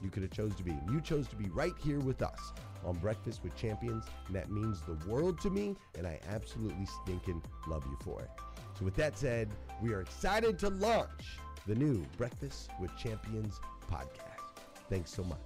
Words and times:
you 0.00 0.10
could 0.10 0.22
have 0.22 0.32
chose 0.32 0.54
to 0.56 0.62
be. 0.62 0.72
You 0.90 1.00
chose 1.00 1.28
to 1.28 1.36
be 1.36 1.48
right 1.50 1.74
here 1.82 2.00
with 2.00 2.22
us 2.22 2.52
on 2.84 2.94
Breakfast 2.96 3.42
with 3.42 3.54
Champions, 3.56 4.04
and 4.26 4.36
that 4.36 4.50
means 4.50 4.80
the 4.82 4.94
world 5.08 5.40
to 5.42 5.50
me, 5.50 5.76
and 5.96 6.06
I 6.06 6.18
absolutely 6.28 6.86
stinking 7.02 7.42
love 7.66 7.84
you 7.86 7.96
for 8.02 8.20
it. 8.22 8.30
So 8.78 8.84
with 8.84 8.94
that 8.96 9.18
said, 9.18 9.50
we 9.82 9.92
are 9.92 10.00
excited 10.00 10.58
to 10.60 10.70
launch 10.70 11.38
the 11.66 11.74
new 11.74 12.04
Breakfast 12.16 12.70
with 12.80 12.96
Champions 12.96 13.60
podcast. 13.90 14.62
Thanks 14.88 15.12
so 15.12 15.22
much. 15.24 15.38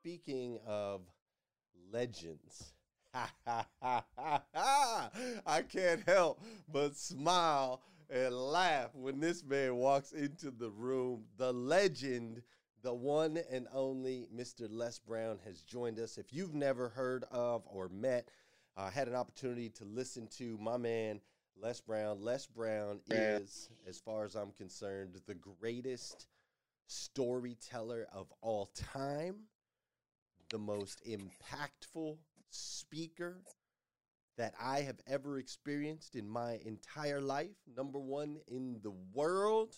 Speaking 0.00 0.58
of 0.66 1.00
legends, 1.92 2.72
I 3.14 3.64
can't 5.68 6.02
help 6.06 6.40
but 6.72 6.96
smile 6.96 7.82
and 8.08 8.34
laugh 8.34 8.90
when 8.94 9.20
this 9.20 9.44
man 9.44 9.74
walks 9.76 10.12
into 10.12 10.50
the 10.50 10.70
room. 10.70 11.24
The 11.38 11.52
legend 11.52 12.42
the 12.82 12.94
one 12.94 13.38
and 13.50 13.66
only 13.72 14.28
Mr. 14.34 14.66
Les 14.70 14.98
Brown 14.98 15.38
has 15.44 15.62
joined 15.62 15.98
us. 15.98 16.18
If 16.18 16.32
you've 16.32 16.54
never 16.54 16.88
heard 16.88 17.24
of 17.30 17.62
or 17.66 17.88
met, 17.88 18.28
uh, 18.76 18.90
had 18.90 19.08
an 19.08 19.14
opportunity 19.14 19.70
to 19.70 19.84
listen 19.84 20.28
to 20.38 20.58
my 20.58 20.76
man 20.76 21.20
Les 21.60 21.80
Brown. 21.80 22.20
Les 22.20 22.46
Brown 22.46 23.00
is, 23.10 23.70
as 23.88 23.98
far 23.98 24.24
as 24.24 24.34
I'm 24.34 24.52
concerned, 24.52 25.18
the 25.26 25.34
greatest 25.34 26.26
storyteller 26.86 28.06
of 28.12 28.26
all 28.42 28.70
time, 28.94 29.36
the 30.50 30.58
most 30.58 31.02
impactful 31.06 32.18
speaker 32.50 33.38
that 34.36 34.54
I 34.60 34.80
have 34.80 35.00
ever 35.06 35.38
experienced 35.38 36.14
in 36.14 36.28
my 36.28 36.60
entire 36.64 37.20
life. 37.20 37.56
Number 37.74 37.98
one 37.98 38.36
in 38.46 38.78
the 38.82 38.92
world. 39.14 39.76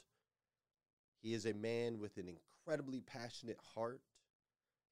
He 1.20 1.35
is 1.35 1.47
a 1.47 1.55
man 1.55 1.99
with 1.99 2.17
an 2.17 2.29
incredibly 2.29 3.00
passionate 3.00 3.59
heart, 3.75 4.00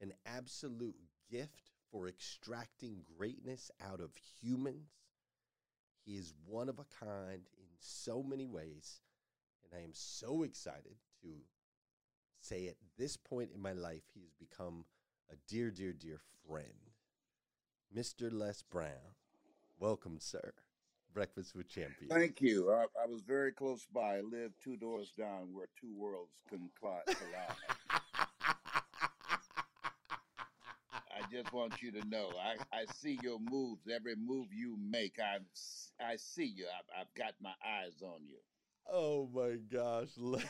an 0.00 0.12
absolute 0.26 0.96
gift 1.30 1.70
for 1.90 2.08
extracting 2.08 3.02
greatness 3.16 3.70
out 3.80 4.00
of 4.00 4.10
humans. 4.40 4.90
He 6.04 6.16
is 6.16 6.34
one 6.46 6.68
of 6.68 6.78
a 6.78 7.04
kind 7.04 7.42
in 7.58 7.66
so 7.78 8.22
many 8.22 8.46
ways, 8.46 9.00
and 9.64 9.80
I 9.80 9.84
am 9.84 9.92
so 9.92 10.42
excited 10.42 10.96
to 11.22 11.28
say 12.40 12.68
at 12.68 12.76
this 12.98 13.16
point 13.16 13.50
in 13.54 13.60
my 13.60 13.72
life, 13.72 14.02
he 14.14 14.20
has 14.20 14.34
become 14.34 14.84
a 15.30 15.34
dear, 15.48 15.70
dear, 15.70 15.92
dear 15.92 16.20
friend. 16.48 16.92
Mr. 17.94 18.32
Les 18.32 18.62
Brown, 18.62 19.14
welcome, 19.78 20.18
sir. 20.20 20.52
Breakfast 21.16 21.56
with 21.56 21.66
Champions. 21.66 22.12
Thank 22.12 22.42
you. 22.42 22.70
I, 22.70 22.84
I 23.02 23.06
was 23.08 23.22
very 23.22 23.50
close 23.50 23.86
by. 23.90 24.18
I 24.18 24.20
lived 24.20 24.52
two 24.62 24.76
doors 24.76 25.14
down 25.18 25.48
where 25.54 25.66
two 25.80 25.94
worlds 25.96 26.42
can 26.46 26.68
collide. 26.78 27.08
I 30.92 31.22
just 31.32 31.50
want 31.54 31.80
you 31.80 31.90
to 31.92 32.06
know. 32.06 32.28
I, 32.38 32.56
I 32.70 32.84
see 32.96 33.18
your 33.22 33.38
moves. 33.40 33.88
Every 33.90 34.14
move 34.14 34.52
you 34.52 34.76
make, 34.78 35.18
I 35.18 35.38
I 36.04 36.16
see 36.16 36.52
you. 36.54 36.66
I, 36.66 37.00
I've 37.00 37.14
got 37.16 37.32
my 37.40 37.54
eyes 37.64 38.02
on 38.02 38.20
you. 38.28 38.36
Oh 38.92 39.26
my 39.32 39.56
gosh, 39.72 40.10
Les. 40.18 40.44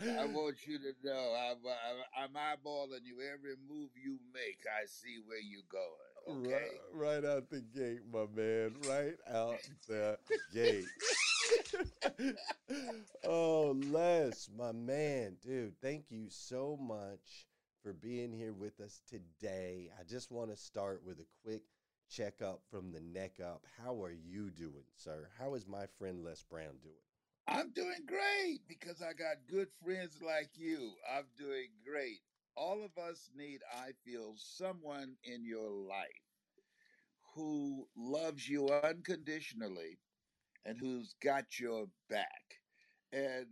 I 0.00 0.26
want 0.26 0.66
you 0.66 0.78
to 0.78 0.94
know 1.04 1.34
I'm, 1.36 1.58
I'm 2.16 2.34
eyeballing 2.34 3.04
you. 3.04 3.20
Every 3.20 3.54
move 3.68 3.90
you 3.94 4.18
make, 4.34 4.66
I 4.66 4.86
see 4.86 5.18
where 5.24 5.38
you're 5.40 5.62
going. 5.70 6.17
Okay, 6.28 6.50
right, 6.50 7.22
right 7.22 7.24
out 7.24 7.48
the 7.48 7.60
gate, 7.60 8.00
my 8.12 8.26
man. 8.34 8.74
Right 8.86 9.16
out 9.32 9.56
the 9.88 10.18
gate. 10.52 10.84
oh, 13.24 13.74
Les, 13.86 14.50
my 14.56 14.72
man, 14.72 15.36
dude, 15.42 15.72
thank 15.80 16.10
you 16.10 16.26
so 16.28 16.78
much 16.80 17.46
for 17.82 17.94
being 17.94 18.30
here 18.30 18.52
with 18.52 18.78
us 18.80 19.00
today. 19.08 19.90
I 19.98 20.04
just 20.04 20.30
want 20.30 20.50
to 20.50 20.56
start 20.56 21.00
with 21.02 21.18
a 21.20 21.26
quick 21.42 21.62
checkup 22.10 22.60
from 22.70 22.92
the 22.92 23.00
neck 23.00 23.40
up. 23.42 23.64
How 23.82 24.02
are 24.02 24.12
you 24.12 24.50
doing, 24.50 24.84
sir? 24.96 25.30
How 25.38 25.54
is 25.54 25.66
my 25.66 25.86
friend 25.98 26.22
Les 26.22 26.42
Brown 26.42 26.76
doing? 26.82 26.94
I'm 27.46 27.70
doing 27.70 28.04
great 28.06 28.60
because 28.68 29.00
I 29.00 29.14
got 29.14 29.36
good 29.50 29.68
friends 29.82 30.18
like 30.20 30.50
you. 30.56 30.90
I'm 31.10 31.24
doing 31.38 31.68
great. 31.90 32.20
All 32.58 32.84
of 32.84 33.02
us 33.02 33.30
need, 33.36 33.60
I 33.72 33.90
feel, 34.04 34.34
someone 34.36 35.14
in 35.24 35.44
your 35.44 35.70
life 35.70 36.26
who 37.34 37.86
loves 37.96 38.48
you 38.48 38.68
unconditionally 38.68 39.98
and 40.64 40.76
who's 40.78 41.14
got 41.22 41.60
your 41.60 41.86
back. 42.10 42.42
And 43.12 43.46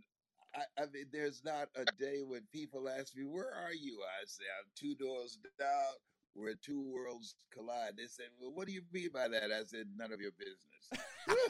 I, 0.53 0.63
I, 0.81 0.85
mean, 0.93 1.05
there's 1.11 1.41
not 1.45 1.69
a 1.75 1.85
day 1.99 2.21
when 2.25 2.41
people 2.51 2.89
ask 2.89 3.15
me, 3.15 3.23
Where 3.23 3.53
are 3.53 3.73
you? 3.73 3.99
I 4.03 4.25
say, 4.25 4.43
I'm 4.59 4.69
two 4.75 4.95
doors 4.95 5.39
down 5.57 5.93
where 6.33 6.55
two 6.55 6.81
worlds 6.93 7.35
collide. 7.53 7.93
They 7.97 8.07
say, 8.07 8.23
Well, 8.39 8.51
what 8.53 8.67
do 8.67 8.73
you 8.73 8.83
mean 8.91 9.09
by 9.13 9.29
that? 9.29 9.51
I 9.51 9.63
said, 9.65 9.87
None 9.95 10.11
of 10.11 10.19
your 10.19 10.33
business. 10.37 10.91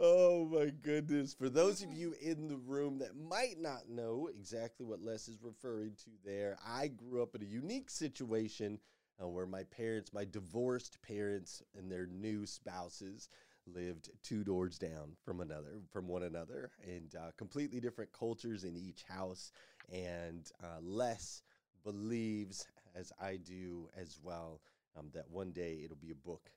oh 0.00 0.48
my 0.50 0.70
goodness. 0.82 1.34
For 1.34 1.48
those 1.48 1.82
of 1.82 1.92
you 1.92 2.14
in 2.20 2.48
the 2.48 2.56
room 2.56 2.98
that 2.98 3.16
might 3.16 3.60
not 3.60 3.88
know 3.88 4.28
exactly 4.32 4.86
what 4.86 5.02
Les 5.02 5.28
is 5.28 5.38
referring 5.42 5.92
to 6.04 6.10
there, 6.24 6.58
I 6.66 6.88
grew 6.88 7.22
up 7.22 7.34
in 7.34 7.42
a 7.42 7.46
unique 7.46 7.90
situation 7.90 8.78
uh, 9.22 9.28
where 9.28 9.46
my 9.46 9.64
parents, 9.64 10.12
my 10.12 10.24
divorced 10.24 10.98
parents, 11.02 11.62
and 11.76 11.90
their 11.90 12.06
new 12.06 12.46
spouses 12.46 13.28
lived 13.66 14.10
two 14.22 14.44
doors 14.44 14.78
down 14.78 15.16
from 15.24 15.40
another, 15.40 15.80
from 15.92 16.08
one 16.08 16.22
another, 16.22 16.70
and 16.86 17.14
uh, 17.16 17.30
completely 17.36 17.80
different 17.80 18.12
cultures 18.12 18.64
in 18.64 18.76
each 18.76 19.04
house. 19.08 19.52
And 19.92 20.50
uh, 20.62 20.78
Les 20.82 21.42
believes, 21.84 22.66
as 22.94 23.12
I 23.20 23.36
do 23.36 23.88
as 23.98 24.18
well, 24.22 24.60
um, 24.98 25.10
that 25.14 25.30
one 25.30 25.52
day 25.52 25.80
it'll 25.84 25.96
be 25.96 26.10
a 26.10 26.14
book 26.14 26.50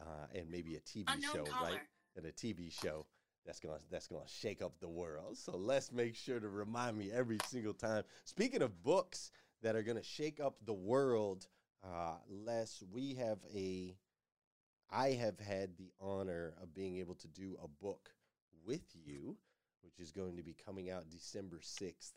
uh, 0.00 0.26
and 0.34 0.50
maybe 0.50 0.76
a 0.76 0.80
TV 0.80 1.04
Unknown 1.08 1.32
show, 1.32 1.44
caller. 1.44 1.70
right? 1.72 1.80
And 2.16 2.26
a 2.26 2.32
TV 2.32 2.70
show 2.70 3.06
that's 3.46 3.58
gonna 3.58 3.78
that's 3.90 4.06
gonna 4.06 4.22
shake 4.26 4.62
up 4.62 4.72
the 4.80 4.88
world. 4.88 5.36
So 5.38 5.56
let's 5.56 5.92
make 5.92 6.14
sure 6.14 6.38
to 6.40 6.48
remind 6.48 6.98
me 6.98 7.10
every 7.12 7.38
single 7.46 7.74
time. 7.74 8.04
Speaking 8.24 8.62
of 8.62 8.82
books 8.82 9.30
that 9.62 9.76
are 9.76 9.82
gonna 9.82 10.02
shake 10.02 10.40
up 10.40 10.56
the 10.64 10.74
world, 10.74 11.46
uh, 11.84 12.16
we 12.92 13.14
have 13.14 13.38
a 13.54 13.96
I 14.90 15.12
have 15.12 15.40
had 15.40 15.70
the 15.78 15.90
honor 16.00 16.52
of 16.62 16.74
being 16.74 16.98
able 16.98 17.14
to 17.14 17.28
do 17.28 17.56
a 17.62 17.68
book 17.82 18.10
with 18.66 18.82
you, 18.94 19.36
which 19.82 19.98
is 20.00 20.12
going 20.12 20.36
to 20.36 20.42
be 20.42 20.54
coming 20.66 20.90
out 20.90 21.10
December 21.10 21.60
6th 21.62 22.12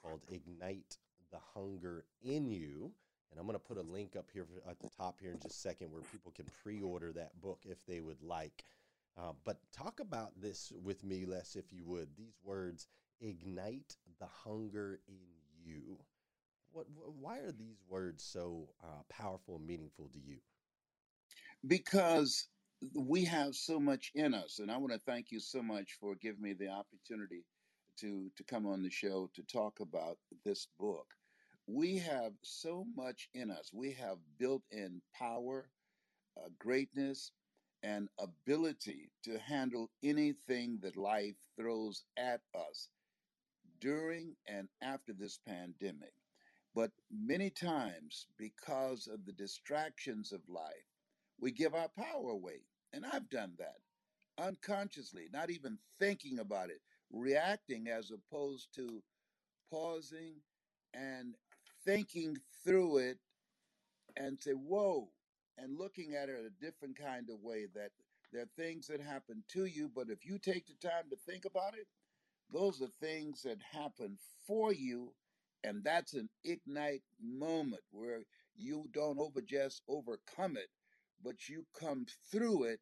called 0.00 0.20
Ignite 0.30 0.96
the 1.32 1.38
Hunger 1.54 2.04
in 2.22 2.50
You. 2.50 2.92
And 3.30 3.40
I'm 3.40 3.46
going 3.46 3.58
to 3.58 3.64
put 3.64 3.78
a 3.78 3.82
link 3.82 4.14
up 4.16 4.26
here 4.32 4.46
at 4.70 4.78
the 4.78 4.88
top 4.96 5.20
here 5.20 5.32
in 5.32 5.40
just 5.40 5.56
a 5.56 5.58
second 5.58 5.90
where 5.90 6.02
people 6.12 6.30
can 6.30 6.46
pre 6.62 6.80
order 6.80 7.12
that 7.12 7.40
book 7.40 7.58
if 7.64 7.84
they 7.86 8.00
would 8.00 8.22
like. 8.22 8.64
Uh, 9.16 9.32
but 9.44 9.58
talk 9.72 10.00
about 10.00 10.40
this 10.40 10.72
with 10.82 11.04
me, 11.04 11.24
Les, 11.24 11.56
if 11.56 11.72
you 11.72 11.84
would. 11.84 12.16
These 12.16 12.38
words 12.44 12.88
ignite 13.20 13.96
the 14.18 14.26
hunger 14.26 15.00
in 15.08 15.18
you. 15.64 15.98
What, 16.72 16.86
why 17.20 17.38
are 17.38 17.52
these 17.52 17.84
words 17.88 18.24
so 18.24 18.70
uh, 18.82 19.02
powerful 19.08 19.56
and 19.56 19.66
meaningful 19.66 20.08
to 20.08 20.18
you? 20.18 20.38
because 21.66 22.48
we 22.94 23.24
have 23.24 23.54
so 23.54 23.80
much 23.80 24.10
in 24.14 24.34
us 24.34 24.58
and 24.58 24.70
i 24.70 24.76
want 24.76 24.92
to 24.92 24.98
thank 25.06 25.30
you 25.30 25.40
so 25.40 25.62
much 25.62 25.96
for 26.00 26.14
giving 26.16 26.42
me 26.42 26.52
the 26.52 26.68
opportunity 26.68 27.44
to 27.98 28.30
to 28.36 28.44
come 28.44 28.66
on 28.66 28.82
the 28.82 28.90
show 28.90 29.30
to 29.34 29.42
talk 29.44 29.80
about 29.80 30.18
this 30.44 30.68
book 30.78 31.06
we 31.66 31.96
have 31.96 32.32
so 32.42 32.84
much 32.96 33.28
in 33.34 33.50
us 33.50 33.70
we 33.72 33.92
have 33.92 34.18
built-in 34.38 35.00
power 35.18 35.70
uh, 36.36 36.48
greatness 36.58 37.30
and 37.84 38.08
ability 38.18 39.12
to 39.24 39.38
handle 39.38 39.90
anything 40.04 40.80
that 40.82 40.96
life 40.96 41.36
throws 41.58 42.04
at 42.18 42.40
us 42.56 42.88
during 43.80 44.34
and 44.48 44.68
after 44.82 45.12
this 45.12 45.38
pandemic 45.46 46.14
but 46.74 46.90
many 47.12 47.50
times 47.50 48.26
because 48.38 49.08
of 49.08 49.24
the 49.26 49.32
distractions 49.32 50.32
of 50.32 50.40
life 50.48 50.88
we 51.40 51.52
give 51.52 51.74
our 51.74 51.90
power 51.98 52.30
away. 52.30 52.60
And 52.92 53.04
I've 53.06 53.30
done 53.30 53.54
that 53.58 53.76
unconsciously, 54.38 55.28
not 55.32 55.50
even 55.50 55.78
thinking 56.00 56.40
about 56.40 56.70
it, 56.70 56.80
reacting 57.12 57.88
as 57.88 58.12
opposed 58.12 58.68
to 58.76 59.02
pausing 59.70 60.36
and 60.94 61.34
thinking 61.84 62.36
through 62.64 62.98
it 62.98 63.18
and 64.16 64.40
say, 64.40 64.52
whoa, 64.52 65.10
and 65.58 65.78
looking 65.78 66.14
at 66.14 66.28
it 66.28 66.40
a 66.46 66.64
different 66.64 66.98
kind 66.98 67.28
of 67.30 67.40
way 67.40 67.66
that 67.74 67.90
there 68.32 68.42
are 68.42 68.50
things 68.56 68.88
that 68.88 69.00
happen 69.00 69.44
to 69.52 69.66
you, 69.66 69.90
but 69.94 70.10
if 70.10 70.24
you 70.24 70.38
take 70.38 70.66
the 70.66 70.88
time 70.88 71.04
to 71.10 71.16
think 71.16 71.44
about 71.44 71.74
it, 71.74 71.86
those 72.52 72.82
are 72.82 72.88
things 73.00 73.42
that 73.42 73.58
happen 73.72 74.18
for 74.46 74.72
you. 74.72 75.12
And 75.62 75.82
that's 75.82 76.14
an 76.14 76.28
ignite 76.44 77.02
moment 77.22 77.82
where 77.90 78.20
you 78.56 78.88
don't 78.92 79.18
over 79.18 79.40
just 79.40 79.82
overcome 79.88 80.56
it, 80.56 80.68
but 81.22 81.48
you 81.48 81.64
come 81.78 82.06
through 82.30 82.64
it 82.64 82.80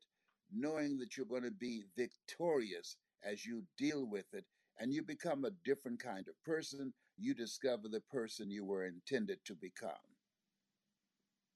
knowing 0.52 0.98
that 0.98 1.16
you're 1.16 1.26
going 1.26 1.44
to 1.44 1.50
be 1.50 1.84
victorious 1.96 2.96
as 3.24 3.46
you 3.46 3.62
deal 3.78 4.06
with 4.06 4.26
it 4.32 4.44
and 4.78 4.92
you 4.92 5.02
become 5.02 5.44
a 5.44 5.50
different 5.64 6.02
kind 6.02 6.26
of 6.28 6.42
person. 6.44 6.92
You 7.16 7.34
discover 7.34 7.88
the 7.88 8.00
person 8.00 8.50
you 8.50 8.64
were 8.64 8.84
intended 8.84 9.38
to 9.46 9.54
become. 9.54 10.11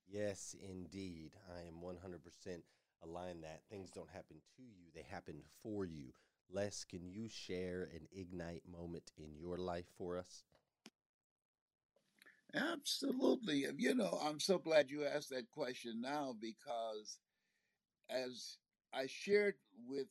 Yes, 0.08 0.54
indeed. 0.62 1.32
I 1.54 1.66
am 1.66 1.80
100% 1.82 2.62
aligned 3.02 3.44
that 3.44 3.62
things 3.70 3.90
don't 3.90 4.10
happen 4.10 4.36
to 4.56 4.62
you, 4.62 4.90
they 4.94 5.02
happen 5.02 5.42
for 5.62 5.84
you. 5.84 6.12
Les, 6.50 6.84
can 6.84 7.06
you 7.08 7.28
share 7.28 7.88
an 7.92 8.06
ignite 8.12 8.62
moment 8.66 9.10
in 9.16 9.34
your 9.36 9.58
life 9.58 9.86
for 9.98 10.16
us? 10.16 10.44
Absolutely. 12.54 13.66
You 13.76 13.94
know, 13.94 14.18
I'm 14.22 14.40
so 14.40 14.58
glad 14.58 14.90
you 14.90 15.04
asked 15.04 15.30
that 15.30 15.50
question 15.50 16.00
now 16.00 16.34
because 16.40 17.18
as 18.08 18.58
I 18.94 19.06
shared 19.08 19.54
with 19.88 20.06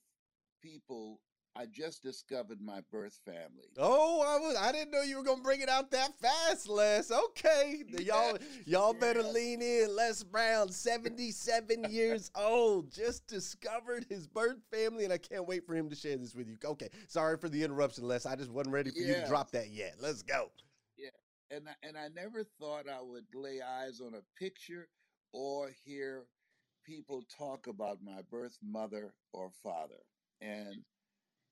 people, 0.61 1.21
I 1.57 1.65
just 1.67 2.03
discovered 2.03 2.59
my 2.61 2.81
birth 2.91 3.17
family. 3.25 3.69
Oh, 3.77 4.21
I 4.21 4.37
was 4.45 4.57
I 4.57 4.73
didn't 4.73 4.91
know 4.91 5.01
you 5.01 5.17
were 5.17 5.23
gonna 5.23 5.41
bring 5.41 5.61
it 5.61 5.69
out 5.69 5.89
that 5.91 6.13
fast, 6.19 6.67
Les. 6.67 7.09
Okay. 7.11 7.83
Y'all 8.03 8.37
y'all 8.65 8.93
better 8.93 9.23
lean 9.23 9.61
in. 9.61 9.95
Les 9.95 10.21
Brown, 10.23 10.69
77 10.69 11.85
years 11.89 12.29
old, 12.35 12.91
just 12.91 13.25
discovered 13.27 14.05
his 14.09 14.27
birth 14.27 14.57
family, 14.69 15.05
and 15.05 15.13
I 15.13 15.17
can't 15.17 15.47
wait 15.47 15.65
for 15.65 15.75
him 15.75 15.89
to 15.89 15.95
share 15.95 16.17
this 16.17 16.35
with 16.35 16.47
you. 16.49 16.57
Okay. 16.63 16.89
Sorry 17.07 17.37
for 17.37 17.47
the 17.47 17.63
interruption, 17.63 18.05
Les. 18.05 18.25
I 18.25 18.35
just 18.35 18.51
wasn't 18.51 18.73
ready 18.73 18.91
for 18.91 18.99
you 18.99 19.13
to 19.13 19.27
drop 19.27 19.51
that 19.51 19.69
yet. 19.69 19.95
Let's 20.01 20.23
go 20.23 20.51
Yeah. 20.97 21.09
and 21.51 21.69
I, 21.69 21.87
and 21.87 21.97
I 21.97 22.09
never 22.09 22.43
thought 22.59 22.89
I 22.89 23.01
would 23.01 23.25
lay 23.33 23.61
eyes 23.61 24.01
on 24.01 24.13
a 24.13 24.21
picture 24.37 24.89
or 25.31 25.69
hear 25.85 26.25
people 26.85 27.23
talk 27.37 27.67
about 27.67 27.99
my 28.03 28.21
birth 28.29 28.57
mother 28.61 29.13
or 29.31 29.49
father. 29.63 30.03
And 30.41 30.83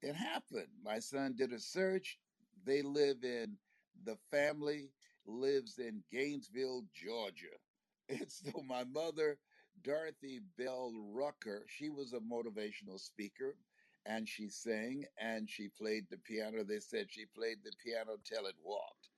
it 0.03 0.15
happened. 0.15 0.69
My 0.83 0.99
son 0.99 1.35
did 1.35 1.53
a 1.53 1.59
search. 1.59 2.19
They 2.65 2.83
live 2.83 3.23
in 3.23 3.57
the 4.05 4.17
family 4.31 4.91
lives 5.25 5.79
in 5.79 6.03
Gainesville, 6.11 6.83
Georgia. 6.93 7.57
And 8.09 8.29
so 8.31 8.61
my 8.63 8.83
mother, 8.83 9.39
Dorothy 9.81 10.41
Bell 10.57 10.93
Rucker, 10.93 11.65
she 11.67 11.89
was 11.89 12.13
a 12.13 12.19
motivational 12.19 12.99
speaker 12.99 13.57
and 14.05 14.27
she 14.27 14.49
sang 14.49 15.05
and 15.19 15.49
she 15.49 15.69
played 15.69 16.09
the 16.09 16.17
piano. 16.17 16.65
They 16.65 16.81
said 16.81 17.07
she 17.11 17.25
played 17.25 17.59
the 17.63 17.71
piano 17.83 18.17
till 18.25 18.45
it 18.47 18.55
walked. 18.63 19.09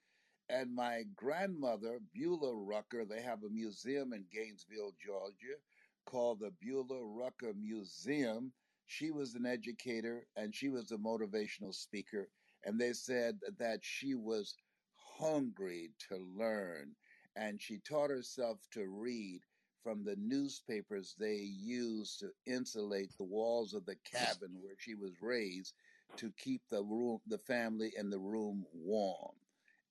And 0.49 0.73
my 0.75 1.03
grandmother, 1.15 1.99
Beulah 2.13 2.55
Rucker, 2.55 3.05
they 3.05 3.21
have 3.23 3.43
a 3.43 3.49
museum 3.49 4.13
in 4.13 4.25
Gainesville, 4.31 4.93
Georgia 5.03 5.57
called 6.05 6.39
the 6.41 6.51
Beulah 6.61 7.03
Rucker 7.03 7.53
Museum. 7.55 8.53
She 8.87 9.11
was 9.11 9.35
an 9.35 9.45
educator 9.45 10.27
and 10.35 10.53
she 10.55 10.69
was 10.69 10.91
a 10.91 10.97
motivational 10.97 11.73
speaker. 11.73 12.29
and 12.63 12.79
they 12.79 12.93
said 12.93 13.39
that 13.59 13.79
she 13.83 14.15
was 14.15 14.55
hungry 14.95 15.91
to 16.09 16.17
learn, 16.17 16.95
and 17.35 17.61
she 17.61 17.79
taught 17.79 18.09
herself 18.09 18.59
to 18.71 18.87
read 18.87 19.41
from 19.83 20.03
the 20.03 20.15
newspapers 20.17 21.15
they 21.19 21.35
used 21.35 22.19
to 22.19 22.31
insulate 22.47 23.11
the 23.17 23.23
walls 23.23 23.73
of 23.73 23.85
the 23.85 23.95
cabin 23.97 24.59
where 24.61 24.75
she 24.79 24.95
was 24.95 25.21
raised 25.21 25.75
to 26.17 26.31
keep 26.39 26.61
the 26.69 26.83
room, 26.83 27.19
the 27.27 27.37
family, 27.37 27.93
and 27.97 28.11
the 28.11 28.19
room 28.19 28.65
warm. 28.73 29.35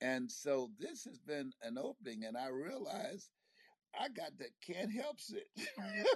And 0.00 0.30
so 0.30 0.70
this 0.78 1.04
has 1.04 1.20
been 1.20 1.52
an 1.62 1.78
opening, 1.78 2.24
and 2.24 2.36
I 2.36 2.48
realized 2.48 3.30
I 3.98 4.08
got 4.08 4.36
that 4.38 4.50
can't 4.66 4.92
help 4.92 5.18
it. 5.30 5.48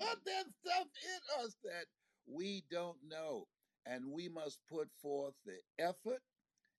that 0.00 0.44
stuff 0.64 0.86
in 1.04 1.44
us 1.44 1.56
that 1.64 1.86
we 2.26 2.64
don't 2.70 2.98
know. 3.08 3.46
And 3.86 4.12
we 4.12 4.28
must 4.28 4.60
put 4.68 4.88
forth 5.00 5.34
the 5.44 5.58
effort 5.78 6.22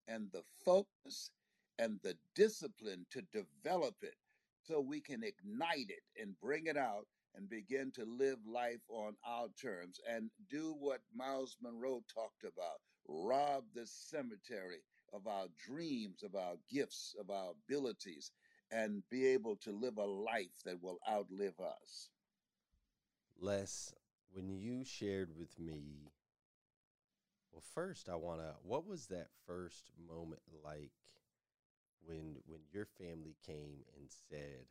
and 0.07 0.29
the 0.31 0.43
focus 0.63 1.31
and 1.79 1.99
the 2.03 2.15
discipline 2.35 3.05
to 3.11 3.21
develop 3.33 3.95
it 4.01 4.15
so 4.61 4.79
we 4.79 5.01
can 5.01 5.23
ignite 5.23 5.89
it 5.89 6.03
and 6.21 6.39
bring 6.39 6.67
it 6.67 6.77
out 6.77 7.07
and 7.35 7.49
begin 7.49 7.91
to 7.91 8.05
live 8.05 8.37
life 8.47 8.81
on 8.89 9.15
our 9.25 9.47
terms 9.61 9.99
and 10.09 10.29
do 10.49 10.75
what 10.79 11.01
Myles 11.13 11.57
Munroe 11.61 12.03
talked 12.13 12.43
about 12.43 12.79
rob 13.07 13.63
the 13.73 13.85
cemetery 13.85 14.81
of 15.13 15.27
our 15.27 15.47
dreams, 15.65 16.23
of 16.23 16.35
our 16.35 16.55
gifts, 16.71 17.15
of 17.19 17.29
our 17.29 17.51
abilities, 17.51 18.31
and 18.71 19.03
be 19.09 19.27
able 19.27 19.55
to 19.57 19.71
live 19.71 19.97
a 19.97 20.05
life 20.05 20.63
that 20.65 20.81
will 20.81 20.99
outlive 21.09 21.59
us. 21.59 22.09
Les, 23.39 23.93
when 24.33 24.49
you 24.49 24.83
shared 24.83 25.29
with 25.37 25.57
me, 25.59 26.11
well, 27.51 27.63
first 27.73 28.09
I 28.09 28.15
want 28.15 28.41
to, 28.41 28.55
what 28.63 28.87
was 28.87 29.07
that 29.07 29.27
first 29.45 29.91
moment 30.09 30.41
like 30.63 30.91
when 32.05 32.35
when 32.45 32.59
your 32.71 32.85
family 32.85 33.35
came 33.45 33.83
and 33.97 34.09
said 34.29 34.65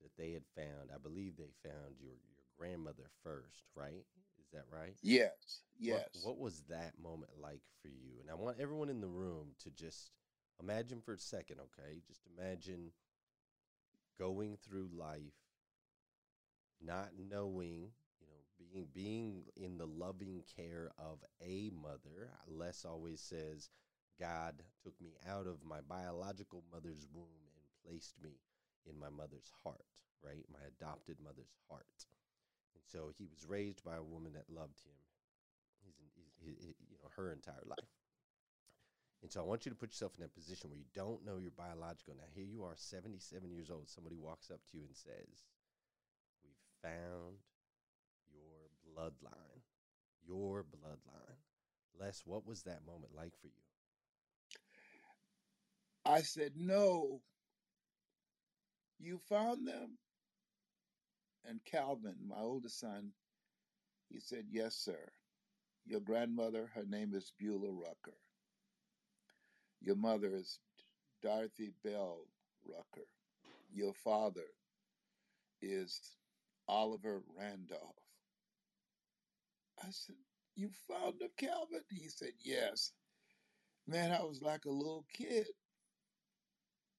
that 0.00 0.16
they 0.16 0.32
had 0.32 0.44
found, 0.56 0.90
I 0.94 0.98
believe 0.98 1.36
they 1.36 1.50
found 1.62 1.96
your 2.00 2.12
your 2.12 2.46
grandmother 2.58 3.10
first, 3.22 3.64
right? 3.74 4.04
Is 4.40 4.50
that 4.52 4.64
right? 4.72 4.96
Yes. 5.02 5.62
Yes. 5.78 6.08
What, 6.22 6.36
what 6.36 6.38
was 6.38 6.62
that 6.68 6.92
moment 7.02 7.32
like 7.40 7.62
for 7.80 7.88
you? 7.88 8.20
And 8.20 8.30
I 8.30 8.34
want 8.34 8.60
everyone 8.60 8.88
in 8.88 9.00
the 9.00 9.08
room 9.08 9.48
to 9.64 9.70
just 9.70 10.12
imagine 10.60 11.00
for 11.00 11.14
a 11.14 11.18
second, 11.18 11.58
okay? 11.60 12.00
Just 12.06 12.22
imagine 12.38 12.92
going 14.18 14.56
through 14.56 14.88
life 14.96 15.34
not 16.84 17.10
knowing 17.30 17.90
being 18.70 18.86
being 18.94 19.44
in 19.56 19.78
the 19.78 19.86
loving 19.86 20.42
care 20.56 20.90
of 20.98 21.18
a 21.40 21.70
mother 21.70 22.30
les 22.48 22.84
always 22.84 23.20
says 23.20 23.70
god 24.20 24.62
took 24.82 24.94
me 25.00 25.14
out 25.28 25.46
of 25.46 25.64
my 25.64 25.80
biological 25.88 26.62
mother's 26.72 27.06
womb 27.12 27.26
and 27.56 27.84
placed 27.84 28.14
me 28.22 28.40
in 28.86 28.98
my 28.98 29.08
mother's 29.08 29.50
heart 29.64 29.84
right 30.24 30.44
my 30.52 30.60
adopted 30.66 31.16
mother's 31.22 31.54
heart 31.68 32.06
and 32.74 32.82
so 32.84 33.10
he 33.16 33.24
was 33.24 33.48
raised 33.48 33.82
by 33.84 33.96
a 33.96 34.02
woman 34.02 34.32
that 34.32 34.48
loved 34.48 34.80
him 34.84 34.96
he's, 35.84 35.96
he's, 36.14 36.56
he, 36.60 36.74
you 36.90 36.96
know 37.02 37.10
her 37.16 37.32
entire 37.32 37.64
life 37.66 37.88
and 39.22 39.30
so 39.30 39.40
I 39.40 39.44
want 39.44 39.64
you 39.64 39.70
to 39.70 39.78
put 39.78 39.90
yourself 39.90 40.12
in 40.18 40.22
that 40.22 40.34
position 40.34 40.68
where 40.68 40.78
you 40.78 40.90
don't 40.94 41.24
know 41.24 41.38
your 41.38 41.52
biological. 41.56 42.14
Now, 42.18 42.26
here 42.34 42.44
you 42.44 42.64
are, 42.64 42.74
77 42.74 43.52
years 43.52 43.70
old. 43.70 43.88
Somebody 43.88 44.16
walks 44.16 44.50
up 44.50 44.58
to 44.66 44.76
you 44.76 44.82
and 44.82 44.96
says, 44.96 45.46
We've 46.42 46.58
found 46.82 47.38
bloodline. 48.94 49.62
Your 50.26 50.64
bloodline. 50.64 51.38
Les, 52.00 52.22
what 52.24 52.46
was 52.46 52.62
that 52.62 52.86
moment 52.86 53.12
like 53.14 53.32
for 53.40 53.48
you? 53.48 53.52
I 56.04 56.22
said, 56.22 56.52
No. 56.56 57.20
You 58.98 59.18
found 59.28 59.66
them? 59.66 59.98
And 61.44 61.60
Calvin, 61.64 62.16
my 62.28 62.38
oldest 62.38 62.78
son, 62.78 63.10
he 64.08 64.20
said, 64.20 64.44
Yes, 64.50 64.76
sir. 64.76 65.10
Your 65.84 66.00
grandmother, 66.00 66.70
her 66.74 66.84
name 66.86 67.12
is 67.14 67.32
Beulah 67.38 67.72
Rucker. 67.72 68.16
Your 69.80 69.96
mother 69.96 70.36
is 70.36 70.60
Dorothy 71.22 71.72
Bell 71.82 72.20
Rucker. 72.64 73.06
Your 73.72 73.92
father 73.92 74.46
is 75.60 76.16
Oliver 76.68 77.22
Randolph. 77.36 78.01
I 79.82 79.90
said, 79.90 80.16
You 80.54 80.70
found 80.88 81.20
them, 81.20 81.30
Calvin? 81.38 81.82
He 81.90 82.08
said, 82.08 82.32
Yes. 82.40 82.92
Man, 83.86 84.12
I 84.12 84.22
was 84.22 84.42
like 84.42 84.64
a 84.66 84.70
little 84.70 85.06
kid. 85.12 85.46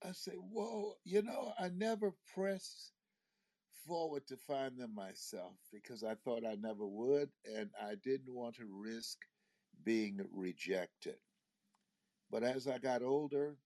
I 0.04 0.12
said, 0.12 0.36
Whoa, 0.38 0.96
you 1.04 1.22
know, 1.24 1.54
I 1.60 1.70
never 1.70 2.14
pressed 2.36 2.94
forward 3.88 4.28
to 4.28 4.38
find 4.38 4.78
them 4.78 4.94
myself 4.96 5.56
because 5.72 6.04
I 6.04 6.16
thought 6.16 6.46
I 6.46 6.56
never 6.56 6.88
would, 6.88 7.30
and 7.46 7.70
I 7.82 7.96
didn't 7.96 8.34
want 8.34 8.56
to 8.58 8.66
risk 8.70 9.18
being 9.84 10.20
rejected. 10.34 11.18
But 12.30 12.44
as 12.44 12.68
I 12.68 12.80
got 12.80 13.02
older, 13.04 13.58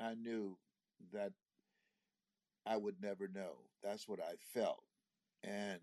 I 0.00 0.14
knew 0.14 0.58
that 1.12 1.32
I 2.66 2.76
would 2.76 3.00
never 3.00 3.28
know. 3.28 3.56
That's 3.82 4.08
what 4.08 4.20
I 4.20 4.34
felt. 4.54 4.84
And 5.44 5.80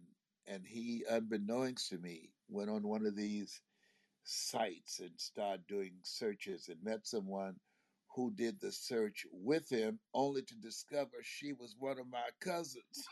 and 0.48 0.68
he, 0.68 1.06
unbeknownst 1.10 1.90
to 1.90 1.98
me, 2.00 2.33
went 2.50 2.70
on 2.70 2.88
one 2.88 3.06
of 3.06 3.16
these 3.16 3.62
sites 4.24 5.00
and 5.00 5.12
started 5.18 5.66
doing 5.68 5.92
searches 6.04 6.70
and 6.70 6.84
met 6.84 7.06
someone 7.06 7.56
who 8.16 8.32
did 8.32 8.60
the 8.60 8.72
search 8.72 9.26
with 9.32 9.70
him, 9.70 10.00
only 10.14 10.42
to 10.44 10.56
discover 10.56 11.18
she 11.24 11.54
was 11.54 11.76
one 11.80 12.00
of 12.00 12.08
my 12.10 12.30
cousins. 12.40 13.08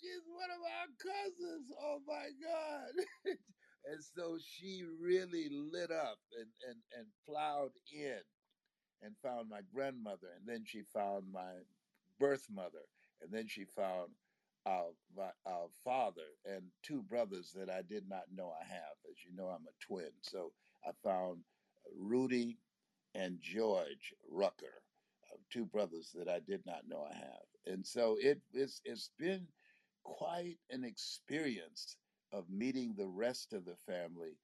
She's 0.00 0.24
one 0.26 0.50
of 0.50 0.62
our 0.64 0.88
cousins. 0.98 1.72
Oh 1.80 2.00
my 2.06 2.28
God. 2.42 3.04
and 3.86 4.02
so 4.02 4.38
she 4.42 4.82
really 5.00 5.48
lit 5.50 5.90
up 5.90 6.18
and, 6.38 6.48
and, 6.68 6.78
and 6.96 7.06
plowed 7.26 7.72
in 7.92 8.20
and 9.02 9.14
found 9.22 9.48
my 9.48 9.60
grandmother. 9.72 10.28
And 10.38 10.48
then 10.48 10.64
she 10.66 10.82
found 10.92 11.24
my 11.32 11.52
birth 12.18 12.46
mother. 12.52 12.86
And 13.22 13.32
then 13.32 13.46
she 13.48 13.64
found 13.64 14.10
our, 14.66 14.90
my, 15.16 15.30
our 15.46 15.68
father 15.84 16.22
and 16.44 16.62
two 16.82 17.02
brothers 17.02 17.52
that 17.56 17.70
I 17.70 17.82
did 17.82 18.08
not 18.08 18.24
know 18.34 18.52
I 18.60 18.64
have. 18.64 18.96
As 19.10 19.16
you 19.24 19.36
know, 19.36 19.48
I'm 19.48 19.66
a 19.66 19.84
twin. 19.84 20.10
So 20.22 20.52
I 20.86 20.90
found 21.02 21.38
Rudy 21.96 22.58
and 23.14 23.38
George 23.40 24.14
Rucker, 24.30 24.82
uh, 25.32 25.36
two 25.50 25.64
brothers 25.66 26.10
that 26.14 26.28
I 26.28 26.40
did 26.40 26.64
not 26.66 26.82
know 26.88 27.06
I 27.10 27.14
have. 27.14 27.46
And 27.66 27.86
so 27.86 28.16
it, 28.20 28.40
it's, 28.52 28.80
it's 28.84 29.10
been 29.18 29.46
quite 30.04 30.58
an 30.70 30.84
experience 30.84 31.96
of 32.32 32.50
meeting 32.50 32.94
the 32.96 33.06
rest 33.08 33.52
of 33.52 33.64
the 33.64 33.76
family 33.86 34.38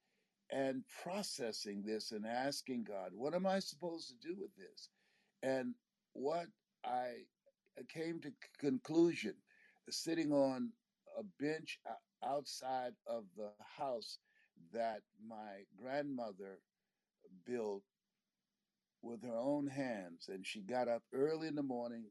and 0.51 0.83
processing 1.03 1.83
this 1.85 2.11
and 2.11 2.25
asking 2.25 2.83
God, 2.83 3.11
what 3.13 3.33
am 3.33 3.45
I 3.45 3.59
supposed 3.59 4.09
to 4.09 4.27
do 4.27 4.35
with 4.39 4.55
this? 4.55 4.89
And 5.43 5.73
what 6.13 6.47
I 6.85 7.25
came 7.89 8.19
to 8.21 8.31
conclusion 8.59 9.35
sitting 9.89 10.31
on 10.31 10.71
a 11.17 11.23
bench 11.39 11.79
outside 12.23 12.93
of 13.07 13.23
the 13.37 13.51
house 13.77 14.17
that 14.73 15.01
my 15.27 15.63
grandmother 15.77 16.59
built 17.45 17.83
with 19.01 19.23
her 19.23 19.37
own 19.37 19.67
hands 19.67 20.29
and 20.29 20.45
she 20.45 20.61
got 20.61 20.87
up 20.87 21.03
early 21.13 21.47
in 21.47 21.55
the 21.55 21.63
morning 21.63 22.05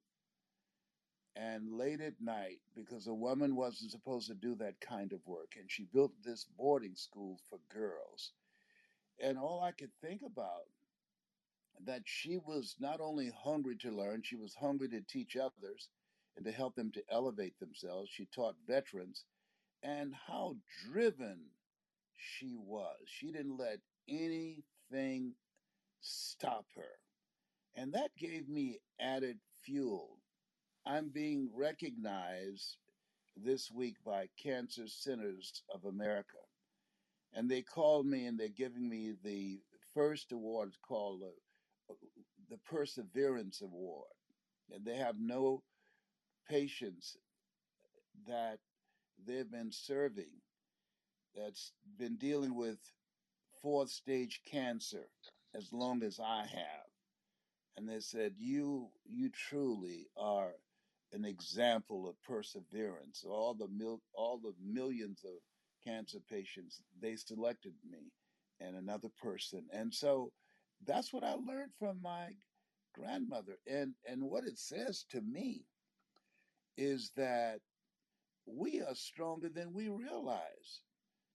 and 1.36 1.72
late 1.72 2.00
at 2.00 2.14
night 2.20 2.60
because 2.76 3.08
a 3.08 3.14
woman 3.14 3.56
wasn't 3.56 3.90
supposed 3.90 4.28
to 4.28 4.34
do 4.34 4.54
that 4.54 4.80
kind 4.80 5.12
of 5.12 5.26
work. 5.26 5.52
And 5.58 5.70
she 5.70 5.86
built 5.92 6.12
this 6.22 6.46
boarding 6.56 6.94
school 6.94 7.38
for 7.50 7.58
girls. 7.72 8.32
And 9.20 9.36
all 9.36 9.60
I 9.62 9.72
could 9.72 9.90
think 10.00 10.22
about 10.24 10.66
that 11.84 12.02
she 12.04 12.38
was 12.38 12.76
not 12.78 13.00
only 13.00 13.32
hungry 13.44 13.76
to 13.78 13.90
learn, 13.90 14.22
she 14.22 14.36
was 14.36 14.54
hungry 14.54 14.88
to 14.90 15.00
teach 15.00 15.36
others 15.36 15.88
and 16.36 16.44
to 16.44 16.52
help 16.52 16.74
them 16.74 16.90
to 16.92 17.02
elevate 17.10 17.58
themselves. 17.58 18.10
She 18.12 18.26
taught 18.34 18.56
veterans 18.66 19.24
and 19.82 20.14
how 20.26 20.56
driven 20.86 21.38
she 22.16 22.56
was. 22.56 22.96
She 23.06 23.32
didn't 23.32 23.58
let 23.58 23.78
anything 24.08 25.34
stop 26.00 26.66
her. 26.76 26.98
And 27.76 27.92
that 27.94 28.10
gave 28.18 28.48
me 28.48 28.78
added 29.00 29.38
fuel 29.64 30.18
I'm 30.86 31.08
being 31.08 31.48
recognized 31.54 32.76
this 33.36 33.70
week 33.70 33.96
by 34.04 34.28
Cancer 34.42 34.86
Centers 34.86 35.62
of 35.74 35.86
America. 35.86 36.36
And 37.32 37.50
they 37.50 37.62
called 37.62 38.06
me 38.06 38.26
and 38.26 38.38
they're 38.38 38.48
giving 38.48 38.88
me 38.88 39.14
the 39.24 39.60
first 39.94 40.30
award 40.32 40.74
called 40.86 41.22
the, 41.22 41.32
uh, 41.90 41.96
the 42.50 42.58
Perseverance 42.68 43.62
Award. 43.62 44.10
And 44.70 44.84
they 44.84 44.96
have 44.96 45.16
no 45.18 45.62
patients 46.48 47.16
that 48.26 48.58
they've 49.26 49.50
been 49.50 49.72
serving 49.72 50.30
that's 51.34 51.72
been 51.98 52.16
dealing 52.16 52.54
with 52.54 52.78
fourth 53.62 53.90
stage 53.90 54.40
cancer 54.50 55.08
as 55.54 55.72
long 55.72 56.02
as 56.02 56.20
I 56.20 56.40
have. 56.46 56.86
And 57.76 57.88
they 57.88 58.00
said, 58.00 58.34
You 58.38 58.90
you 59.04 59.30
truly 59.30 60.06
are 60.16 60.52
an 61.12 61.24
example 61.24 62.08
of 62.08 62.22
perseverance. 62.22 63.24
All 63.28 63.54
the 63.54 63.68
mil- 63.68 64.02
all 64.14 64.38
the 64.38 64.54
millions 64.62 65.24
of 65.24 65.32
cancer 65.84 66.18
patients, 66.30 66.82
they 67.00 67.16
selected 67.16 67.74
me 67.88 68.12
and 68.60 68.76
another 68.76 69.08
person. 69.22 69.66
And 69.72 69.92
so 69.92 70.32
that's 70.86 71.12
what 71.12 71.24
I 71.24 71.34
learned 71.34 71.72
from 71.78 72.00
my 72.02 72.30
grandmother. 72.94 73.56
And 73.66 73.94
and 74.08 74.22
what 74.22 74.44
it 74.44 74.58
says 74.58 75.04
to 75.10 75.20
me 75.20 75.66
is 76.76 77.12
that 77.16 77.60
we 78.46 78.80
are 78.80 78.94
stronger 78.94 79.48
than 79.48 79.72
we 79.72 79.88
realize. 79.88 80.80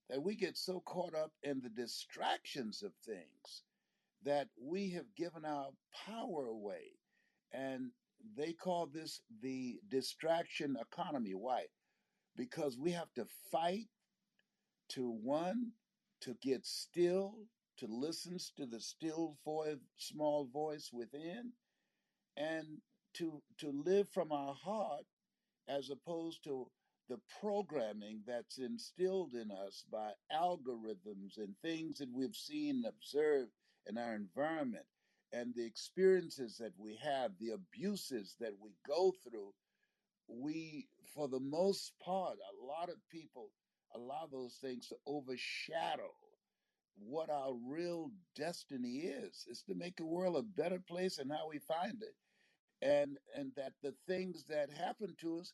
That 0.09 0.23
we 0.23 0.35
get 0.35 0.57
so 0.57 0.81
caught 0.85 1.13
up 1.13 1.31
in 1.43 1.61
the 1.61 1.69
distractions 1.69 2.81
of 2.81 2.91
things 3.05 3.63
that 4.25 4.47
we 4.59 4.89
have 4.91 5.15
given 5.15 5.45
our 5.45 5.69
power 6.05 6.47
away. 6.47 6.97
And 7.53 7.91
they 8.35 8.53
call 8.53 8.87
this 8.87 9.21
the 9.41 9.79
distraction 9.89 10.75
economy. 10.81 11.33
Why? 11.35 11.65
Because 12.35 12.77
we 12.77 12.91
have 12.91 13.13
to 13.15 13.25
fight 13.51 13.87
to 14.89 15.09
one, 15.23 15.71
to 16.21 16.35
get 16.41 16.65
still, 16.65 17.35
to 17.77 17.87
listen 17.87 18.37
to 18.57 18.65
the 18.65 18.79
still 18.79 19.37
voice, 19.45 19.77
small 19.97 20.49
voice 20.51 20.89
within, 20.91 21.53
and 22.35 22.65
to 23.13 23.41
to 23.59 23.71
live 23.85 24.09
from 24.09 24.31
our 24.31 24.53
heart 24.53 25.05
as 25.69 25.89
opposed 25.89 26.43
to 26.43 26.67
the 27.09 27.19
programming 27.41 28.21
that's 28.27 28.57
instilled 28.59 29.33
in 29.33 29.51
us 29.51 29.83
by 29.91 30.11
algorithms 30.33 31.37
and 31.37 31.55
things 31.61 31.97
that 31.97 32.09
we've 32.13 32.35
seen 32.35 32.77
and 32.77 32.85
observed 32.85 33.51
in 33.87 33.97
our 33.97 34.15
environment 34.15 34.85
and 35.33 35.53
the 35.55 35.65
experiences 35.65 36.57
that 36.57 36.73
we 36.77 36.99
have, 37.03 37.31
the 37.39 37.51
abuses 37.51 38.35
that 38.39 38.53
we 38.61 38.71
go 38.87 39.13
through, 39.23 39.51
we, 40.27 40.87
for 41.13 41.27
the 41.27 41.39
most 41.39 41.93
part, 42.03 42.35
a 42.37 42.65
lot 42.65 42.89
of 42.89 42.95
people 43.11 43.49
allow 43.95 44.27
those 44.31 44.57
things 44.61 44.87
to 44.87 44.95
overshadow 45.07 46.11
what 46.97 47.29
our 47.29 47.53
real 47.67 48.11
destiny 48.35 48.97
is. 48.97 49.45
Is 49.49 49.63
to 49.67 49.75
make 49.75 49.95
the 49.97 50.05
world 50.05 50.35
a 50.35 50.61
better 50.61 50.79
place 50.79 51.17
and 51.17 51.31
how 51.31 51.47
we 51.49 51.59
find 51.59 52.01
it. 52.01 52.15
And 52.81 53.17
and 53.35 53.53
that 53.55 53.73
the 53.81 53.93
things 54.07 54.45
that 54.45 54.71
happen 54.71 55.15
to 55.21 55.39
us, 55.39 55.53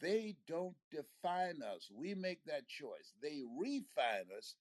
they 0.00 0.36
don't 0.46 0.76
define 0.90 1.62
us. 1.62 1.90
We 1.94 2.14
make 2.14 2.44
that 2.44 2.68
choice. 2.68 3.14
They 3.22 3.42
refine 3.58 4.26
us 4.36 4.56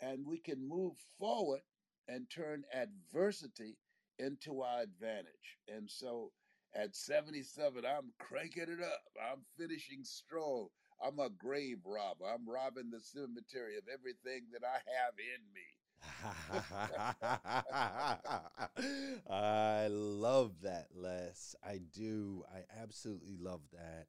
and 0.00 0.26
we 0.26 0.38
can 0.38 0.66
move 0.68 0.94
forward 1.18 1.62
and 2.08 2.30
turn 2.30 2.64
adversity 2.74 3.78
into 4.18 4.62
our 4.62 4.82
advantage. 4.82 5.58
And 5.68 5.90
so 5.90 6.32
at 6.74 6.96
77, 6.96 7.84
I'm 7.84 8.12
cranking 8.18 8.64
it 8.68 8.82
up. 8.82 9.02
I'm 9.20 9.44
finishing 9.58 10.04
strong. 10.04 10.68
I'm 11.02 11.18
a 11.18 11.30
grave 11.30 11.78
robber. 11.86 12.26
I'm 12.26 12.48
robbing 12.48 12.90
the 12.90 13.00
cemetery 13.00 13.76
of 13.78 13.84
everything 13.92 14.48
that 14.52 14.64
I 14.64 14.76
have 14.76 15.14
in 15.18 15.42
me. 15.54 15.79
I 19.30 19.86
love 19.88 20.52
that, 20.62 20.88
Les. 20.94 21.54
I 21.64 21.80
do. 21.94 22.44
I 22.54 22.60
absolutely 22.82 23.36
love 23.38 23.60
that. 23.72 24.06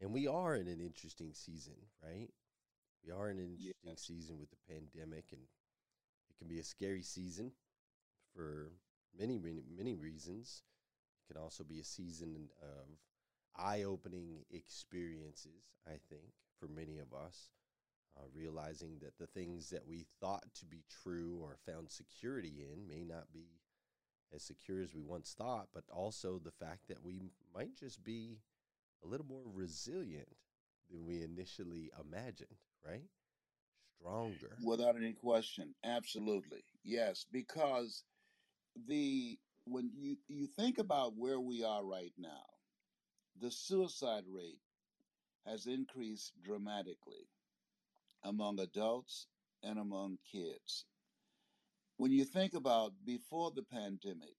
And 0.00 0.12
we 0.12 0.26
are 0.26 0.54
in 0.54 0.68
an 0.68 0.80
interesting 0.80 1.30
season, 1.32 1.74
right? 2.02 2.28
We 3.04 3.12
are 3.12 3.30
in 3.30 3.38
an 3.38 3.56
interesting 3.58 3.96
season 3.96 4.38
with 4.38 4.50
the 4.50 4.56
pandemic, 4.68 5.26
and 5.32 5.40
it 6.30 6.38
can 6.38 6.48
be 6.48 6.58
a 6.58 6.64
scary 6.64 7.02
season 7.02 7.52
for 8.34 8.70
many, 9.18 9.38
many, 9.38 9.62
many 9.76 9.94
reasons. 9.94 10.62
It 11.24 11.32
can 11.32 11.42
also 11.42 11.64
be 11.64 11.80
a 11.80 11.84
season 11.84 12.48
of 12.62 12.86
eye 13.56 13.82
opening 13.82 14.44
experiences, 14.50 15.74
I 15.86 15.98
think, 16.08 16.32
for 16.58 16.68
many 16.68 16.98
of 16.98 17.12
us. 17.12 17.50
Uh, 18.16 18.22
realizing 18.34 18.98
that 19.00 19.16
the 19.18 19.28
things 19.28 19.70
that 19.70 19.86
we 19.86 20.04
thought 20.20 20.42
to 20.52 20.66
be 20.66 20.82
true 21.04 21.38
or 21.40 21.56
found 21.64 21.88
security 21.88 22.66
in 22.72 22.88
may 22.88 23.04
not 23.04 23.32
be 23.32 23.46
as 24.34 24.42
secure 24.42 24.82
as 24.82 24.94
we 24.94 25.02
once 25.02 25.34
thought, 25.38 25.68
but 25.72 25.84
also 25.92 26.38
the 26.38 26.50
fact 26.50 26.88
that 26.88 27.04
we 27.04 27.20
might 27.54 27.76
just 27.76 28.02
be 28.02 28.38
a 29.04 29.06
little 29.06 29.26
more 29.26 29.42
resilient 29.54 30.28
than 30.90 31.06
we 31.06 31.22
initially 31.22 31.90
imagined, 32.00 32.56
right? 32.84 33.08
Stronger. 34.00 34.56
Without 34.64 34.96
any 34.96 35.12
question. 35.12 35.74
Absolutely. 35.84 36.64
Yes, 36.84 37.26
because 37.30 38.04
the 38.88 39.38
when 39.64 39.90
you 39.94 40.16
you 40.28 40.46
think 40.46 40.78
about 40.78 41.16
where 41.16 41.40
we 41.40 41.62
are 41.62 41.84
right 41.84 42.12
now, 42.16 42.44
the 43.40 43.50
suicide 43.50 44.24
rate 44.28 44.60
has 45.46 45.66
increased 45.66 46.32
dramatically 46.42 47.28
among 48.24 48.60
adults 48.60 49.26
and 49.62 49.78
among 49.78 50.18
kids. 50.30 50.84
When 51.96 52.12
you 52.12 52.24
think 52.24 52.54
about 52.54 52.92
before 53.04 53.50
the 53.50 53.62
pandemic, 53.64 54.36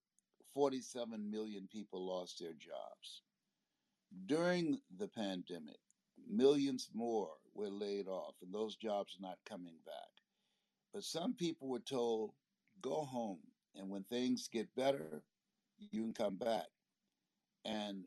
47 0.54 1.30
million 1.30 1.68
people 1.72 2.08
lost 2.08 2.39
their 2.39 2.54
jobs. 2.54 3.22
During 4.26 4.80
the 4.98 5.08
pandemic, 5.08 5.80
millions 6.28 6.89
more 6.94 7.30
were 7.54 7.70
laid 7.70 8.08
off, 8.08 8.36
and 8.42 8.54
those 8.54 8.76
jobs 8.76 9.15
are 9.15 9.28
not 9.28 9.38
coming 9.48 9.78
back. 9.86 10.10
But 10.94 11.04
some 11.04 11.36
people 11.36 11.68
were 11.68 11.80
told, 11.80 12.32
go 12.82 13.04
home, 13.04 13.39
and 13.76 13.89
when 13.89 14.04
things 14.04 14.48
get 14.48 14.74
better, 14.76 15.22
you 15.78 16.02
can 16.02 16.13
come 16.13 16.38
back. 16.38 16.68
And 17.65 18.06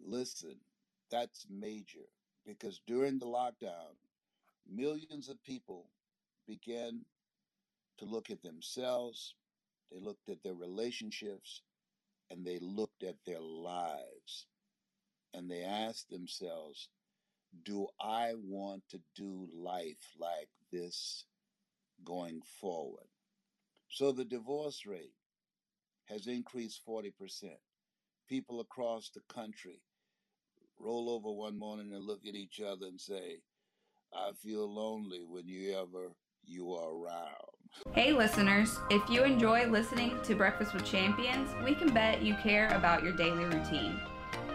listen, 0.00 0.56
that's 1.10 1.46
major 1.50 2.06
because 2.46 2.80
during 2.86 3.18
the 3.18 3.26
lockdown, 3.26 3.94
millions 4.68 5.28
of 5.28 5.42
people 5.42 5.86
began 6.46 7.04
to 7.98 8.04
look 8.04 8.30
at 8.30 8.42
themselves, 8.42 9.34
they 9.90 10.00
looked 10.00 10.28
at 10.28 10.42
their 10.42 10.54
relationships, 10.54 11.62
and 12.30 12.44
they 12.44 12.58
looked 12.60 13.02
at 13.02 13.16
their 13.26 13.40
lives. 13.40 14.46
And 15.34 15.50
they 15.50 15.62
asked 15.62 16.10
themselves, 16.10 16.88
Do 17.64 17.88
I 18.00 18.32
want 18.36 18.82
to 18.90 19.00
do 19.16 19.48
life 19.54 20.14
like 20.18 20.48
this 20.70 21.24
going 22.04 22.42
forward? 22.60 23.06
So 23.88 24.12
the 24.12 24.24
divorce 24.24 24.86
rate 24.86 25.14
has 26.06 26.26
increased 26.26 26.80
40%. 26.88 27.12
People 28.28 28.60
across 28.60 29.10
the 29.10 29.20
country 29.32 29.82
roll 30.78 31.10
over 31.10 31.30
one 31.30 31.58
morning 31.58 31.92
and 31.92 32.04
look 32.04 32.26
at 32.26 32.34
each 32.34 32.60
other 32.60 32.86
and 32.86 33.00
say, 33.00 33.40
I 34.14 34.32
feel 34.32 34.72
lonely 34.72 35.20
when 35.26 35.48
you 35.48 35.72
ever 35.72 36.12
you 36.44 36.74
are 36.74 36.94
around. 36.94 37.34
Hey 37.92 38.12
listeners, 38.12 38.78
if 38.90 39.08
you 39.08 39.24
enjoy 39.24 39.66
listening 39.66 40.18
to 40.24 40.34
Breakfast 40.34 40.74
with 40.74 40.84
Champions, 40.84 41.48
we 41.64 41.74
can 41.74 41.94
bet 41.94 42.20
you 42.20 42.34
care 42.42 42.68
about 42.68 43.02
your 43.02 43.12
daily 43.12 43.44
routine. 43.44 43.98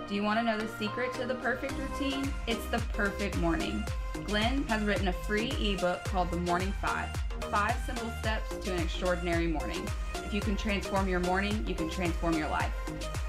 Do 0.08 0.16
you 0.16 0.24
want 0.24 0.40
to 0.40 0.44
know 0.44 0.58
the 0.58 0.68
secret 0.78 1.14
to 1.16 1.26
the 1.26 1.36
perfect 1.36 1.74
routine? 1.74 2.32
It's 2.46 2.66
the 2.68 2.80
perfect 2.94 3.38
morning. 3.38 3.84
Glenn 4.26 4.64
has 4.66 4.84
written 4.84 5.08
a 5.08 5.14
free 5.14 5.52
ebook 5.60 6.04
called 6.06 6.30
The 6.32 6.38
Morning 6.38 6.74
Five 6.82 7.10
Five 7.50 7.76
Simple 7.86 8.12
Steps 8.20 8.56
to 8.64 8.74
an 8.74 8.80
Extraordinary 8.80 9.48
Morning. 9.48 9.86
If 10.28 10.34
you 10.34 10.42
can 10.42 10.58
transform 10.58 11.08
your 11.08 11.22
morning, 11.22 11.66
you 11.66 11.74
can 11.74 11.90
transform 11.90 12.34
your 12.34 12.50
life. 12.50 12.74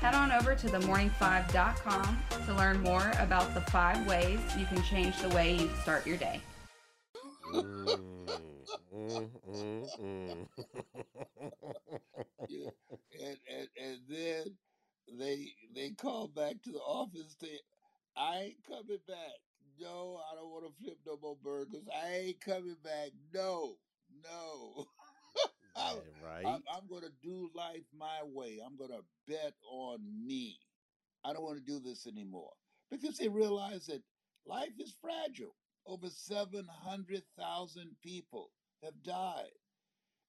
Head 0.01 0.17
on 0.17 0.33
over 0.33 0.57
to 0.57 0.67
themorning5.com 0.67 2.19
to 2.45 2.55
learn 2.55 2.81
more 2.81 3.13
about 3.21 3.55
the 3.55 3.61
five 3.71 4.05
ways 4.09 4.41
you 4.59 4.67
can 4.67 4.83
change 4.83 5.17
the 5.23 5.29
way 5.29 5.55
you 5.55 5.71
start 5.83 6.05
your 6.05 6.17
day. 6.17 6.41
And, 13.21 13.37
and, 13.51 13.69
and 13.83 13.99
then 14.09 14.45
they 15.19 15.49
they 15.75 15.91
call 15.91 16.29
back 16.29 16.63
to 16.63 16.71
the 16.71 16.79
office. 16.79 17.37
Say, 17.41 17.59
I 18.17 18.39
ain't 18.39 18.65
coming 18.67 18.99
back. 19.07 19.39
No, 19.81 20.21
I 20.31 20.35
don't 20.35 20.51
want 20.51 20.67
to 20.67 20.83
flip 20.83 20.99
no 21.07 21.19
more 21.21 21.37
burgers. 21.43 21.89
I 21.93 22.17
ain't 22.17 22.41
coming 22.41 22.77
back. 22.83 23.11
No, 23.33 23.75
no. 24.23 24.87
I'm, 25.79 25.97
right. 26.25 26.47
I'm, 26.47 26.63
I'm 26.73 26.89
going 26.89 27.03
to 27.03 27.13
do 27.23 27.51
life 27.55 27.85
my 27.97 28.21
way. 28.25 28.59
I'm 28.65 28.77
going 28.77 28.91
to 28.91 29.05
bet 29.27 29.55
on 29.71 29.99
me. 30.25 30.59
I 31.25 31.33
don't 31.33 31.43
want 31.43 31.59
to 31.59 31.73
do 31.73 31.81
this 31.81 32.07
anymore 32.07 32.53
because 32.91 33.19
they 33.19 33.29
realize 33.29 33.87
that 33.87 34.03
life 34.47 34.73
is 34.79 34.95
fragile. 35.01 35.55
Over 35.87 36.09
700,000 36.11 37.97
people 38.03 38.51
have 38.83 39.03
died. 39.03 39.57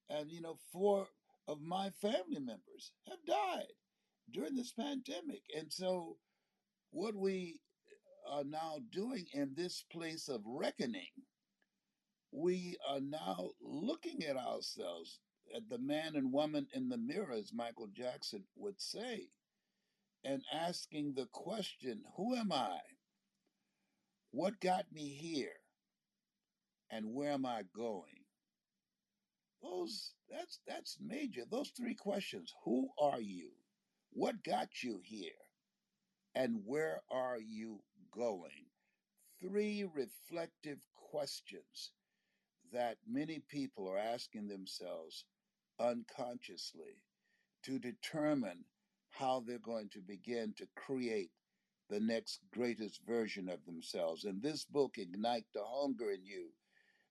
And, 0.08 0.30
you 0.30 0.40
know, 0.40 0.56
four 0.72 1.06
of 1.46 1.60
my 1.60 1.90
family 2.00 2.40
members 2.40 2.92
have 3.08 3.18
died 3.26 3.72
during 4.32 4.56
this 4.56 4.72
pandemic. 4.72 5.42
And 5.56 5.72
so, 5.72 6.16
what 6.90 7.14
we 7.14 7.60
uh, 8.28 8.38
are 8.38 8.44
now 8.44 8.78
doing 8.90 9.26
in 9.32 9.52
this 9.54 9.84
place 9.92 10.28
of 10.28 10.40
reckoning 10.44 11.10
we 12.32 12.76
are 12.88 13.00
now 13.00 13.50
looking 13.60 14.24
at 14.24 14.36
ourselves, 14.36 15.18
Uh, 15.54 15.60
the 15.68 15.78
man 15.78 16.16
and 16.16 16.32
woman 16.32 16.66
in 16.72 16.88
the 16.88 16.98
mirror, 16.98 17.32
as 17.32 17.52
Michael 17.52 17.88
Jackson 17.88 18.44
would 18.56 18.80
say, 18.80 19.28
and 20.24 20.42
asking 20.52 21.14
the 21.14 21.26
question 21.32 22.02
Who 22.16 22.34
am 22.34 22.52
I? 22.52 22.78
What 24.32 24.60
got 24.60 24.86
me 24.92 25.08
here? 25.08 25.56
And 26.90 27.14
where 27.14 27.32
am 27.32 27.46
I 27.46 27.62
going? 27.74 28.24
Those 29.62 30.14
that's 30.30 30.60
that's 30.66 30.98
major. 31.00 31.42
Those 31.50 31.70
three 31.70 31.94
questions. 31.94 32.52
Who 32.64 32.88
are 33.00 33.20
you? 33.20 33.50
What 34.12 34.42
got 34.44 34.82
you 34.82 35.00
here? 35.04 35.30
And 36.34 36.62
where 36.64 37.02
are 37.10 37.38
you 37.38 37.80
going? 38.12 38.66
Three 39.40 39.84
reflective 39.84 40.78
questions 40.94 41.92
that 42.72 42.98
many 43.06 43.42
people 43.48 43.88
are 43.88 43.98
asking 43.98 44.48
themselves 44.48 45.24
unconsciously 45.80 47.02
to 47.64 47.78
determine 47.78 48.64
how 49.10 49.42
they're 49.44 49.58
going 49.58 49.88
to 49.90 50.00
begin 50.00 50.54
to 50.56 50.66
create 50.76 51.30
the 51.88 52.00
next 52.00 52.40
greatest 52.54 53.00
version 53.06 53.48
of 53.48 53.64
themselves. 53.66 54.24
And 54.24 54.42
this 54.42 54.64
book, 54.64 54.96
Ignite 54.98 55.46
the 55.52 55.64
Hunger 55.64 56.10
in 56.10 56.24
You, 56.24 56.50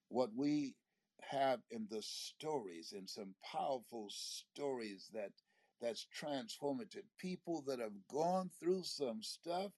what 0.08 0.30
we 0.34 0.74
have 1.20 1.60
in 1.70 1.86
the 1.90 2.02
stories 2.02 2.94
in 2.96 3.06
some 3.06 3.34
powerful 3.44 4.08
stories 4.10 5.10
that 5.12 5.32
that's 5.80 6.06
transformative 6.18 7.04
people 7.18 7.62
that 7.66 7.78
have 7.78 7.92
gone 8.10 8.50
through 8.60 8.82
some 8.82 9.22
stuff 9.22 9.72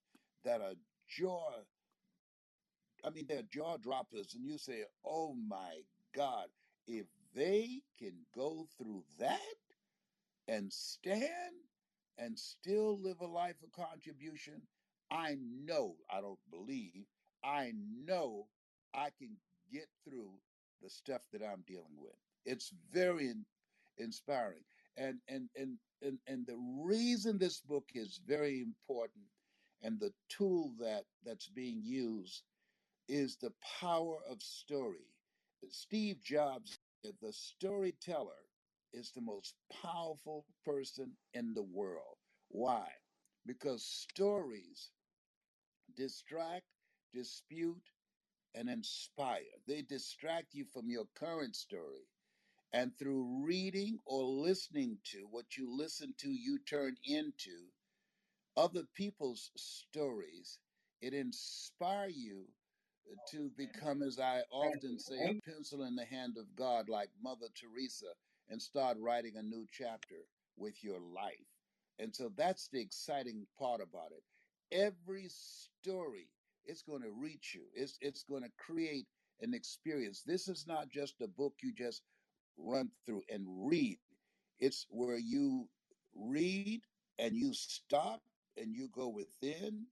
that 0.45 0.61
are 0.61 0.75
jaw 1.09 1.51
i 3.05 3.11
mean 3.11 3.27
they're 3.29 3.43
jaw 3.53 3.77
droppers 3.77 4.35
and 4.35 4.47
you 4.47 4.57
say 4.59 4.85
oh 5.05 5.35
my 5.49 5.83
god 6.15 6.47
if 6.87 7.07
they 7.35 7.83
can 7.99 8.27
go 8.35 8.67
through 8.79 9.05
that 9.19 9.41
and 10.49 10.73
stand 10.73 11.55
and 12.19 12.39
still 12.39 13.01
live 13.01 13.21
a 13.21 13.27
life 13.27 13.63
of 13.63 13.73
contribution 13.73 14.63
i 15.11 15.37
know 15.41 15.97
i 16.11 16.21
don't 16.21 16.41
believe 16.51 17.07
i 17.45 17.73
know 17.75 18.49
i 18.95 19.11
can 19.19 19.37
get 19.73 19.89
through 20.05 20.33
the 20.83 20.91
stuff 20.91 21.23
that 21.33 21.43
I'm 21.43 21.63
dealing 21.67 21.97
with. 21.97 22.17
It's 22.45 22.71
very 22.93 23.29
in- 23.29 23.47
inspiring. 23.99 24.65
And, 24.97 25.21
and 25.29 25.49
and 25.57 25.79
and 26.03 26.19
and 26.27 26.47
the 26.47 26.59
reason 26.59 27.39
this 27.39 27.61
book 27.61 27.91
is 27.95 28.21
very 28.27 28.61
important 28.61 29.25
and 29.83 29.99
the 29.99 30.13
tool 30.29 30.75
that 30.81 31.05
that's 31.25 31.49
being 31.49 31.83
used 31.83 32.45
is 33.09 33.37
the 33.37 33.53
power 33.81 34.19
of 34.29 34.43
story. 34.43 35.07
Steve 35.71 36.21
Jobs, 36.23 36.79
the 37.21 37.33
storyteller, 37.33 38.49
is 38.93 39.13
the 39.13 39.21
most 39.23 39.55
powerful 39.83 40.47
person 40.65 41.17
in 41.35 41.55
the 41.55 41.63
world. 41.63 42.17
Why? 42.49 42.89
Because 43.47 43.85
stories 43.85 44.91
distract, 45.97 46.67
dispute, 47.13 47.91
and 48.55 48.69
inspire. 48.69 49.43
They 49.67 49.83
distract 49.83 50.55
you 50.55 50.65
from 50.65 50.89
your 50.89 51.07
current 51.15 51.57
story. 51.57 52.09
And 52.73 52.99
through 52.99 53.45
reading 53.45 53.99
or 54.07 54.25
listening 54.25 54.99
to 55.13 55.27
what 55.31 55.57
you 55.57 55.77
listen 55.77 56.15
to, 56.19 56.31
you 56.31 56.59
turn 56.59 56.97
into 57.05 57.69
other 58.57 58.85
people's 58.95 59.51
stories. 59.57 60.59
It 61.01 61.15
inspires 61.15 62.17
you 62.17 62.47
Uh, 63.11 63.17
to 63.31 63.51
become, 63.57 64.03
as 64.03 64.19
I 64.19 64.43
often 64.51 64.99
say, 64.99 65.27
a 65.27 65.35
pencil 65.35 65.83
in 65.85 65.97
the 65.97 66.05
hand 66.05 66.37
of 66.39 66.55
God, 66.57 66.89
like 66.89 67.11
Mother 67.23 67.49
Teresa, 67.55 68.15
and 68.49 68.61
start 68.61 68.99
writing 68.99 69.37
a 69.37 69.43
new 69.43 69.67
chapter 69.71 70.27
with 70.57 70.83
your 70.83 71.01
life. 71.01 71.47
And 71.99 72.15
so 72.15 72.31
that's 72.37 72.69
the 72.69 72.81
exciting 72.81 73.47
part 73.59 73.81
about 73.81 74.13
it. 74.13 74.23
Every 74.71 75.29
story 75.29 76.29
it's 76.65 76.83
going 76.83 77.03
to 77.03 77.11
reach 77.11 77.55
you. 77.55 77.63
It's 77.75 77.99
it's 78.01 78.23
going 78.23 78.43
to 78.43 78.51
create 78.59 79.07
an 79.41 79.55
experience. 79.55 80.23
This 80.23 80.49
is 80.49 80.67
not 80.67 80.89
just 80.91 81.21
a 81.21 81.29
book 81.29 81.55
you 81.63 81.73
just 81.73 82.03
run 82.57 82.91
through 83.05 83.23
and 83.31 83.45
read. 83.69 83.99
It's 84.61 84.87
where 84.91 85.19
you 85.19 85.69
read 86.15 86.83
and 87.19 87.35
you 87.37 87.53
stop 87.55 88.23
and 88.57 88.75
you 88.75 88.89
go 88.89 89.09
within 89.09 89.87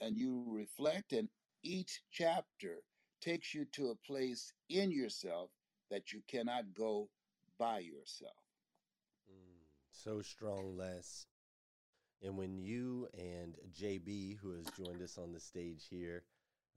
and 0.00 0.16
you 0.16 0.44
reflect 0.48 1.12
and 1.12 1.28
each 1.64 2.02
chapter 2.12 2.76
takes 3.20 3.54
you 3.54 3.64
to 3.72 3.88
a 3.88 4.06
place 4.06 4.52
in 4.68 4.90
yourself 4.90 5.50
that 5.90 6.12
you 6.12 6.20
cannot 6.28 6.74
go 6.74 7.08
by 7.58 7.78
yourself. 7.78 8.32
Mm, 9.30 9.64
so 9.90 10.20
strong, 10.20 10.76
Les. 10.76 11.26
And 12.22 12.38
when 12.38 12.58
you 12.58 13.08
and 13.18 13.56
JB, 13.78 14.38
who 14.38 14.52
has 14.52 14.66
joined 14.78 15.02
us 15.02 15.18
on 15.18 15.32
the 15.32 15.40
stage 15.40 15.86
here 15.90 16.24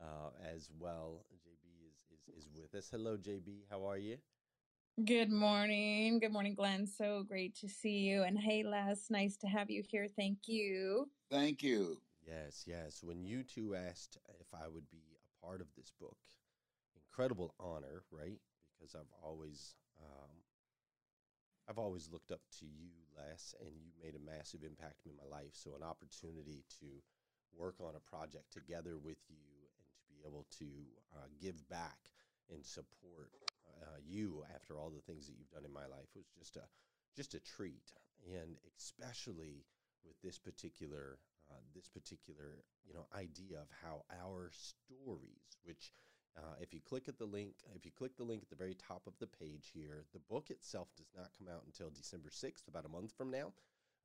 uh, 0.02 0.30
as 0.54 0.69
well, 0.80 1.26
JB 1.36 1.88
is, 1.89 2.06
is, 2.12 2.45
is 2.45 2.50
with 2.56 2.73
us. 2.76 2.89
Hello, 2.91 3.17
JB. 3.17 3.63
How 3.69 3.86
are 3.86 3.97
you? 3.97 4.17
Good 5.06 5.32
morning. 5.32 6.19
Good 6.19 6.34
morning, 6.34 6.56
Glenn. 6.56 6.88
So 6.88 7.23
great 7.23 7.56
to 7.58 7.69
see 7.69 8.00
you. 8.00 8.23
And 8.23 8.38
hey, 8.38 8.63
Les, 8.63 9.10
nice 9.10 9.38
to 9.38 9.47
have 9.47 9.69
you 9.69 9.84
here. 9.88 10.08
Thank 10.15 10.47
you. 10.47 11.10
Thank 11.30 11.62
you. 11.62 12.02
Yes, 12.28 12.66
yes. 12.68 13.04
When 13.04 13.24
you 13.24 13.44
two 13.44 13.76
asked 13.76 14.18
if 14.40 14.48
I 14.54 14.68
would 14.68 14.90
be 14.92 15.04
a 15.16 15.46
part 15.46 15.62
of 15.62 15.68
this 15.76 15.92
book, 16.00 16.18
incredible 16.96 17.54
honor, 17.60 18.04
right? 18.12 18.40
Because 18.78 18.96
I've 18.96 19.13
always 19.24 19.76
um, 20.02 20.32
I've 21.68 21.78
always 21.80 22.10
looked 22.12 22.32
up 22.32 22.42
to 22.60 22.66
you, 22.66 22.90
Les, 23.18 23.54
and 23.60 23.76
you 23.76 23.92
made 24.02 24.16
a 24.16 24.20
massive 24.24 24.63
impact 24.63 25.06
in 25.06 25.12
my 25.18 25.28
life. 25.30 25.52
So, 25.54 25.76
an 25.76 25.84
opportunity 25.84 26.63
to 26.80 26.88
work 27.54 27.76
on 27.82 27.96
a 27.96 28.00
project 28.10 28.52
together 28.54 28.98
with 28.98 29.20
you 29.30 29.68
and 29.78 29.88
to 29.92 30.02
be 30.08 30.22
able 30.26 30.46
to 30.60 30.66
uh, 31.16 31.28
give 31.42 31.68
back 31.70 31.98
and 32.50 32.66
support 32.66 33.32
uh, 33.82 34.00
you 34.06 34.44
after 34.56 34.78
all 34.80 34.90
the 34.90 35.02
things 35.02 35.28
that 35.28 35.36
you've 35.38 35.52
done 35.52 35.66
in 35.66 35.74
my 35.74 35.86
life 35.88 36.08
was 36.16 36.26
just 36.38 36.56
a 36.56 36.63
just 37.16 37.34
a 37.34 37.40
treat, 37.40 37.92
and 38.32 38.58
especially 38.78 39.66
with 40.06 40.16
this 40.22 40.38
particular 40.38 41.18
uh, 41.52 41.56
this 41.76 41.88
particular 41.88 42.64
you 42.86 42.94
know 42.94 43.06
idea 43.16 43.58
of 43.60 43.68
how 43.84 44.04
our 44.24 44.52
stories, 44.52 45.58
which 45.64 45.92
uh, 46.38 46.56
if 46.62 46.74
you 46.74 46.80
click 46.82 47.08
at 47.08 47.18
the 47.18 47.26
link, 47.26 47.56
if 47.76 47.86
you 47.86 47.92
click 47.92 48.16
the 48.16 48.24
link 48.24 48.44
at 48.44 48.50
the 48.50 48.56
very 48.56 48.76
top 48.76 49.02
of 49.08 49.14
the 49.20 49.28
page 49.28 49.72
here, 49.74 50.06
the 50.14 50.20
book 50.30 50.52
itself 50.52 50.88
does 50.96 51.10
not 51.16 51.32
come 51.38 51.48
out 51.52 51.64
until 51.66 51.90
December 51.90 52.30
6th, 52.30 52.68
about 52.68 52.86
a 52.86 52.90
month 52.90 53.12
from 53.18 53.32
now. 53.32 53.54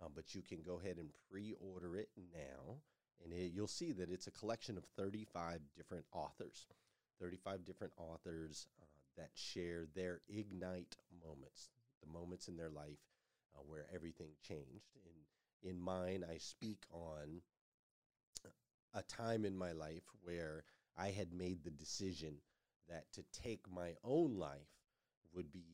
Um, 0.03 0.13
but 0.15 0.35
you 0.35 0.43
can 0.43 0.63
go 0.63 0.81
ahead 0.81 0.97
and 0.97 1.11
pre 1.31 1.55
order 1.61 1.97
it 1.97 2.09
now. 2.35 2.77
And 3.23 3.33
it, 3.33 3.53
you'll 3.55 3.69
see 3.69 3.93
that 3.93 4.11
it's 4.11 4.27
a 4.27 4.33
collection 4.33 4.77
of 4.77 4.85
35 4.97 5.61
different 5.77 6.07
authors, 6.13 6.67
35 7.21 7.65
different 7.65 7.93
authors 7.97 8.67
uh, 8.81 8.87
that 9.17 9.31
share 9.35 9.87
their 9.95 10.21
ignite 10.29 10.97
moments, 11.25 11.69
the 12.03 12.11
moments 12.11 12.49
in 12.49 12.57
their 12.57 12.71
life 12.71 12.99
uh, 13.55 13.61
where 13.67 13.87
everything 13.95 14.31
changed. 14.43 14.97
In, 15.05 15.13
in 15.63 15.81
mine, 15.81 16.25
I 16.29 16.39
speak 16.39 16.85
on 16.93 17.43
a 18.95 19.03
time 19.03 19.45
in 19.45 19.57
my 19.57 19.73
life 19.73 20.03
where 20.23 20.65
I 20.97 21.09
had 21.11 21.33
made 21.33 21.65
the 21.65 21.71
decision 21.71 22.35
that 22.89 23.11
to 23.13 23.25
take 23.33 23.65
my 23.73 23.95
own 24.05 24.37
life 24.37 24.69
would 25.35 25.53
be 25.53 25.65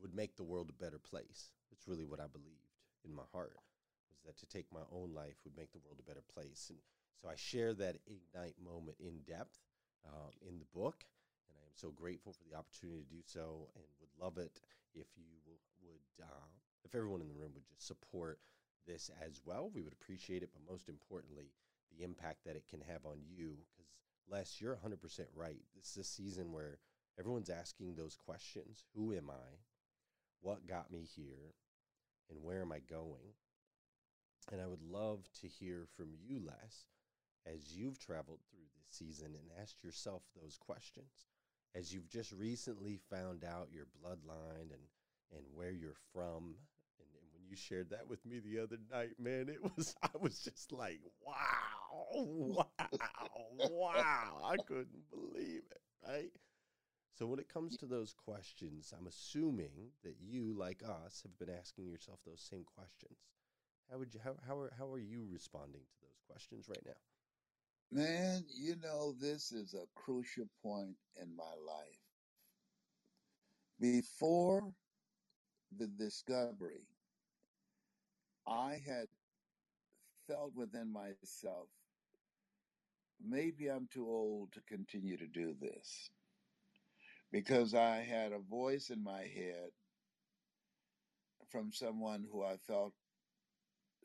would 0.00 0.14
make 0.14 0.36
the 0.36 0.44
world 0.44 0.70
a 0.70 0.82
better 0.82 0.98
place. 0.98 1.50
It's 1.72 1.86
really 1.86 2.04
what 2.04 2.20
I 2.20 2.26
believed 2.26 2.72
in 3.04 3.14
my 3.14 3.22
heart 3.32 3.52
was 3.54 4.22
that 4.24 4.38
to 4.38 4.46
take 4.46 4.66
my 4.72 4.84
own 4.92 5.12
life 5.14 5.36
would 5.44 5.56
make 5.56 5.72
the 5.72 5.78
world 5.84 6.00
a 6.00 6.08
better 6.08 6.24
place. 6.34 6.66
And 6.70 6.78
so 7.20 7.28
I 7.28 7.36
share 7.36 7.74
that 7.74 7.96
ignite 8.06 8.56
moment 8.62 8.96
in 8.98 9.20
depth 9.28 9.60
um, 10.06 10.32
in 10.40 10.58
the 10.58 10.64
book, 10.72 11.04
and 11.48 11.56
I 11.60 11.64
am 11.66 11.76
so 11.76 11.90
grateful 11.90 12.32
for 12.32 12.44
the 12.48 12.56
opportunity 12.56 13.04
to 13.04 13.14
do 13.14 13.22
so, 13.24 13.68
and 13.76 13.84
would 14.00 14.24
love 14.24 14.38
it 14.38 14.60
if 14.94 15.06
you 15.16 15.28
would, 15.84 16.24
uh, 16.24 16.48
if 16.84 16.94
everyone 16.94 17.20
in 17.20 17.28
the 17.28 17.34
room 17.34 17.52
would 17.54 17.68
just 17.68 17.86
support 17.86 18.38
this 18.86 19.10
as 19.24 19.40
well. 19.44 19.70
We 19.74 19.82
would 19.82 19.92
appreciate 19.92 20.42
it, 20.42 20.50
but 20.52 20.70
most 20.70 20.88
importantly, 20.88 21.52
the 21.96 22.04
impact 22.04 22.44
that 22.44 22.56
it 22.56 22.68
can 22.68 22.80
have 22.80 23.04
on 23.04 23.18
you, 23.28 23.58
because 23.72 23.90
Les, 24.30 24.60
you're 24.60 24.76
100% 24.76 24.96
right. 25.34 25.60
This 25.74 25.90
is 25.90 25.96
a 25.96 26.04
season 26.04 26.52
where 26.52 26.78
everyone's 27.18 27.50
asking 27.50 27.94
those 27.94 28.16
questions 28.16 28.84
Who 28.94 29.12
am 29.12 29.30
I? 29.30 29.58
What 30.40 30.66
got 30.66 30.90
me 30.90 31.06
here? 31.16 31.54
And 32.30 32.42
where 32.42 32.62
am 32.62 32.72
I 32.72 32.78
going? 32.78 33.34
And 34.52 34.60
I 34.60 34.66
would 34.66 34.82
love 34.82 35.28
to 35.40 35.48
hear 35.48 35.86
from 35.96 36.08
you, 36.24 36.40
Les, 36.44 36.86
as 37.46 37.76
you've 37.76 37.98
traveled 37.98 38.40
through 38.48 38.66
this 38.74 38.86
season 38.88 39.34
and 39.34 39.60
asked 39.60 39.82
yourself 39.82 40.22
those 40.40 40.56
questions. 40.56 41.26
As 41.74 41.92
you've 41.92 42.08
just 42.08 42.32
recently 42.32 42.98
found 43.10 43.44
out 43.44 43.68
your 43.72 43.86
bloodline 43.86 44.72
and, 44.72 44.82
and 45.32 45.44
where 45.54 45.70
you're 45.70 45.94
from 46.12 46.54
you 47.50 47.56
shared 47.56 47.90
that 47.90 48.08
with 48.08 48.24
me 48.26 48.40
the 48.40 48.60
other 48.60 48.78
night, 48.90 49.18
man, 49.18 49.48
it 49.48 49.62
was 49.62 49.94
I 50.02 50.10
was 50.20 50.40
just 50.42 50.72
like, 50.72 51.00
wow, 51.20 52.26
wow, 52.26 52.60
wow. 53.60 54.42
I 54.44 54.58
couldn't 54.58 55.10
believe 55.10 55.62
it, 55.70 55.82
right? 56.06 56.30
So 57.12 57.26
when 57.26 57.40
it 57.40 57.48
comes 57.48 57.76
to 57.78 57.86
those 57.86 58.14
questions, 58.14 58.92
I'm 58.96 59.06
assuming 59.06 59.92
that 60.04 60.16
you, 60.20 60.54
like 60.54 60.82
us, 60.82 61.22
have 61.22 61.38
been 61.38 61.54
asking 61.54 61.88
yourself 61.88 62.20
those 62.24 62.40
same 62.40 62.64
questions. 62.64 63.18
How 63.90 63.98
would 63.98 64.14
you 64.14 64.20
how 64.22 64.36
how 64.46 64.58
are 64.58 64.72
how 64.78 64.90
are 64.92 64.98
you 65.00 65.26
responding 65.30 65.82
to 65.92 66.00
those 66.02 66.20
questions 66.26 66.68
right 66.68 66.84
now? 66.86 66.98
Man, 67.92 68.44
you 68.48 68.76
know, 68.76 69.12
this 69.12 69.52
is 69.52 69.74
a 69.74 69.86
crucial 69.94 70.48
point 70.62 70.96
in 71.16 71.36
my 71.36 71.54
life. 71.66 71.98
Before 73.80 74.74
the 75.72 75.86
discovery, 75.88 76.86
I 78.50 78.82
had 78.84 79.06
felt 80.26 80.54
within 80.56 80.92
myself, 80.92 81.68
maybe 83.24 83.68
I'm 83.68 83.88
too 83.92 84.06
old 84.08 84.52
to 84.52 84.60
continue 84.68 85.16
to 85.18 85.26
do 85.28 85.54
this 85.60 86.10
because 87.32 87.74
I 87.74 87.98
had 87.98 88.32
a 88.32 88.40
voice 88.40 88.90
in 88.90 89.04
my 89.04 89.20
head 89.20 89.70
from 91.50 91.72
someone 91.72 92.26
who 92.30 92.42
I 92.44 92.56
felt 92.66 92.92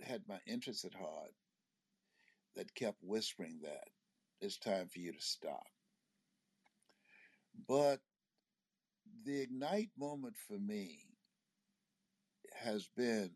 had 0.04 0.22
my 0.28 0.40
interest 0.48 0.86
at 0.86 0.94
heart 0.94 1.34
that 2.56 2.76
kept 2.76 2.98
whispering 3.02 3.60
that 3.64 3.88
it's 4.42 4.58
time 4.58 4.88
for 4.90 5.00
you 5.00 5.12
to 5.14 5.22
stop. 5.22 5.68
But 7.68 8.00
the 9.26 9.42
ignite 9.42 9.92
moment 9.98 10.36
for 10.48 10.58
me 10.60 11.00
has 12.54 12.88
been 12.96 13.32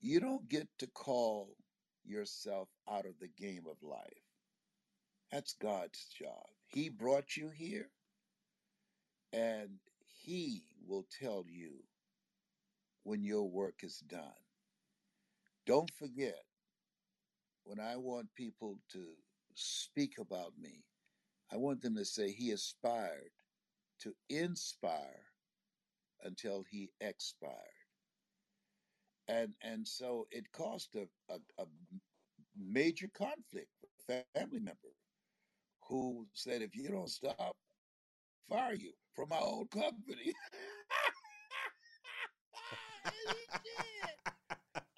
you 0.00 0.20
don't 0.20 0.48
get 0.48 0.68
to 0.78 0.86
call 0.88 1.56
yourself 2.04 2.68
out 2.90 3.06
of 3.06 3.18
the 3.20 3.28
game 3.28 3.64
of 3.70 3.76
life. 3.82 4.24
That's 5.30 5.54
God's 5.54 6.06
job. 6.18 6.46
He 6.68 6.88
brought 6.88 7.36
you 7.36 7.50
here 7.50 7.90
and 9.32 9.78
He 10.22 10.64
will 10.86 11.06
tell 11.20 11.44
you 11.48 11.84
when 13.04 13.22
your 13.22 13.48
work 13.48 13.82
is 13.82 13.98
done. 14.00 14.22
Don't 15.66 15.90
forget, 15.98 16.44
when 17.64 17.80
I 17.80 17.96
want 17.96 18.34
people 18.34 18.78
to 18.92 19.04
speak 19.54 20.14
about 20.18 20.52
me, 20.58 20.84
I 21.52 21.56
want 21.56 21.82
them 21.82 21.96
to 21.96 22.04
say 22.04 22.32
He 22.32 22.50
aspired 22.50 23.32
to 24.00 24.14
inspire 24.28 25.26
until 26.24 26.64
He 26.70 26.90
expired. 27.00 27.79
And, 29.28 29.54
and 29.62 29.86
so 29.86 30.26
it 30.30 30.50
caused 30.52 30.96
a, 30.96 31.06
a, 31.32 31.38
a 31.62 31.66
major 32.58 33.08
conflict 33.16 33.68
with 33.80 33.90
a 34.08 34.24
family 34.38 34.60
member 34.60 34.94
who 35.88 36.26
said, 36.32 36.62
if 36.62 36.74
you 36.76 36.88
don't 36.88 37.10
stop, 37.10 37.56
fire 38.48 38.74
you 38.74 38.92
from 39.14 39.28
my 39.30 39.38
own 39.40 39.66
company. 39.68 40.32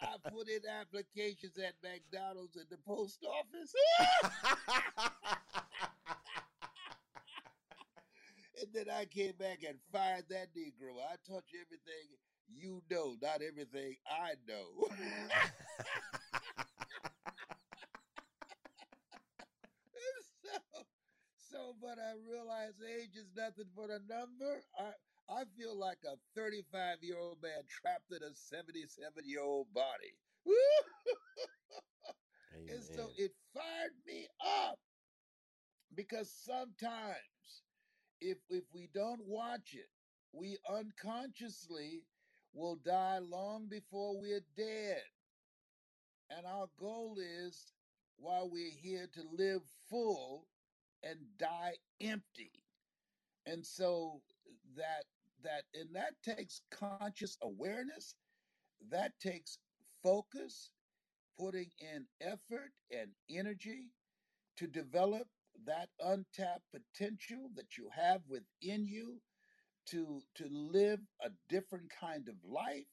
I 0.01 0.17
put 0.31 0.49
in 0.49 0.61
applications 0.69 1.57
at 1.59 1.75
McDonald's 1.83 2.57
and 2.57 2.67
the 2.71 2.79
post 2.87 3.25
office. 3.25 3.73
and 8.61 8.69
then 8.75 8.91
I 8.93 9.07
came 9.07 9.33
back 9.39 9.61
and 9.67 9.79
fired 9.93 10.25
that 10.31 10.49
Negro. 10.55 10.99
I 11.01 11.17
taught 11.27 11.45
you 11.53 11.61
everything 11.61 12.09
you 12.49 12.83
know, 12.91 13.17
not 13.21 13.43
everything 13.43 13.97
I 14.09 14.35
know. 14.49 14.89
so, 20.43 20.59
so, 21.37 21.75
but 21.81 21.99
I 21.99 22.15
realize 22.29 22.81
age 22.83 23.17
is 23.17 23.31
nothing 23.37 23.71
but 23.77 23.91
a 23.91 24.01
number. 24.09 24.63
I, 24.79 24.93
I 25.29 25.45
feel 25.57 25.79
like 25.79 25.99
a 26.05 26.17
35 26.37 26.99
year 27.03 27.19
old 27.19 27.39
man 27.43 27.63
trapped 27.69 28.11
in 28.11 28.23
a 28.23 28.35
77 28.35 29.25
year 29.25 29.43
old 29.43 29.73
body. 29.73 30.17
and 32.69 32.83
so 32.83 33.11
it 33.17 33.33
fired 33.55 33.93
me 34.07 34.27
up 34.45 34.79
because 35.95 36.31
sometimes 36.45 37.63
if 38.21 38.39
if 38.51 38.65
we 38.75 38.89
don't 38.95 39.23
watch 39.27 39.75
it, 39.75 39.89
we 40.33 40.59
unconsciously 40.71 42.05
will 42.53 42.77
die 42.77 43.19
long 43.19 43.67
before 43.69 44.19
we're 44.21 44.45
dead. 44.57 45.03
And 46.31 46.47
our 46.47 46.69
goal 46.79 47.19
is 47.19 47.73
while 48.17 48.49
we're 48.51 48.71
here 48.71 49.09
to 49.15 49.23
live 49.33 49.63
full 49.89 50.47
and 51.03 51.19
die 51.39 51.75
empty. 52.01 52.53
And 53.47 53.65
so 53.67 54.23
that 54.77 55.05
that 55.43 55.65
and 55.75 55.95
that 55.95 56.15
takes 56.23 56.63
conscious 56.71 57.37
awareness, 57.43 58.17
that 58.91 59.13
takes 59.21 59.59
focus, 60.03 60.71
putting 61.39 61.71
in 61.81 62.07
effort 62.21 62.73
and 62.91 63.11
energy 63.31 63.91
to 64.57 64.67
develop 64.67 65.29
that 65.67 65.89
untapped 66.01 66.65
potential 66.73 67.51
that 67.57 67.77
you 67.77 67.89
have 67.95 68.23
within 68.29 68.87
you 68.87 69.21
to 69.87 70.23
to 70.35 70.49
live 70.49 71.01
a 71.21 71.31
different 71.49 71.91
kind 71.91 72.29
of 72.29 72.45
life 72.45 72.87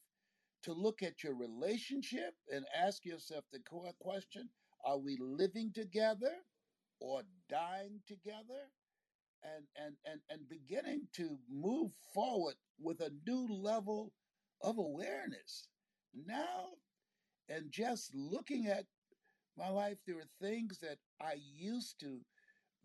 to 0.62 0.72
look 0.72 1.02
at 1.02 1.22
your 1.24 1.34
relationship 1.36 2.34
and 2.52 2.66
ask 2.74 3.04
yourself 3.06 3.44
the 3.52 3.60
que- 3.60 3.88
uh, 3.88 3.92
question 4.00 4.50
are 4.84 4.98
we 4.98 5.16
living 5.18 5.72
together 5.72 6.44
or 7.00 7.24
dying 7.48 8.02
together? 8.06 8.72
And 9.42 9.68
and 9.76 9.96
and 10.06 10.22
and 10.30 10.48
beginning 10.48 11.08
to 11.14 11.38
move 11.48 11.92
forward 12.14 12.56
with 12.78 13.00
a 13.00 13.10
new 13.26 13.46
level 13.48 14.14
of 14.62 14.78
awareness. 14.78 15.68
Now 16.14 16.72
and 17.48 17.70
just 17.72 18.14
looking 18.14 18.66
at 18.66 18.86
my 19.56 19.68
life 19.68 19.98
there 20.06 20.18
are 20.18 20.30
things 20.40 20.80
that 20.80 20.98
i 21.20 21.34
used 21.34 22.00
to 22.00 22.24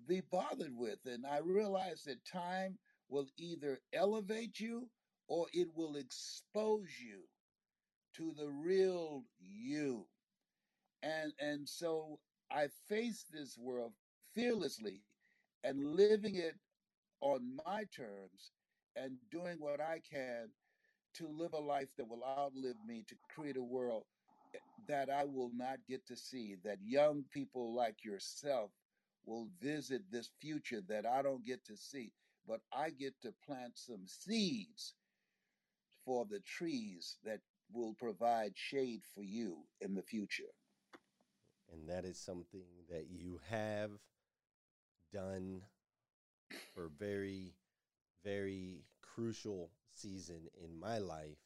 be 0.07 0.21
bothered 0.21 0.75
with 0.75 0.99
and 1.05 1.25
i 1.25 1.39
realize 1.39 2.03
that 2.03 2.25
time 2.25 2.79
will 3.09 3.27
either 3.37 3.79
elevate 3.93 4.59
you 4.59 4.89
or 5.27 5.47
it 5.53 5.69
will 5.75 5.95
expose 5.95 6.89
you 7.03 7.23
to 8.15 8.33
the 8.37 8.49
real 8.49 9.25
you. 9.39 10.07
And 11.03 11.33
and 11.39 11.67
so 11.69 12.19
i 12.51 12.67
face 12.87 13.25
this 13.31 13.57
world 13.57 13.93
fearlessly 14.33 15.03
and 15.63 15.95
living 15.95 16.35
it 16.35 16.55
on 17.21 17.57
my 17.65 17.85
terms 17.95 18.51
and 18.95 19.17
doing 19.31 19.57
what 19.59 19.81
i 19.81 19.99
can 20.09 20.49
to 21.15 21.27
live 21.27 21.53
a 21.53 21.59
life 21.59 21.89
that 21.97 22.07
will 22.07 22.23
outlive 22.23 22.77
me 22.85 23.03
to 23.07 23.15
create 23.33 23.57
a 23.57 23.63
world 23.63 24.05
eh, 24.55 24.59
that 24.87 25.09
i 25.09 25.23
will 25.25 25.51
not 25.53 25.79
get 25.87 26.05
to 26.05 26.15
see 26.15 26.55
that 26.63 26.77
young 26.83 27.23
people 27.31 27.73
like 27.75 28.03
yourself 28.03 28.71
will 29.25 29.49
visit 29.61 30.03
this 30.11 30.29
future 30.41 30.81
that 30.87 31.05
i 31.05 31.21
don't 31.21 31.45
get 31.45 31.63
to 31.65 31.77
see 31.77 32.13
but 32.47 32.61
i 32.73 32.89
get 32.89 33.13
to 33.21 33.33
plant 33.45 33.77
some 33.77 34.05
seeds 34.07 34.95
for 36.05 36.25
the 36.25 36.39
trees 36.41 37.17
that 37.25 37.41
will 37.71 37.93
provide 37.95 38.53
shade 38.55 39.03
for 39.13 39.23
you 39.23 39.65
in 39.81 39.93
the 39.95 40.03
future 40.03 40.53
And 41.71 41.89
that 41.89 42.05
is 42.05 42.17
something 42.17 42.65
that 42.89 43.07
you 43.09 43.39
have 43.49 43.91
done 45.13 45.61
for 46.73 46.89
very, 46.99 47.53
very 48.23 48.85
crucial 49.01 49.71
season 49.93 50.49
in 50.63 50.79
my 50.79 50.97
life. 50.99 51.39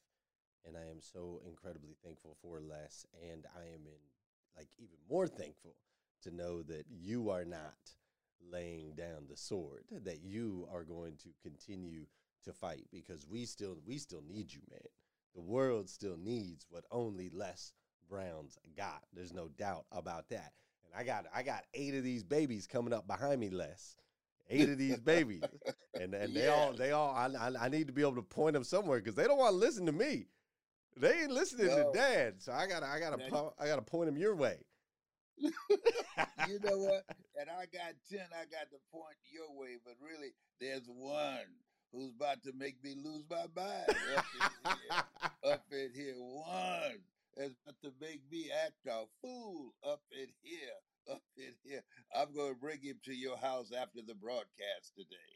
And 0.65 0.75
I 0.77 0.89
am 0.89 1.01
so 1.01 1.41
incredibly 1.47 1.95
thankful 2.03 2.35
for 2.41 2.59
Les. 2.59 3.05
And 3.31 3.45
I 3.55 3.63
am 3.73 3.85
in 3.85 4.01
like 4.57 4.69
even 4.77 4.97
more 5.09 5.27
thankful 5.27 5.75
to 6.23 6.31
know 6.35 6.61
that 6.63 6.85
you 6.89 7.29
are 7.29 7.45
not 7.45 7.77
laying 8.51 8.93
down 8.95 9.25
the 9.29 9.37
sword, 9.37 9.83
that 10.03 10.21
you 10.23 10.67
are 10.71 10.83
going 10.83 11.15
to 11.23 11.29
continue 11.43 12.05
to 12.45 12.53
fight 12.53 12.85
because 12.91 13.25
we 13.27 13.45
still 13.45 13.77
we 13.85 13.97
still 13.97 14.23
need 14.27 14.53
you, 14.53 14.61
man. 14.71 14.79
The 15.35 15.41
world 15.41 15.89
still 15.89 16.17
needs 16.17 16.65
what 16.69 16.85
only 16.91 17.29
Les 17.29 17.73
Brown's 18.09 18.57
got. 18.75 19.03
There's 19.13 19.33
no 19.33 19.47
doubt 19.49 19.85
about 19.91 20.29
that. 20.29 20.53
And 20.85 20.93
I 20.99 21.03
got 21.03 21.25
I 21.33 21.43
got 21.43 21.63
eight 21.73 21.95
of 21.95 22.03
these 22.03 22.23
babies 22.23 22.65
coming 22.67 22.93
up 22.93 23.07
behind 23.07 23.39
me, 23.39 23.49
Les. 23.49 23.95
Eight 24.51 24.67
of 24.69 24.79
these 24.79 24.99
babies, 24.99 25.43
and 25.99 26.13
and 26.15 26.35
they 26.35 26.47
all 26.47 26.73
they 26.73 26.91
all 26.91 27.11
I, 27.13 27.27
I 27.27 27.65
I 27.65 27.69
need 27.69 27.85
to 27.87 27.93
be 27.93 28.01
able 28.01 28.15
to 28.15 28.23
point 28.23 28.53
them 28.53 28.63
somewhere 28.63 28.97
because 28.97 29.13
they 29.13 29.25
don't 29.25 29.37
want 29.37 29.51
to 29.51 29.57
listen 29.57 29.85
to 29.85 29.91
me. 29.91 30.25
They 30.97 31.21
ain't 31.21 31.31
listening 31.31 31.67
No. 31.67 31.91
to 31.91 31.97
Dad, 31.97 32.41
so 32.41 32.51
I 32.51 32.65
gotta 32.65 32.87
I 32.87 32.99
gotta 32.99 33.19
po- 33.29 33.53
I 33.59 33.67
gotta 33.67 33.83
point 33.83 34.07
them 34.07 34.17
your 34.17 34.35
way. 34.35 34.57
you 36.47 36.59
know 36.63 36.77
what? 36.77 37.03
And 37.39 37.49
I 37.49 37.71
got 37.71 37.95
10, 38.11 38.19
I 38.35 38.43
got 38.51 38.67
to 38.71 38.79
point 38.91 39.15
your 39.31 39.47
way, 39.55 39.77
but 39.85 39.95
really, 40.03 40.33
there's 40.59 40.83
one 40.89 41.47
who's 41.93 42.11
about 42.13 42.43
to 42.43 42.51
make 42.51 42.83
me 42.83 42.95
lose 43.01 43.23
my 43.29 43.45
mind 43.55 43.87
up 43.87 44.25
in 44.35 44.41
here. 44.65 45.53
up 45.53 45.63
in 45.71 45.89
here. 45.95 46.15
One 46.17 46.99
is 47.37 47.55
about 47.63 47.79
to 47.83 47.93
make 48.01 48.19
me 48.29 48.49
act 48.51 48.85
a 48.87 49.05
fool 49.21 49.73
up 49.89 50.01
in 50.11 50.27
here. 50.41 50.75
Up 51.09 51.21
in 51.37 51.53
here. 51.63 51.81
I'm 52.13 52.33
going 52.35 52.55
to 52.55 52.59
bring 52.59 52.81
him 52.81 52.99
to 53.05 53.13
your 53.13 53.37
house 53.37 53.71
after 53.71 54.01
the 54.05 54.15
broadcast 54.15 54.91
today. 54.97 55.31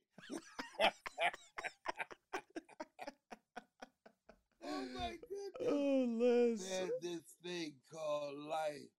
oh 4.66 4.86
my 4.94 5.12
goodness. 5.12 5.70
Oh, 5.70 6.06
Liz. 6.20 6.68
There's 6.70 6.92
this 7.02 7.38
thing 7.42 7.76
called 7.90 8.40
life 8.50 8.92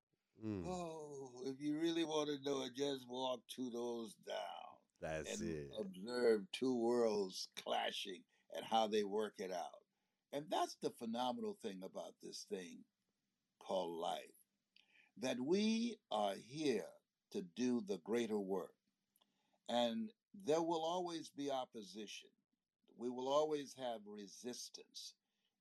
Mm. 0.45 0.67
Oh, 0.69 1.31
if 1.47 1.61
you 1.61 1.79
really 1.79 2.05
want 2.05 2.29
to 2.29 2.51
know 2.51 2.63
it, 2.65 2.75
just 2.77 3.09
walk 3.09 3.41
two 3.49 3.71
doors 3.71 4.15
down. 4.27 4.37
That's 5.01 5.41
it. 5.41 5.71
Observe 5.79 6.43
two 6.53 6.77
worlds 6.77 7.49
clashing 7.63 8.23
and 8.55 8.65
how 8.65 8.87
they 8.87 9.05
work 9.05 9.35
it 9.39 9.53
out. 9.53 9.83
And 10.33 10.45
that's 10.51 10.77
the 10.83 10.91
phenomenal 10.91 11.57
thing 11.63 11.81
about 11.85 12.15
this 12.23 12.47
thing 12.51 12.85
called 13.59 14.01
life 14.01 14.19
that 15.21 15.41
we 15.41 15.97
are 16.11 16.35
here 16.49 16.85
to 17.33 17.43
do 17.57 17.83
the 17.87 17.99
greater 18.05 18.39
work. 18.39 18.75
And 19.69 20.11
there 20.45 20.63
will 20.63 20.83
always 20.85 21.31
be 21.37 21.51
opposition. 21.51 22.29
We 22.99 23.09
will 23.09 23.29
always 23.29 23.75
have 23.79 24.01
resistance. 24.07 25.15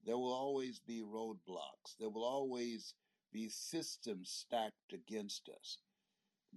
There 0.06 0.18
will 0.18 0.34
always 0.34 0.80
be 0.80 1.02
roadblocks. 1.02 1.96
There 2.00 2.10
will 2.10 2.26
always 2.26 2.94
be 3.34 3.50
systems 3.50 4.30
stacked 4.30 4.94
against 4.94 5.50
us. 5.50 5.80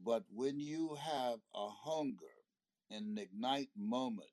But 0.04 0.24
when 0.30 0.60
you 0.60 0.94
have 0.94 1.38
a 1.54 1.68
hunger 1.68 2.34
and 2.90 3.06
an 3.06 3.18
ignite 3.18 3.70
moment, 3.76 4.30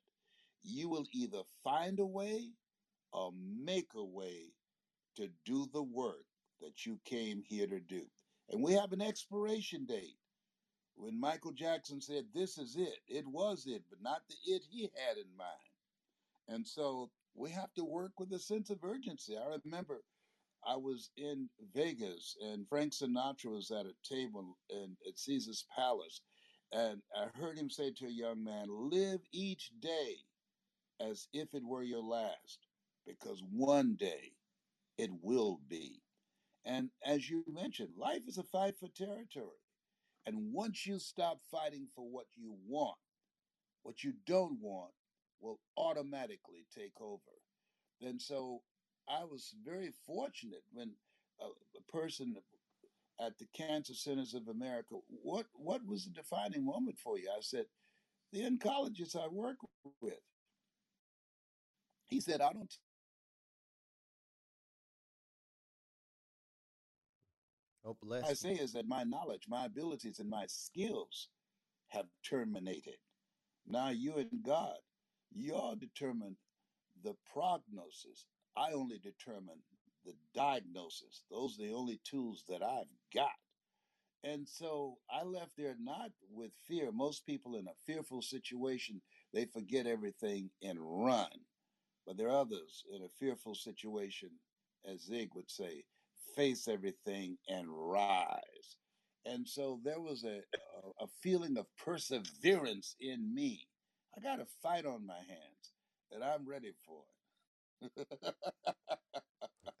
you 0.62 0.88
will 0.88 1.06
either 1.12 1.42
find 1.62 1.98
a 1.98 2.06
way 2.06 2.50
or 3.12 3.32
make 3.32 3.90
a 3.94 4.04
way 4.04 4.52
to 5.16 5.28
do 5.44 5.66
the 5.72 5.82
work 5.82 6.26
that 6.60 6.84
you 6.84 6.98
came 7.04 7.42
here 7.42 7.66
to 7.66 7.80
do. 7.80 8.02
And 8.50 8.62
we 8.62 8.72
have 8.74 8.92
an 8.92 9.00
expiration 9.02 9.86
date. 9.86 10.18
When 10.96 11.18
Michael 11.18 11.52
Jackson 11.52 12.00
said, 12.00 12.26
This 12.32 12.58
is 12.58 12.76
it, 12.76 13.00
it 13.08 13.26
was 13.26 13.66
it, 13.66 13.82
but 13.88 14.02
not 14.02 14.22
the 14.28 14.52
it 14.52 14.62
he 14.70 14.82
had 14.82 15.16
in 15.16 15.36
mind. 15.36 15.48
And 16.48 16.66
so 16.66 17.10
we 17.34 17.50
have 17.50 17.72
to 17.74 17.84
work 17.84 18.12
with 18.18 18.32
a 18.32 18.38
sense 18.38 18.70
of 18.70 18.84
urgency. 18.84 19.36
I 19.36 19.56
remember 19.64 20.02
I 20.66 20.76
was 20.76 21.10
in 21.16 21.48
Vegas 21.74 22.36
and 22.42 22.68
Frank 22.68 22.92
Sinatra 22.92 23.46
was 23.52 23.70
at 23.70 23.86
a 23.86 23.94
table 24.08 24.58
in, 24.70 24.96
at 25.06 25.18
Caesar's 25.18 25.64
Palace. 25.74 26.22
And 26.72 27.02
I 27.16 27.26
heard 27.38 27.56
him 27.58 27.70
say 27.70 27.92
to 27.92 28.06
a 28.06 28.10
young 28.10 28.42
man, 28.42 28.66
Live 28.68 29.20
each 29.32 29.70
day 29.80 30.16
as 31.00 31.28
if 31.32 31.54
it 31.54 31.64
were 31.64 31.82
your 31.82 32.02
last, 32.02 32.66
because 33.06 33.42
one 33.50 33.96
day 33.96 34.32
it 34.98 35.10
will 35.22 35.60
be. 35.68 36.00
And 36.64 36.90
as 37.04 37.28
you 37.28 37.44
mentioned, 37.46 37.90
life 37.96 38.22
is 38.26 38.38
a 38.38 38.42
fight 38.42 38.74
for 38.78 38.88
territory. 38.88 39.58
And 40.26 40.52
once 40.52 40.86
you 40.86 40.98
stop 40.98 41.40
fighting 41.50 41.88
for 41.94 42.08
what 42.08 42.26
you 42.34 42.56
want, 42.66 42.96
what 43.82 44.02
you 44.02 44.14
don't 44.26 44.58
want 44.60 44.92
will 45.40 45.60
automatically 45.76 46.66
take 46.74 46.98
over. 47.00 47.20
And 48.00 48.20
so 48.20 48.62
I 49.08 49.24
was 49.24 49.54
very 49.64 49.90
fortunate 50.06 50.62
when 50.72 50.96
a, 51.40 51.46
a 51.78 51.82
person 51.92 52.36
at 53.20 53.38
the 53.38 53.46
Cancer 53.54 53.94
Centers 53.94 54.34
of 54.34 54.48
America, 54.48 54.96
what 55.08 55.46
what 55.54 55.86
was 55.86 56.04
the 56.04 56.10
defining 56.12 56.64
moment 56.64 56.98
for 56.98 57.18
you? 57.18 57.30
I 57.30 57.40
said, 57.40 57.66
the 58.32 58.42
oncologists 58.42 59.16
I 59.16 59.28
work 59.28 59.58
with. 60.00 60.20
He 62.06 62.20
said, 62.20 62.40
I 62.40 62.52
don't 62.52 62.72
Oh, 67.84 67.92
I 67.92 67.96
bless 68.06 68.30
you. 68.30 68.34
say 68.34 68.52
is 68.54 68.72
that 68.74 68.86
my 68.88 69.04
knowledge, 69.04 69.48
my 69.48 69.66
abilities, 69.66 70.20
and 70.20 70.30
my 70.30 70.46
skills 70.48 71.28
have 71.88 72.06
terminated. 72.22 72.96
Now 73.66 73.90
you 73.90 74.16
and 74.16 74.42
God, 74.42 74.78
you 75.32 75.54
all 75.54 75.76
determine 75.76 76.36
the 77.02 77.14
prognosis. 77.32 78.26
I 78.56 78.72
only 78.72 78.98
determine 78.98 79.58
the 80.04 80.14
diagnosis. 80.34 81.24
Those 81.30 81.58
are 81.58 81.62
the 81.62 81.72
only 81.72 82.00
tools 82.04 82.44
that 82.48 82.62
I've 82.62 82.90
got. 83.14 83.30
And 84.22 84.48
so 84.48 84.96
I 85.10 85.22
left 85.22 85.52
there 85.56 85.76
not 85.78 86.10
with 86.30 86.52
fear. 86.66 86.90
Most 86.92 87.26
people 87.26 87.56
in 87.56 87.66
a 87.66 87.74
fearful 87.86 88.22
situation, 88.22 89.02
they 89.32 89.44
forget 89.44 89.86
everything 89.86 90.50
and 90.62 90.78
run. 90.80 91.28
But 92.06 92.16
there 92.16 92.28
are 92.28 92.40
others 92.40 92.84
in 92.94 93.02
a 93.02 93.08
fearful 93.20 93.54
situation, 93.54 94.30
as 94.90 95.02
Zig 95.02 95.30
would 95.34 95.50
say, 95.50 95.84
face 96.36 96.68
everything 96.68 97.36
and 97.48 97.66
rise. 97.68 98.76
And 99.26 99.48
so 99.48 99.80
there 99.84 100.00
was 100.00 100.24
a, 100.24 100.40
a, 101.00 101.06
feeling 101.22 101.56
of 101.56 101.66
perseverance 101.82 102.94
in 103.00 103.34
me. 103.34 103.66
I 104.16 104.20
got 104.20 104.40
a 104.40 104.46
fight 104.62 104.84
on 104.84 105.06
my 105.06 105.16
hands 105.16 105.72
that 106.12 106.22
I'm 106.22 106.46
ready 106.46 106.72
for. 106.86 107.02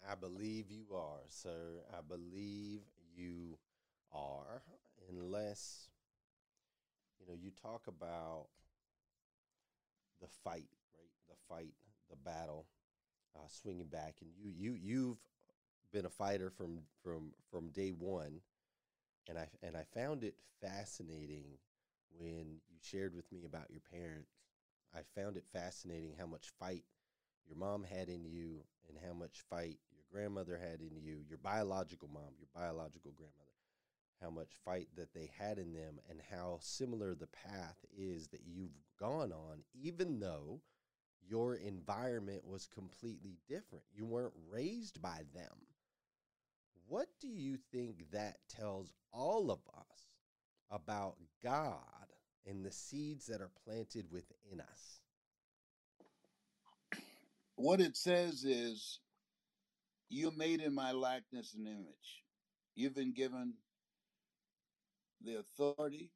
I 0.08 0.14
believe 0.14 0.70
you 0.70 0.86
are, 0.94 1.22
sir. 1.28 1.82
I 1.92 2.00
believe 2.06 2.80
you 3.16 3.58
are. 4.12 4.62
Unless, 5.10 5.88
you 7.20 7.26
know, 7.26 7.34
you 7.40 7.50
talk 7.50 7.86
about 7.88 8.46
the 10.20 10.28
fight, 10.44 10.68
right? 10.94 11.10
The 11.28 11.36
fight, 11.48 11.74
the 12.10 12.16
battle, 12.16 12.66
uh, 13.36 13.46
swinging 13.48 13.86
back, 13.86 14.16
and 14.20 14.30
you, 14.38 14.52
you, 14.56 14.78
you've 14.80 15.18
been 15.92 16.06
a 16.06 16.10
fighter 16.10 16.50
from 16.50 16.80
from 17.02 17.32
from 17.50 17.68
day 17.70 17.90
one, 17.90 18.40
and 19.28 19.38
I 19.38 19.48
and 19.62 19.76
I 19.76 19.84
found 19.94 20.24
it 20.24 20.34
fascinating 20.60 21.44
when 22.18 22.60
you 22.70 22.78
shared 22.82 23.14
with 23.14 23.30
me 23.32 23.44
about 23.44 23.70
your 23.70 23.82
parents. 23.92 24.32
I 24.94 25.00
found 25.20 25.36
it 25.36 25.44
fascinating 25.52 26.14
how 26.18 26.26
much 26.26 26.52
fight 26.58 26.84
your 27.46 27.56
mom 27.56 27.84
had 27.84 28.08
in 28.08 28.24
you 28.24 28.64
and 28.88 28.98
how 29.06 29.12
much 29.12 29.42
fight 29.48 29.78
your 29.92 30.04
grandmother 30.10 30.56
had 30.56 30.80
in 30.80 30.96
you, 30.96 31.18
your 31.28 31.38
biological 31.38 32.08
mom, 32.12 32.34
your 32.38 32.48
biological 32.54 33.12
grandmother, 33.12 33.50
how 34.20 34.30
much 34.30 34.50
fight 34.64 34.88
that 34.96 35.12
they 35.14 35.30
had 35.38 35.58
in 35.58 35.72
them, 35.72 35.98
and 36.08 36.20
how 36.30 36.58
similar 36.60 37.14
the 37.14 37.28
path 37.28 37.84
is 37.96 38.28
that 38.28 38.42
you've 38.46 38.78
gone 38.98 39.32
on, 39.32 39.62
even 39.74 40.20
though 40.20 40.60
your 41.28 41.56
environment 41.56 42.46
was 42.46 42.66
completely 42.66 43.38
different. 43.48 43.84
You 43.94 44.04
weren't 44.04 44.34
raised 44.50 45.00
by 45.00 45.22
them. 45.34 45.66
What 46.86 47.08
do 47.20 47.28
you 47.28 47.56
think 47.72 48.10
that 48.12 48.36
tells 48.48 48.92
all 49.12 49.50
of 49.50 49.60
us 49.74 50.08
about 50.70 51.16
God 51.42 51.78
and 52.46 52.64
the 52.64 52.70
seeds 52.70 53.26
that 53.26 53.40
are 53.40 53.50
planted 53.64 54.10
within 54.10 54.60
us? 54.60 55.00
What 57.56 57.80
it 57.80 57.96
says 57.96 58.44
is, 58.44 58.98
You're 60.10 60.32
made 60.32 60.62
in 60.62 60.74
my 60.74 60.92
likeness 60.92 61.54
and 61.54 61.68
image. 61.68 62.24
You've 62.76 62.94
been 62.94 63.14
given 63.14 63.54
the 65.20 65.36
authority, 65.36 66.12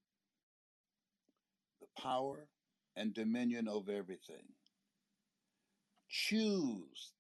the 1.81 1.88
power, 1.98 2.48
and 2.96 3.14
dominion 3.14 3.68
over 3.68 3.92
everything. 3.92 4.55
Choose. 6.09 7.14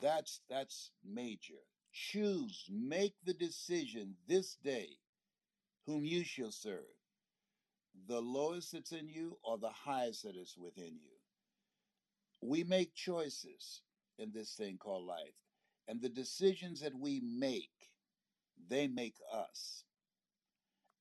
That's 0.00 0.42
that's 0.50 0.92
major. 1.04 1.62
Choose. 1.92 2.66
Make 2.70 3.16
the 3.24 3.34
decision 3.34 4.16
this 4.28 4.56
day 4.56 5.00
whom 5.86 6.04
you 6.04 6.24
shall 6.24 6.52
serve. 6.52 6.86
The 8.08 8.22
lowest 8.22 8.72
that's 8.72 8.92
in 8.92 9.08
you 9.08 9.38
or 9.44 9.58
the 9.58 9.70
highest 9.70 10.24
that 10.24 10.36
is 10.36 10.56
within 10.58 10.98
you. 11.02 11.21
We 12.42 12.64
make 12.64 12.94
choices 12.94 13.82
in 14.18 14.32
this 14.32 14.52
thing 14.54 14.76
called 14.76 15.06
life. 15.06 15.34
And 15.88 16.00
the 16.00 16.08
decisions 16.08 16.80
that 16.80 16.94
we 16.94 17.20
make, 17.20 17.70
they 18.68 18.88
make 18.88 19.16
us. 19.32 19.84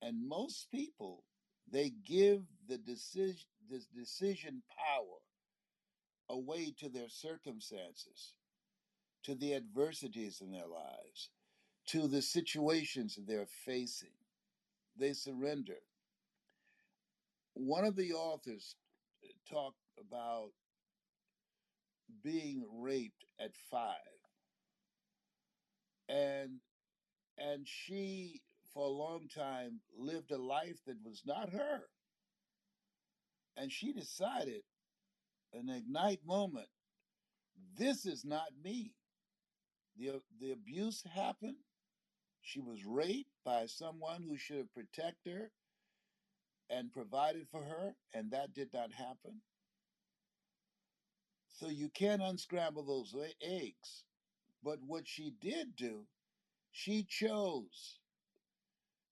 And 0.02 0.28
most 0.28 0.70
people, 0.72 1.24
they 1.72 1.92
give 2.06 2.42
the 2.68 2.78
decision, 2.78 3.46
this 3.70 3.86
decision 3.86 4.64
power 4.78 5.20
away 6.30 6.74
to 6.80 6.90
their 6.90 7.10
circumstances, 7.10 8.34
to 9.24 9.36
the 9.36 9.54
adversities 9.54 10.42
in 10.42 10.52
their 10.52 10.68
lives, 10.68 11.30
to 11.88 12.08
the 12.08 12.22
situations 12.22 13.18
they're 13.18 13.48
facing. 13.66 14.14
They 14.98 15.14
surrender. 15.14 15.78
One 17.54 17.86
of 17.86 17.96
the 17.96 18.14
authors 18.14 18.76
uh, 19.24 19.54
talked 19.54 19.78
about 20.00 20.52
being 22.24 22.64
raped 22.80 23.26
at 23.40 23.52
five, 23.70 23.96
and 26.10 26.60
and 27.38 27.68
she 27.68 28.42
for 28.74 28.86
a 28.86 28.90
long 28.90 29.28
time 29.28 29.82
lived 29.98 30.32
a 30.32 30.38
life 30.38 30.80
that 30.86 30.98
was 31.04 31.22
not 31.26 31.50
her. 31.50 31.82
And 33.58 33.72
she 33.72 33.92
decided, 33.92 34.62
an 35.54 35.70
ignite 35.70 36.22
moment, 36.26 36.70
this 37.78 38.06
is 38.06 38.24
not 38.24 38.48
me. 38.64 38.94
The 39.98 40.22
the 40.40 40.52
abuse 40.52 41.04
happened. 41.14 41.58
She 42.42 42.60
was 42.60 42.86
raped 42.86 43.36
by 43.46 43.66
someone 43.68 44.24
who 44.24 44.38
should 44.38 44.58
have 44.58 44.74
protected 44.74 45.34
her 45.36 45.52
and 46.70 46.92
provided 46.92 47.48
for 47.52 47.64
her, 47.64 47.96
and 48.14 48.32
that 48.32 48.54
did 48.54 48.70
not 48.74 48.92
happen. 48.94 49.42
So 51.62 51.70
you 51.70 51.90
can't 51.90 52.24
unscramble 52.24 52.84
those 52.84 53.16
eggs. 53.40 54.04
But 54.64 54.80
what 54.82 55.08
she 55.08 55.32
did 55.40 55.76
do, 55.76 56.08
she 56.72 57.04
chose 57.04 58.00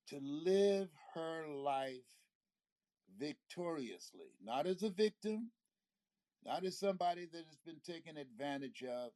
to 0.07 0.17
live 0.19 0.89
her 1.13 1.45
life 1.47 2.07
victoriously, 3.19 4.33
not 4.43 4.65
as 4.65 4.81
a 4.81 4.89
victim, 4.89 5.51
not 6.43 6.65
as 6.65 6.79
somebody 6.79 7.27
that 7.27 7.45
has 7.45 7.59
been 7.63 7.81
taken 7.85 8.17
advantage 8.17 8.83
of. 8.83 9.11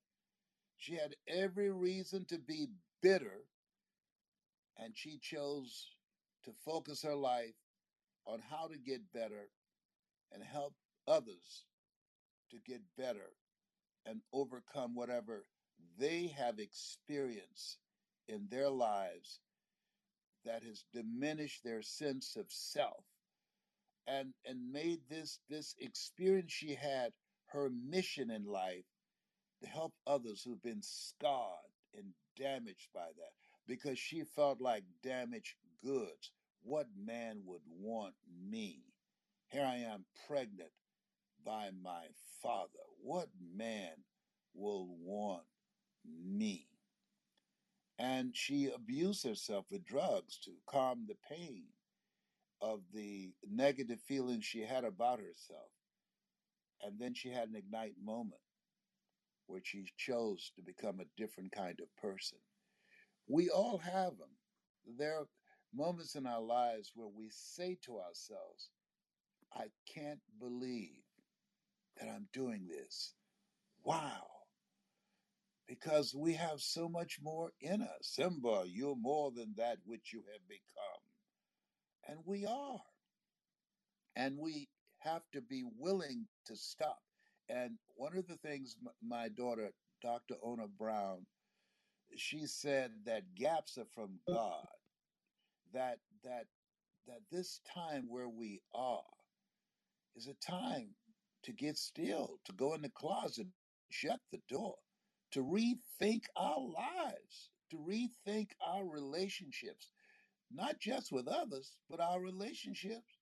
She 0.78 0.94
had 0.94 1.16
every 1.28 1.72
reason 1.72 2.26
to 2.26 2.38
be 2.38 2.68
bitter, 3.02 3.46
and 4.78 4.96
she 4.96 5.18
chose 5.18 5.96
to 6.46 6.52
focus 6.64 7.02
her 7.02 7.16
life 7.16 7.56
on 8.28 8.42
how 8.48 8.68
to 8.68 8.78
get 8.78 9.12
better 9.12 9.50
and 10.32 10.44
help 10.44 10.76
others 11.08 11.66
to 12.54 12.60
get 12.72 12.82
better 12.98 13.32
and 14.06 14.22
overcome 14.32 14.96
whatever 14.96 15.46
they 15.98 16.28
have 16.38 16.60
experienced 16.60 17.80
in 18.28 18.48
their 18.50 18.70
lives 18.70 19.40
that 20.46 20.64
has 20.64 20.86
diminished 20.94 21.64
their 21.64 21.82
sense 21.82 22.36
of 22.36 22.46
self 22.50 23.04
and 24.08 24.34
and 24.46 24.72
made 24.72 25.00
this 25.10 25.40
this 25.50 25.76
experience 25.80 26.52
she 26.52 26.76
had 26.76 27.12
her 27.48 27.70
mission 27.70 28.32
in 28.32 28.46
life 28.46 28.86
to 29.62 29.68
help 29.70 29.94
others 30.08 30.44
who've 30.44 30.62
been 30.64 30.82
scarred 30.82 31.72
and 31.98 32.14
damaged 32.38 32.90
by 32.94 33.08
that 33.18 33.34
because 33.68 33.98
she 34.00 34.24
felt 34.24 34.60
like 34.62 34.84
damaged 35.04 35.56
goods. 35.84 36.32
What 36.64 36.88
man 36.98 37.42
would 37.46 37.62
want 37.68 38.16
me? 38.50 38.84
Here 39.50 39.66
i 39.66 39.78
am 39.78 40.06
pregnant 40.28 40.72
by 41.46 41.70
my 41.84 42.06
father 42.42 42.80
what 43.02 43.30
man 43.56 43.94
will 44.54 44.88
want 45.02 45.44
me 46.06 46.68
and 48.00 48.36
she 48.36 48.70
abused 48.76 49.26
herself 49.26 49.66
with 49.72 49.86
drugs 49.86 50.38
to 50.40 50.52
calm 50.68 51.06
the 51.08 51.16
pain 51.30 51.64
of 52.62 52.82
the 52.94 53.32
negative 53.50 54.00
feelings 54.02 54.46
she 54.46 54.62
had 54.62 54.84
about 54.84 55.20
herself. 55.20 55.70
And 56.82 57.00
then 57.00 57.14
she 57.14 57.30
had 57.30 57.50
an 57.50 57.56
ignite 57.56 57.96
moment 58.04 58.42
where 59.48 59.62
she 59.64 59.86
chose 59.98 60.52
to 60.56 60.62
become 60.62 61.00
a 61.00 61.22
different 61.22 61.52
kind 61.52 61.80
of 61.80 61.96
person. 62.02 62.38
We 63.28 63.50
all 63.50 63.78
have 63.78 64.18
them. 64.18 64.32
There 64.98 65.16
are 65.20 65.28
moments 65.74 66.16
in 66.16 66.26
our 66.26 66.42
lives 66.42 66.92
where 66.96 67.08
we 67.08 67.30
say 67.30 67.78
to 67.86 68.00
ourselves, 68.00 68.70
I 69.54 69.68
can't 69.94 70.22
believe 70.40 71.03
that 72.00 72.10
I'm 72.10 72.28
doing 72.34 72.68
this. 72.68 73.14
Wow. 73.84 74.28
Because 75.68 76.14
we 76.16 76.34
have 76.34 76.60
so 76.60 76.90
much 76.90 77.20
more 77.22 77.52
in 77.62 77.82
us. 77.82 77.90
Simba, 78.02 78.64
you're 78.68 78.96
more 78.96 79.32
than 79.32 79.54
that 79.58 79.78
which 79.86 80.12
you 80.14 80.24
have 80.32 80.48
become. 80.48 81.04
And 82.08 82.20
we 82.26 82.46
are. 82.46 82.82
And 84.16 84.38
we 84.38 84.68
have 85.00 85.24
to 85.34 85.42
be 85.42 85.64
willing 85.78 86.28
to 86.46 86.56
stop. 86.56 87.00
And 87.50 87.78
one 87.96 88.18
of 88.18 88.28
the 88.28 88.38
things 88.38 88.76
my 89.06 89.30
daughter, 89.30 89.70
Dr. 90.02 90.36
Ona 90.44 90.68
Brown, 90.68 91.26
she 92.16 92.46
said 92.46 92.92
that 93.06 93.36
gaps 93.36 93.78
are 93.78 93.88
from 93.94 94.20
mm. 94.30 94.34
God. 94.34 94.68
That 95.74 95.98
that 96.24 96.46
that 97.08 97.22
this 97.32 97.60
time 97.74 98.06
where 98.08 98.30
we 98.30 98.62
are 98.74 99.02
is 100.16 100.28
a 100.28 100.52
time 100.52 100.90
to 101.44 101.52
get 101.54 101.78
still, 101.78 102.40
to 102.46 102.54
go 102.54 102.74
in 102.74 102.82
the 102.82 102.90
closet, 102.90 103.48
shut 103.90 104.20
the 104.32 104.40
door, 104.50 104.76
to 105.32 105.42
rethink 105.42 106.24
our 106.36 106.60
lives, 106.60 107.50
to 107.72 107.78
rethink 107.78 108.50
our 108.66 108.86
relationships, 108.88 109.90
not 110.52 110.80
just 110.80 111.12
with 111.12 111.28
others, 111.28 111.76
but 111.90 112.00
our 112.00 112.22
relationships 112.22 113.20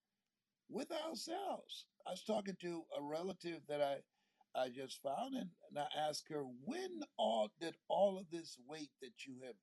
with 0.69 0.91
ourselves. 0.91 1.85
I 2.07 2.11
was 2.11 2.23
talking 2.23 2.55
to 2.61 2.83
a 2.97 3.01
relative 3.03 3.61
that 3.67 3.81
I 3.81 3.97
I 4.53 4.67
just 4.67 5.01
found, 5.01 5.35
and, 5.35 5.49
and 5.69 5.79
I 5.79 5.87
asked 6.09 6.27
her, 6.29 6.43
when 6.65 7.03
all 7.17 7.49
did 7.61 7.75
all 7.87 8.17
of 8.17 8.29
this 8.29 8.57
weight 8.67 8.89
that 9.01 9.25
you 9.25 9.35
have 9.45 9.55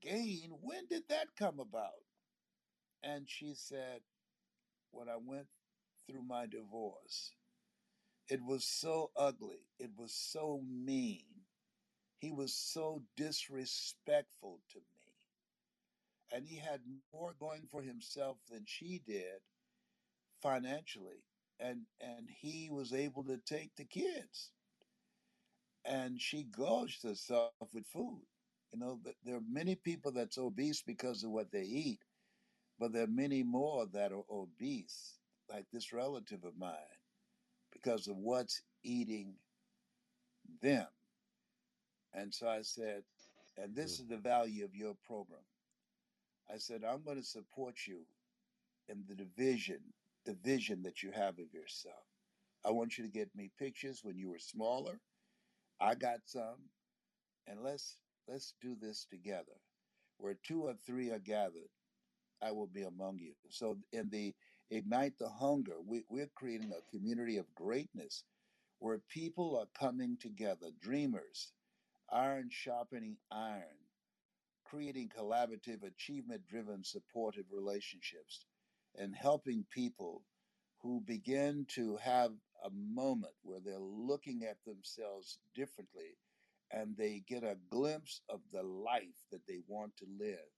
gained, 0.00 0.52
when 0.62 0.86
did 0.88 1.02
that 1.08 1.26
come 1.36 1.58
about? 1.58 2.04
And 3.02 3.28
she 3.28 3.54
said, 3.54 4.02
when 4.92 5.08
I 5.08 5.16
went 5.20 5.48
through 6.06 6.24
my 6.24 6.46
divorce, 6.46 7.32
it 8.28 8.42
was 8.44 8.64
so 8.64 9.10
ugly. 9.16 9.66
It 9.78 9.90
was 9.96 10.12
so 10.14 10.62
mean. 10.68 11.24
He 12.18 12.32
was 12.32 12.54
so 12.54 13.02
disrespectful 13.16 14.60
to 14.72 14.78
me. 14.78 15.12
And 16.32 16.46
he 16.46 16.56
had 16.56 16.80
more 17.12 17.34
going 17.38 17.68
for 17.70 17.82
himself 17.82 18.38
than 18.50 18.64
she 18.66 19.02
did 19.06 19.40
financially. 20.42 21.24
And 21.60 21.82
and 22.00 22.28
he 22.28 22.68
was 22.70 22.92
able 22.92 23.24
to 23.24 23.38
take 23.38 23.76
the 23.76 23.84
kids. 23.84 24.50
And 25.84 26.20
she 26.20 26.44
gorged 26.44 27.02
herself 27.04 27.52
with 27.72 27.86
food. 27.86 28.22
You 28.72 28.80
know, 28.80 29.00
there 29.24 29.36
are 29.36 29.42
many 29.48 29.76
people 29.76 30.12
that's 30.12 30.38
obese 30.38 30.82
because 30.82 31.22
of 31.24 31.30
what 31.30 31.52
they 31.52 31.62
eat, 31.62 32.00
but 32.78 32.92
there 32.92 33.04
are 33.04 33.08
many 33.08 33.42
more 33.42 33.86
that 33.92 34.12
are 34.12 34.24
obese, 34.30 35.15
like 35.50 35.66
this 35.72 35.92
relative 35.92 36.44
of 36.44 36.56
mine, 36.58 36.74
because 37.72 38.08
of 38.08 38.16
what's 38.16 38.62
eating 38.82 39.34
them. 40.62 40.86
And 42.12 42.32
so 42.34 42.48
I 42.48 42.62
said, 42.62 43.04
and 43.56 43.72
Mm. 43.72 43.76
this 43.76 44.00
is 44.00 44.06
the 44.06 44.18
value 44.18 44.64
of 44.64 44.74
your 44.74 44.94
program. 45.06 45.44
I 46.48 46.58
said, 46.58 46.84
I'm 46.84 47.02
going 47.02 47.18
to 47.18 47.24
support 47.24 47.86
you 47.86 48.06
in 48.88 49.04
the 49.08 49.14
division, 49.14 49.80
the 50.24 50.34
vision 50.34 50.82
that 50.82 51.02
you 51.02 51.10
have 51.12 51.38
of 51.38 51.52
yourself. 51.52 52.04
I 52.64 52.70
want 52.70 52.98
you 52.98 53.04
to 53.04 53.10
get 53.10 53.34
me 53.34 53.50
pictures 53.58 54.04
when 54.04 54.18
you 54.18 54.30
were 54.30 54.38
smaller. 54.38 55.00
I 55.80 55.94
got 55.94 56.20
some, 56.26 56.70
and 57.46 57.62
let's 57.62 58.00
let's 58.28 58.54
do 58.60 58.76
this 58.76 59.06
together. 59.06 59.60
Where 60.18 60.34
two 60.34 60.62
or 60.62 60.74
three 60.74 61.10
are 61.10 61.18
gathered, 61.18 61.70
I 62.42 62.52
will 62.52 62.66
be 62.66 62.82
among 62.82 63.18
you. 63.18 63.34
So 63.50 63.78
in 63.92 64.08
the 64.10 64.34
Ignite 64.70 65.18
the 65.18 65.28
Hunger, 65.28 65.80
we, 65.80 66.04
we're 66.08 66.30
creating 66.34 66.72
a 66.72 66.90
community 66.90 67.36
of 67.36 67.54
greatness 67.54 68.24
where 68.80 68.98
people 68.98 69.56
are 69.58 69.68
coming 69.78 70.16
together, 70.18 70.68
dreamers, 70.80 71.52
iron 72.12 72.48
sharpening 72.50 73.16
iron, 73.30 73.78
creating 74.64 75.08
collaborative, 75.08 75.84
achievement 75.84 76.46
driven, 76.48 76.82
supportive 76.84 77.46
relationships, 77.52 78.46
and 78.96 79.14
helping 79.14 79.64
people 79.70 80.24
who 80.82 81.00
begin 81.00 81.66
to 81.68 81.96
have 81.96 82.32
a 82.64 82.70
moment 82.70 83.34
where 83.42 83.60
they're 83.60 83.78
looking 83.78 84.44
at 84.44 84.58
themselves 84.64 85.38
differently 85.54 86.18
and 86.72 86.96
they 86.96 87.20
get 87.20 87.44
a 87.44 87.56
glimpse 87.70 88.20
of 88.28 88.40
the 88.52 88.62
life 88.62 89.26
that 89.30 89.46
they 89.46 89.60
want 89.68 89.96
to 89.96 90.06
live 90.18 90.50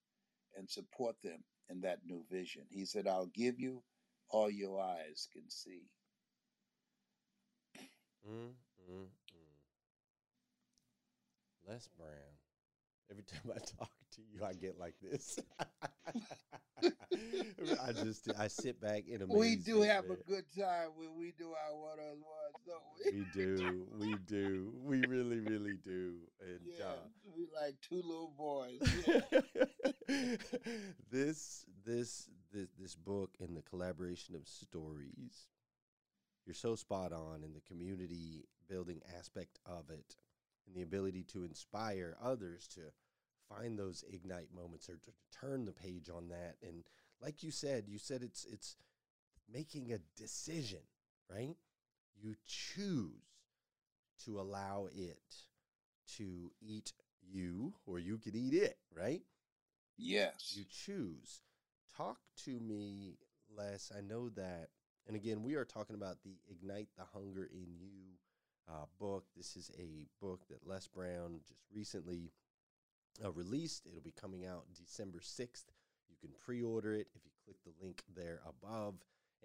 and 0.57 0.71
support 0.71 1.17
them 1.23 1.45
in 1.69 1.83
that 1.83 2.01
new 2.07 2.25
vision. 2.31 2.63
He 2.71 2.87
said, 2.87 3.07
I'll 3.07 3.27
give 3.27 3.61
you 3.61 3.83
all 4.31 4.51
your 4.51 4.81
eyes 4.81 5.29
can 5.33 5.49
see. 5.49 5.89
Mm, 8.29 8.53
mm, 8.91 9.07
mm. 9.07 9.09
Les 11.69 11.89
Brown. 11.97 12.37
Every 13.11 13.25
time 13.25 13.53
I 13.55 13.59
talk 13.79 13.91
to 14.17 14.23
you, 14.33 14.45
I 14.45 14.53
get 14.53 14.79
like 14.79 14.95
this. 15.01 15.39
I 17.83 17.93
just 17.93 18.29
I 18.39 18.49
sit 18.49 18.81
back 18.81 19.05
in 19.09 19.23
amazement. 19.23 19.31
We 19.41 19.57
do 19.57 19.83
have 19.83 20.09
man. 20.09 20.19
a 20.21 20.31
good 20.31 20.45
time 20.57 20.89
when 20.97 21.17
we 21.19 21.33
do 21.39 21.49
our 21.53 21.77
one 21.77 21.99
on 21.99 22.17
ones, 22.21 22.59
don't 22.67 22.83
we? 23.13 23.19
We 23.21 23.25
do, 23.35 23.87
we 23.99 24.15
do, 24.17 24.73
we 24.85 25.03
really, 25.03 25.41
really 25.41 25.77
do. 25.83 26.15
And 26.41 26.61
Yeah, 26.79 26.85
uh, 26.85 26.97
we 27.37 27.47
like 27.61 27.77
two 27.81 27.97
little 27.97 28.33
boys. 28.37 28.81
Yeah. 30.09 30.37
this, 31.11 31.67
this, 31.85 32.29
this, 32.53 32.69
this 32.79 32.95
book 32.95 33.37
and 33.41 33.57
the 33.57 33.63
collaboration 33.63 34.35
of 34.35 34.47
stories, 34.49 35.49
you're 36.47 36.55
so 36.55 36.77
spot 36.77 37.13
on 37.13 37.43
in 37.45 37.53
the 37.53 37.61
community 37.61 38.47
building 38.69 39.03
aspect 39.19 39.59
of 39.67 39.91
it, 39.91 40.17
and 40.67 40.75
the 40.75 40.83
ability 40.83 41.25
to 41.25 41.45
inspire 41.45 42.17
others 42.23 42.67
to 42.69 42.81
find 43.49 43.79
those 43.79 44.05
ignite 44.13 44.49
moments 44.55 44.89
or 44.89 44.97
to 44.97 45.11
turn 45.41 45.65
the 45.65 45.73
page 45.73 46.09
on 46.15 46.29
that. 46.29 46.57
And 46.63 46.85
like 47.21 47.43
you 47.43 47.51
said, 47.51 47.85
you 47.89 47.99
said 47.99 48.23
it's 48.23 48.45
it's 48.45 48.77
making 49.53 49.93
a 49.93 49.99
decision, 50.17 50.81
right? 51.31 51.57
You 52.21 52.35
choose 52.47 53.13
to 54.25 54.41
allow 54.41 54.89
it 54.93 55.23
to 56.17 56.51
eat 56.61 56.93
you, 57.23 57.75
or 57.87 57.99
you 57.99 58.19
could 58.19 58.35
eat 58.35 58.55
it, 58.55 58.79
right? 58.97 59.23
yes. 59.97 60.55
You 60.57 60.65
choose. 60.71 61.41
Talk 61.97 62.19
to 62.45 62.61
me, 62.61 63.19
Les. 63.57 63.91
I 63.97 64.01
know 64.01 64.29
that, 64.31 64.69
and 65.07 65.17
again, 65.17 65.43
we 65.43 65.55
are 65.55 65.65
talking 65.65 65.97
about 65.97 66.23
the 66.23 66.37
Ignite 66.51 66.89
the 66.97 67.05
Hunger 67.13 67.49
in 67.53 67.67
You 67.79 68.17
uh, 68.69 68.85
book. 69.01 69.25
This 69.37 69.57
is 69.57 69.71
a 69.79 70.07
book 70.21 70.41
that 70.49 70.67
Les 70.67 70.87
Brown 70.87 71.41
just 71.47 71.61
recently 71.75 72.33
uh, 73.25 73.33
released. 73.33 73.87
It'll 73.87 74.01
be 74.01 74.13
coming 74.13 74.47
out 74.47 74.65
December 74.75 75.19
6th. 75.19 75.65
You 76.09 76.17
can 76.21 76.31
pre 76.39 76.63
order 76.63 76.95
it 76.95 77.09
if 77.15 77.25
you 77.25 77.31
click 77.45 77.57
the 77.65 77.85
link 77.85 78.03
there 78.15 78.41
above. 78.47 78.95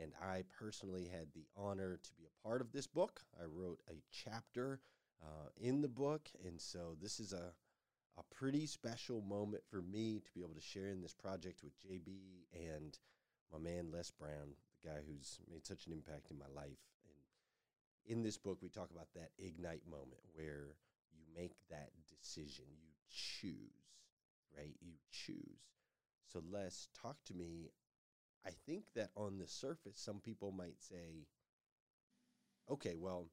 And 0.02 0.12
I 0.22 0.44
personally 0.60 1.08
had 1.12 1.28
the 1.34 1.46
honor 1.56 2.00
to 2.02 2.14
be 2.16 2.24
a 2.26 2.48
part 2.48 2.62
of 2.62 2.72
this 2.72 2.88
book. 2.88 3.22
I 3.40 3.46
wrote 3.46 3.80
a 3.90 4.02
chapter 4.12 4.80
uh, 5.22 5.50
in 5.58 5.82
the 5.82 5.88
book. 5.88 6.30
And 6.46 6.60
so 6.60 6.96
this 7.02 7.20
is 7.20 7.32
a, 7.34 7.54
a 8.18 8.24
pretty 8.36 8.66
special 8.66 9.22
moment 9.22 9.64
for 9.70 9.82
me 9.82 10.22
to 10.26 10.32
be 10.34 10.42
able 10.42 10.56
to 10.56 10.62
share 10.62 10.90
in 10.90 11.02
this 11.02 11.14
project 11.14 11.62
with 11.64 11.74
JB 11.80 12.46
and 12.54 12.98
my 13.52 13.60
man 13.60 13.92
Les 13.92 14.10
Brown, 14.10 14.56
the 14.82 14.90
guy 14.90 14.98
who's 15.08 15.40
made 15.52 15.66
such 15.66 15.86
an 15.86 15.94
impact 15.94 16.32
in 16.32 16.40
my 16.40 16.50
life. 16.56 16.80
And 17.06 18.18
in 18.18 18.24
this 18.24 18.38
book, 18.38 18.58
we 18.62 18.70
talk 18.70 18.90
about 18.90 19.14
that 19.16 19.30
ignite 19.38 19.84
moment 19.88 20.22
where 20.34 20.76
you 21.14 21.22
make 21.36 21.54
that 21.70 21.92
decision, 22.10 22.66
you 22.82 22.93
choose, 23.14 23.58
right? 24.58 24.76
You 24.82 24.94
choose. 25.12 25.62
So, 26.32 26.42
Les, 26.52 26.88
talk 27.00 27.18
to 27.26 27.34
me. 27.34 27.70
I 28.46 28.52
think 28.66 28.84
that 28.96 29.12
on 29.16 29.38
the 29.38 29.48
surface, 29.48 29.96
some 29.96 30.20
people 30.20 30.52
might 30.52 30.82
say, 30.82 31.28
okay, 32.70 32.96
well, 32.98 33.28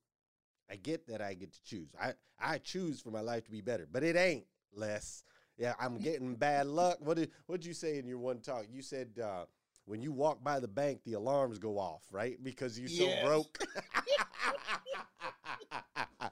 I 0.71 0.77
get 0.77 1.07
that 1.09 1.21
I 1.21 1.35
get 1.35 1.53
to 1.53 1.63
choose. 1.65 1.89
I, 2.01 2.13
I 2.39 2.59
choose 2.59 3.01
for 3.01 3.11
my 3.11 3.21
life 3.21 3.45
to 3.45 3.51
be 3.51 3.61
better, 3.61 3.89
but 3.91 4.05
it 4.05 4.17
ain't, 4.17 4.45
Les. 4.73 5.25
Yeah, 5.59 5.75
I'm 5.81 5.99
getting 6.03 6.37
bad 6.37 6.67
luck. 6.67 6.99
What 7.01 7.17
did 7.17 7.31
what'd 7.47 7.67
you 7.67 7.75
say 7.75 7.99
in 7.99 8.07
your 8.07 8.19
one 8.19 8.41
talk? 8.41 8.67
You 8.71 8.83
said 8.83 9.19
uh, 9.23 9.47
when 9.85 10.01
you 10.01 10.13
walk 10.13 10.45
by 10.45 10.61
the 10.61 10.69
bank, 10.69 11.01
the 11.05 11.15
alarms 11.15 11.59
go 11.59 11.79
off, 11.79 12.03
right? 12.13 12.43
Because 12.43 12.79
you're 12.79 12.89
so 12.89 13.11
broke. 13.25 13.59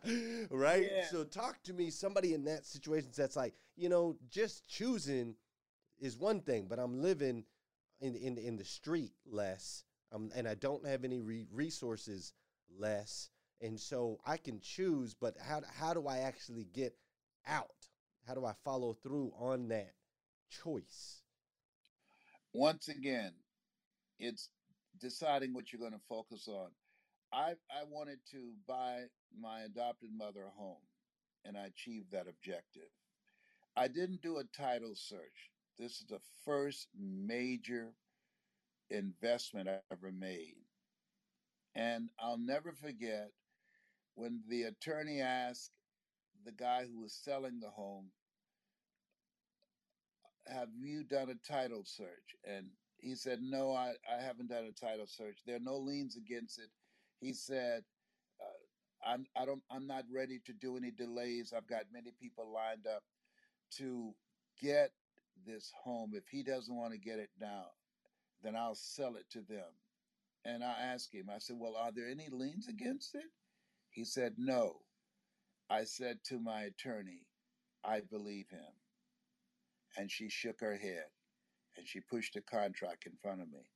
right? 0.51 0.89
Yeah. 0.91 1.07
So 1.11 1.25
talk 1.25 1.63
to 1.65 1.73
me, 1.73 1.91
somebody 1.91 2.35
in 2.35 2.45
that 2.45 2.67
situation 2.67 3.11
that's 3.17 3.37
like, 3.37 3.55
you 3.77 3.89
know, 3.89 4.17
just 4.31 4.67
choosing 4.69 5.35
is 6.01 6.17
one 6.17 6.41
thing, 6.41 6.67
but 6.69 6.79
I'm 6.79 7.03
living 7.03 7.45
in 8.01 8.15
in 8.15 8.39
in 8.39 8.57
the 8.57 8.65
street 8.65 9.13
Les, 9.31 9.85
um, 10.13 10.31
and 10.35 10.47
I 10.47 10.55
don't 10.55 10.87
have 10.87 11.05
any 11.05 11.21
re- 11.21 11.47
resources 11.53 12.33
Les, 12.79 13.31
and 13.61 13.79
so 13.79 14.19
I 14.27 14.37
can 14.37 14.61
choose, 14.61 15.15
but 15.15 15.37
how 15.41 15.63
how 15.75 15.95
do 15.95 16.07
I 16.07 16.19
actually 16.19 16.65
get 16.73 16.95
out? 17.47 17.89
How 18.27 18.35
do 18.35 18.45
I 18.45 18.53
follow 18.65 18.95
through 18.95 19.33
on 19.39 19.69
that 19.69 19.93
choice? 20.51 21.23
Once 22.53 22.89
again, 22.89 23.33
it's 24.19 24.51
deciding 25.01 25.55
what 25.55 25.73
you're 25.73 25.81
going 25.81 25.93
to 25.93 26.07
focus 26.09 26.49
on. 26.49 26.69
I 27.33 27.57
I 27.70 27.85
wanted 27.85 28.20
to 28.33 28.55
buy 28.66 29.05
my 29.37 29.62
adopted 29.62 30.12
mother 30.12 30.45
a 30.45 30.51
home, 30.51 30.83
and 31.45 31.57
I 31.57 31.66
achieved 31.66 32.12
that 32.12 32.29
objective. 32.29 32.91
I 33.76 33.89
didn't 33.89 34.22
do 34.22 34.39
a 34.39 34.45
title 34.45 34.95
search. 34.95 35.53
This 35.79 36.01
is 36.01 36.07
the 36.07 36.20
first 36.45 36.89
major 36.95 37.95
investment 38.91 39.68
I 39.68 39.81
ever 39.93 40.12
made. 40.12 40.57
And 41.74 42.11
I'll 42.18 42.39
never 42.39 42.72
forget 42.72 43.33
when 44.14 44.43
the 44.49 44.64
attorney 44.64 45.20
asked 45.20 45.72
the 46.45 46.53
guy 46.53 46.87
who 46.87 47.01
was 47.01 47.14
selling 47.14 47.61
the 47.61 47.70
home, 47.70 48.12
Have 50.47 50.70
you 50.74 51.05
done 51.05 51.31
a 51.31 51.35
title 51.37 51.85
search? 51.85 52.35
And 52.45 52.70
he 52.99 53.14
said, 53.14 53.41
No, 53.43 53.72
I, 53.72 53.95
I 54.11 54.20
haven't 54.20 54.49
done 54.49 54.64
a 54.64 54.72
title 54.72 55.07
search. 55.07 55.41
There 55.47 55.57
are 55.57 55.61
no 55.61 55.76
liens 55.79 56.16
against 56.16 56.59
it. 56.59 56.70
He 57.21 57.33
said, 57.33 57.85
uh, 58.41 59.09
I'm, 59.11 59.27
I 59.37 59.45
don't, 59.45 59.62
I'm 59.71 59.87
not 59.87 60.05
ready 60.12 60.41
to 60.47 60.53
do 60.53 60.77
any 60.77 60.91
delays. 60.91 61.53
I've 61.53 61.66
got 61.66 61.93
many 61.93 62.12
people 62.12 62.53
lined 62.53 62.87
up 62.87 63.05
to 63.79 64.14
get 64.61 64.93
this 65.47 65.73
home. 65.85 66.12
If 66.14 66.29
he 66.29 66.43
doesn't 66.43 66.75
want 66.75 66.93
to 66.93 66.99
get 66.99 67.19
it 67.19 67.31
now, 67.41 67.66
then 68.43 68.57
I'll 68.57 68.77
sell 68.77 69.16
it 69.16 69.31
to 69.31 69.43
them. 69.43 69.73
And 70.45 70.64
I 70.64 70.75
asked 70.81 71.14
him, 71.14 71.31
I 71.31 71.39
said, 71.39 71.57
Well, 71.59 71.77
are 71.77 71.93
there 71.93 72.09
any 72.09 72.29
liens 72.31 72.69
against 72.69 73.14
it? 73.14 73.27
He 73.91 74.05
said, 74.05 74.35
No. 74.39 74.87
I 75.71 75.85
said 75.85 76.25
to 76.25 76.41
my 76.41 76.62
attorney, 76.62 77.29
I 77.85 78.01
believe 78.01 78.51
him. 78.51 78.73
And 79.97 80.11
she 80.11 80.31
shook 80.31 80.61
her 80.61 80.77
head 80.77 81.07
and 81.77 81.87
she 81.89 82.01
pushed 82.01 82.37
a 82.37 82.43
contract 82.43 83.07
in 83.07 83.16
front 83.16 83.43
of 83.43 83.51
me. 83.51 83.71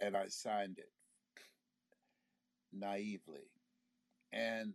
And 0.00 0.16
I 0.16 0.28
signed 0.28 0.78
it 0.78 0.95
naively. 2.72 3.50
And 4.32 4.74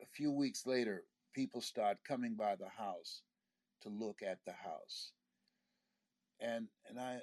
a 0.00 0.06
few 0.06 0.30
weeks 0.32 0.66
later, 0.66 1.04
people 1.34 1.60
start 1.60 1.98
coming 2.06 2.34
by 2.34 2.56
the 2.56 2.68
house 2.68 3.22
to 3.82 3.88
look 3.88 4.22
at 4.22 4.38
the 4.44 4.52
house. 4.52 5.12
And 6.40 6.68
and 6.88 6.98
I 6.98 7.20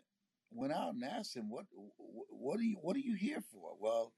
went 0.52 0.74
out 0.74 0.94
and 0.94 1.04
asked 1.04 1.36
him, 1.36 1.50
"What 1.50 1.66
what 1.74 2.60
are 2.60 2.64
you 2.64 2.78
what 2.82 2.96
are 2.96 3.00
you 3.00 3.16
here 3.16 3.42
for?" 3.42 3.76
Well, 3.80 4.14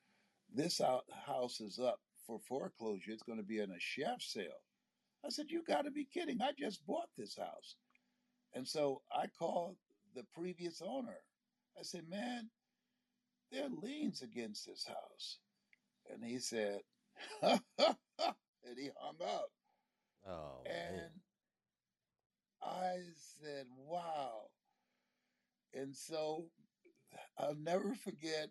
this 0.54 0.80
hou- 0.80 1.02
house 1.26 1.60
is 1.62 1.80
up 1.80 2.00
for 2.26 2.40
foreclosure. 2.40 3.12
It's 3.12 3.24
going 3.24 3.40
to 3.40 3.44
be 3.44 3.60
in 3.60 3.72
a 3.72 3.80
chef 3.80 4.22
sale. 4.22 4.64
I 5.26 5.30
said, 5.30 5.50
"You 5.50 5.64
got 5.64 5.84
to 5.84 5.92
be 5.92 6.06
kidding! 6.06 6.42
I 6.42 6.52
just 6.58 6.86
bought 6.86 7.10
this 7.18 7.36
house." 7.38 7.76
And 8.54 8.68
so 8.68 9.02
I 9.12 9.28
called 9.28 9.78
the 10.16 10.24
previous 10.34 10.82
owner. 10.82 11.18
I 11.78 11.84
said, 11.84 12.08
"Man, 12.08 12.50
there 13.52 13.66
are 13.66 13.70
liens 13.70 14.22
against 14.22 14.66
this 14.66 14.86
house." 14.86 15.40
And 16.12 16.24
he 16.24 16.40
said, 16.40 16.82
and 17.42 17.60
he 18.78 18.90
hung 19.00 19.16
up. 19.22 19.50
Oh 20.28 20.62
man. 20.66 20.94
And 20.94 21.12
I 22.62 22.96
said, 23.42 23.66
wow. 23.78 24.50
And 25.74 25.96
so 25.96 26.46
I'll 27.38 27.56
never 27.56 27.94
forget 27.96 28.50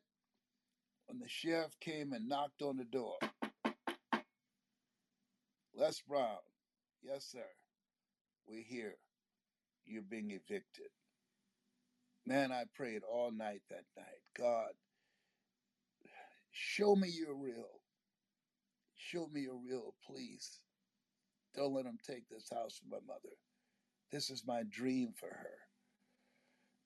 when 1.06 1.18
the 1.18 1.28
sheriff 1.28 1.78
came 1.80 2.12
and 2.12 2.28
knocked 2.28 2.62
on 2.62 2.76
the 2.76 2.84
door. 2.84 3.16
Les 5.74 6.00
Brown, 6.06 6.38
yes, 7.02 7.24
sir. 7.30 7.46
We're 8.46 8.62
here. 8.62 8.96
You're 9.86 10.02
being 10.02 10.30
evicted. 10.30 10.90
Man, 12.26 12.52
I 12.52 12.64
prayed 12.74 13.02
all 13.10 13.32
night 13.32 13.62
that 13.70 13.84
night. 13.96 14.22
God, 14.38 14.70
show 16.52 16.94
me 16.94 17.08
you're 17.08 17.34
real. 17.34 17.80
Show 18.94 19.28
me 19.32 19.42
you're 19.42 19.60
real, 19.68 19.94
please. 20.06 20.60
Don't 21.54 21.74
let 21.74 21.84
them 21.84 21.98
take 22.06 22.28
this 22.28 22.48
house 22.50 22.78
from 22.78 22.90
my 22.90 23.00
mother. 23.06 23.34
This 24.10 24.30
is 24.30 24.44
my 24.46 24.62
dream 24.70 25.12
for 25.18 25.28
her. 25.28 25.58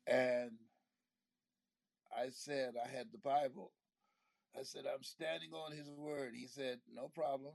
And 0.06 0.52
I 2.16 2.28
said, 2.30 2.74
I 2.82 2.88
had 2.88 3.08
the 3.12 3.18
Bible. 3.18 3.72
I 4.58 4.62
said, 4.62 4.84
I'm 4.86 5.02
standing 5.02 5.52
on 5.52 5.76
his 5.76 5.90
word. 5.90 6.32
He 6.34 6.46
said, 6.46 6.78
No 6.92 7.08
problem. 7.08 7.52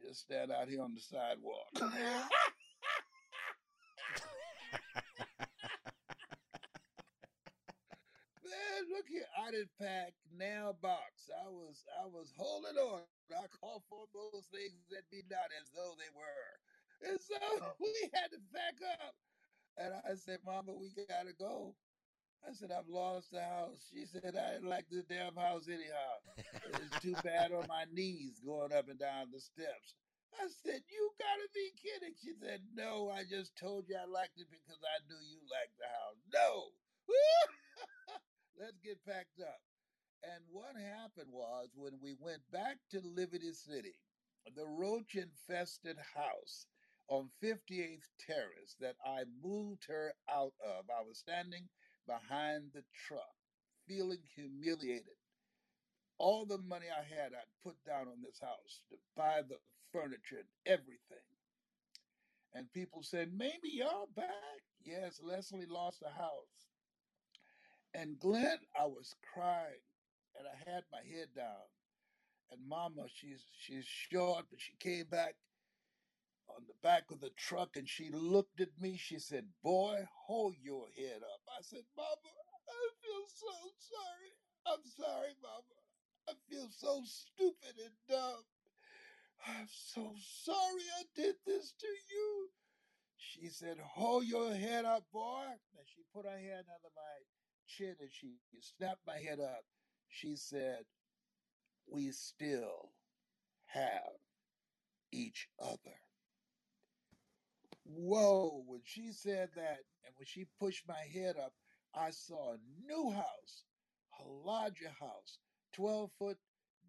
Just 0.00 0.20
stand 0.20 0.50
out 0.50 0.68
here 0.68 0.82
on 0.82 0.94
the 0.94 1.00
sidewalk. 1.00 1.68
Man, 8.44 8.85
look 8.96 9.12
here. 9.12 9.28
I 9.36 9.52
didn't 9.52 9.76
pack 9.76 10.16
nail 10.32 10.72
box. 10.80 11.28
I 11.28 11.52
was 11.52 11.84
I 12.00 12.08
was 12.08 12.32
holding 12.32 12.80
on. 12.80 13.04
I 13.28 13.44
called 13.60 13.84
for 13.92 14.08
those 14.16 14.48
things 14.48 14.88
that 14.88 15.04
be 15.12 15.20
not 15.28 15.52
as 15.60 15.68
though 15.76 15.92
they 16.00 16.08
were. 16.16 16.52
And 17.04 17.20
so 17.20 17.36
we 17.80 17.92
had 18.16 18.32
to 18.32 18.40
pack 18.48 18.80
up. 19.04 19.12
And 19.76 19.92
I 19.92 20.16
said, 20.16 20.40
Mama, 20.48 20.72
we 20.72 20.88
gotta 21.04 21.36
go. 21.36 21.76
I 22.40 22.56
said, 22.56 22.72
I've 22.72 22.88
lost 22.88 23.32
the 23.32 23.42
house. 23.44 23.84
She 23.92 24.06
said, 24.06 24.32
I 24.32 24.56
didn't 24.56 24.70
like 24.70 24.86
this 24.88 25.04
damn 25.04 25.36
house 25.36 25.68
anyhow. 25.68 26.14
It's 26.80 27.02
too 27.02 27.16
bad 27.24 27.52
on 27.52 27.68
my 27.68 27.84
knees 27.92 28.40
going 28.40 28.72
up 28.72 28.88
and 28.88 28.98
down 28.98 29.28
the 29.28 29.40
steps. 29.40 29.98
I 30.40 30.48
said, 30.64 30.80
You 30.88 31.10
gotta 31.20 31.48
be 31.52 31.68
kidding. 31.76 32.16
She 32.16 32.32
said, 32.40 32.64
No, 32.72 33.12
I 33.12 33.28
just 33.28 33.52
told 33.60 33.88
you 33.88 34.00
I 34.00 34.08
liked 34.08 34.40
it 34.40 34.48
because 34.48 34.80
I 34.80 34.96
knew 35.04 35.20
you 35.28 35.44
liked 35.52 35.76
the 35.76 35.90
house. 35.92 36.20
No. 36.32 36.72
Let's 38.58 38.78
get 38.80 39.04
packed 39.04 39.40
up. 39.40 39.60
And 40.22 40.44
what 40.50 40.76
happened 40.76 41.30
was 41.30 41.68
when 41.76 42.00
we 42.02 42.14
went 42.18 42.42
back 42.50 42.78
to 42.90 43.00
Liberty 43.00 43.52
City, 43.52 43.94
the 44.54 44.66
roach 44.66 45.14
infested 45.14 45.96
house 46.14 46.66
on 47.08 47.30
58th 47.42 48.08
Terrace 48.18 48.76
that 48.80 48.96
I 49.04 49.24
moved 49.42 49.84
her 49.88 50.14
out 50.28 50.54
of, 50.64 50.86
I 50.90 51.02
was 51.06 51.18
standing 51.18 51.68
behind 52.06 52.72
the 52.72 52.82
truck, 53.06 53.36
feeling 53.86 54.22
humiliated. 54.34 55.20
All 56.18 56.46
the 56.46 56.58
money 56.58 56.86
I 56.90 57.02
had, 57.04 57.32
I'd 57.34 57.62
put 57.62 57.76
down 57.84 58.08
on 58.08 58.22
this 58.24 58.40
house 58.40 58.82
to 58.90 58.96
buy 59.16 59.42
the 59.46 59.58
furniture 59.92 60.38
and 60.38 60.48
everything. 60.64 61.26
And 62.54 62.72
people 62.72 63.02
said, 63.02 63.32
maybe 63.36 63.68
y'all 63.70 64.08
back. 64.16 64.64
Yes, 64.82 65.20
Leslie 65.22 65.66
lost 65.66 66.00
the 66.00 66.10
house. 66.10 66.66
And 67.96 68.18
Glenn, 68.18 68.58
I 68.78 68.84
was 68.84 69.14
crying 69.32 69.80
and 70.36 70.46
I 70.46 70.70
had 70.70 70.84
my 70.92 71.00
head 71.00 71.28
down. 71.34 71.64
And 72.52 72.60
Mama, 72.68 73.06
she's 73.08 73.42
she's 73.58 73.86
short, 73.86 74.44
but 74.50 74.60
she 74.60 74.74
came 74.78 75.06
back 75.06 75.34
on 76.50 76.64
the 76.68 76.76
back 76.82 77.10
of 77.10 77.20
the 77.20 77.30
truck 77.30 77.74
and 77.76 77.88
she 77.88 78.10
looked 78.12 78.60
at 78.60 78.78
me. 78.78 78.98
She 78.98 79.18
said, 79.18 79.46
Boy, 79.64 80.04
hold 80.26 80.56
your 80.62 80.84
head 80.94 81.22
up. 81.22 81.40
I 81.48 81.62
said, 81.62 81.84
Mama, 81.96 82.32
I 82.68 82.88
feel 83.00 83.24
so 83.32 83.54
sorry. 83.80 84.32
I'm 84.66 84.84
sorry, 84.84 85.32
Mama. 85.40 85.80
I 86.28 86.32
feel 86.50 86.68
so 86.70 87.00
stupid 87.04 87.80
and 87.82 87.96
dumb. 88.08 88.44
I'm 89.46 89.68
so 89.70 90.12
sorry 90.44 90.84
I 91.00 91.04
did 91.14 91.36
this 91.46 91.72
to 91.80 91.86
you. 91.86 92.50
She 93.16 93.48
said, 93.48 93.78
Hold 93.78 94.26
your 94.26 94.52
head 94.52 94.84
up, 94.84 95.04
boy. 95.12 95.46
And 95.48 95.86
she 95.86 96.02
put 96.12 96.26
her 96.26 96.38
hand 96.38 96.66
under 96.68 96.92
my 96.94 97.16
chin 97.66 97.96
and 98.00 98.12
she 98.12 98.36
snapped 98.60 99.06
my 99.06 99.18
head 99.18 99.40
up. 99.40 99.64
She 100.08 100.36
said, 100.36 100.86
We 101.86 102.12
still 102.12 102.92
have 103.66 104.18
each 105.12 105.48
other. 105.58 105.98
Whoa, 107.84 108.64
when 108.66 108.82
she 108.84 109.12
said 109.12 109.50
that, 109.56 109.78
and 110.04 110.14
when 110.16 110.26
she 110.26 110.46
pushed 110.58 110.88
my 110.88 111.00
head 111.12 111.36
up, 111.36 111.54
I 111.94 112.10
saw 112.10 112.54
a 112.54 112.58
new 112.86 113.12
house, 113.12 113.64
a 114.20 114.24
larger 114.24 114.90
house, 114.90 115.38
12 115.74 116.10
foot 116.18 116.38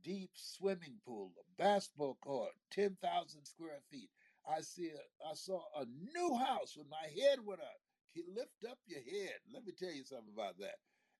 deep 0.04 0.32
swimming 0.36 1.00
pool, 1.06 1.34
a 1.40 1.62
basketball 1.62 2.16
court, 2.22 2.54
10,000 2.72 3.46
square 3.46 3.82
feet. 3.92 4.10
I 4.50 4.62
see 4.62 4.90
a, 4.90 5.28
I 5.30 5.34
saw 5.36 5.62
a 5.76 5.86
new 5.86 6.36
house 6.38 6.78
when 6.78 6.90
my 6.90 7.08
head 7.22 7.40
went 7.46 7.62
up. 7.62 7.82
Lift 8.28 8.66
up 8.70 8.80
your 8.86 9.02
head. 9.02 9.40
Let 9.54 9.66
me 9.66 9.74
tell 9.78 9.92
you 9.92 10.04
something 10.04 10.34
about 10.34 10.58
that. 10.60 10.78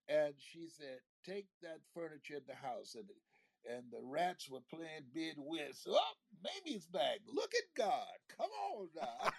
And 0.08 0.34
she 0.38 0.68
said, 0.70 1.00
take 1.26 1.48
that 1.62 1.80
furniture 1.94 2.36
in 2.36 2.48
the 2.48 2.56
house. 2.56 2.96
And 2.96 3.10
and 3.70 3.84
the 3.92 4.00
rats 4.02 4.50
were 4.50 4.62
playing 4.70 5.12
bid 5.14 5.36
whist. 5.38 5.88
Oh, 5.90 6.14
Mamie's 6.44 6.88
back. 6.88 7.20
Look 7.28 7.52
at 7.54 7.76
God. 7.76 8.16
Come 8.38 8.50
on 8.72 8.88
now. 8.96 9.32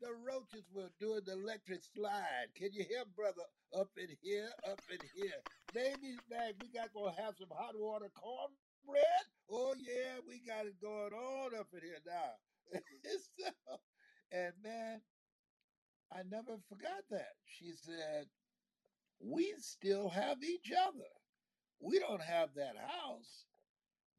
the 0.00 0.12
roaches 0.26 0.68
were 0.74 0.90
doing 1.00 1.22
the 1.24 1.32
electric 1.32 1.82
slide. 1.82 2.52
Can 2.56 2.72
you 2.72 2.84
hear, 2.84 3.04
brother? 3.16 3.42
Up 3.74 3.88
in 3.96 4.08
here, 4.20 4.50
up 4.70 4.80
in 4.90 4.98
here. 5.16 5.40
Baby's 5.72 6.20
back. 6.30 6.54
We 6.60 6.68
got 6.68 6.92
gonna 6.92 7.14
have 7.22 7.36
some 7.38 7.48
hot 7.50 7.74
water 7.76 8.10
cornbread. 8.14 9.24
Oh 9.50 9.74
yeah, 9.78 10.20
we 10.28 10.40
got 10.46 10.66
it 10.66 10.80
going 10.80 11.12
on 11.12 11.58
up 11.58 11.68
in 11.72 11.80
here 11.80 12.02
now. 12.06 12.36
so, 13.38 13.50
and 14.32 14.52
man, 14.62 15.00
I 16.12 16.22
never 16.28 16.58
forgot 16.68 17.04
that. 17.10 17.34
She 17.44 17.72
said, 17.74 18.26
We 19.20 19.54
still 19.58 20.08
have 20.10 20.42
each 20.42 20.70
other. 20.72 21.10
We 21.80 21.98
don't 21.98 22.22
have 22.22 22.54
that 22.54 22.76
house, 22.76 23.46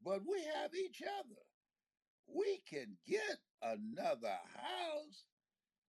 but 0.04 0.20
we 0.26 0.42
have 0.42 0.74
each 0.74 1.02
other. 1.02 1.40
We 2.28 2.62
can 2.68 2.96
get 3.06 3.38
another 3.62 4.38
house, 4.54 5.24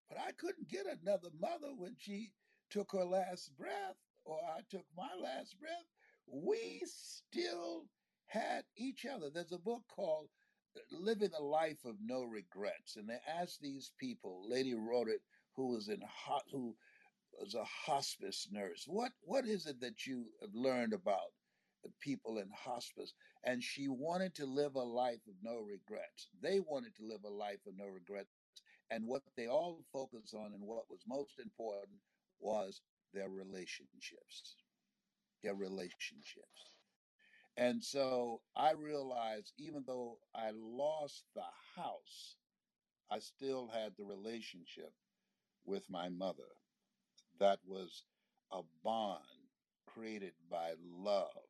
but 0.09 0.17
I 0.19 0.31
couldn't 0.33 0.69
get 0.69 0.85
another 0.85 1.29
mother 1.39 1.73
when 1.75 1.95
she 1.97 2.31
took 2.69 2.91
her 2.93 3.05
last 3.05 3.55
breath 3.57 3.97
or 4.25 4.39
I 4.43 4.61
took 4.69 4.85
my 4.95 5.09
last 5.21 5.59
breath. 5.59 5.87
We 6.27 6.81
still 6.85 7.87
had 8.27 8.65
each 8.75 9.05
other. 9.05 9.29
There's 9.29 9.51
a 9.53 9.57
book 9.57 9.83
called 9.87 10.29
Living 10.91 11.31
a 11.37 11.43
Life 11.43 11.85
of 11.85 11.95
No 12.01 12.23
Regrets, 12.23 12.95
and 12.95 13.09
they 13.09 13.19
asked 13.27 13.61
these 13.61 13.91
people. 13.99 14.43
Lady 14.47 14.71
it, 14.71 15.21
who 15.55 15.67
was 15.67 15.89
in 15.89 16.01
ho- 16.01 16.41
who 16.51 16.75
was 17.39 17.55
a 17.55 17.63
hospice 17.63 18.47
nurse. 18.51 18.85
What 18.87 19.11
what 19.21 19.45
is 19.45 19.65
it 19.67 19.79
that 19.81 20.05
you 20.05 20.25
have 20.41 20.53
learned 20.53 20.93
about 20.93 21.31
people 21.99 22.37
in 22.39 22.49
hospice? 22.51 23.13
And 23.43 23.63
she 23.63 23.87
wanted 23.87 24.35
to 24.35 24.45
live 24.45 24.75
a 24.75 24.83
life 24.83 25.21
of 25.27 25.35
no 25.41 25.59
regrets. 25.59 26.29
They 26.41 26.59
wanted 26.59 26.95
to 26.97 27.05
live 27.05 27.23
a 27.25 27.29
life 27.29 27.65
of 27.67 27.77
no 27.77 27.87
regrets. 27.87 28.29
And 28.89 29.05
what 29.05 29.23
they 29.35 29.47
all 29.47 29.83
focused 29.91 30.33
on 30.33 30.53
and 30.53 30.63
what 30.63 30.89
was 30.89 31.01
most 31.07 31.39
important 31.39 31.99
was 32.39 32.81
their 33.13 33.29
relationships. 33.29 34.55
Their 35.43 35.55
relationships. 35.55 36.76
And 37.57 37.83
so 37.83 38.41
I 38.55 38.73
realized 38.73 39.53
even 39.57 39.83
though 39.87 40.19
I 40.35 40.51
lost 40.53 41.25
the 41.33 41.41
house, 41.75 42.35
I 43.09 43.19
still 43.19 43.67
had 43.73 43.93
the 43.97 44.05
relationship 44.05 44.93
with 45.65 45.89
my 45.89 46.09
mother. 46.09 46.49
That 47.39 47.59
was 47.65 48.03
a 48.51 48.61
bond 48.83 49.23
created 49.87 50.33
by 50.49 50.73
love. 50.79 51.47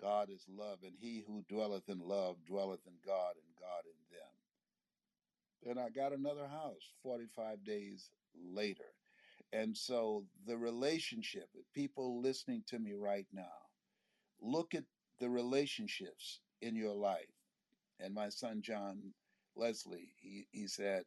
God 0.00 0.28
is 0.30 0.44
love, 0.48 0.80
and 0.82 0.94
he 1.00 1.22
who 1.26 1.44
dwelleth 1.48 1.88
in 1.88 2.00
love 2.00 2.36
dwelleth 2.46 2.86
in 2.86 2.94
God, 3.06 3.34
and 3.36 3.56
God 3.58 3.84
in 3.86 4.16
them. 4.16 4.32
Then 5.62 5.78
I 5.78 5.90
got 5.90 6.12
another 6.12 6.48
house 6.48 6.92
45 7.02 7.64
days 7.64 8.10
later. 8.34 8.94
And 9.52 9.76
so 9.76 10.24
the 10.46 10.58
relationship, 10.58 11.48
people 11.74 12.20
listening 12.20 12.64
to 12.68 12.78
me 12.78 12.94
right 12.94 13.26
now, 13.32 13.68
look 14.40 14.74
at 14.74 14.84
the 15.20 15.28
relationships 15.30 16.40
in 16.60 16.76
your 16.76 16.94
life. 16.94 17.30
And 18.00 18.14
my 18.14 18.28
son 18.28 18.62
John 18.62 19.14
Leslie, 19.56 20.12
he, 20.20 20.46
he 20.50 20.66
said, 20.66 21.04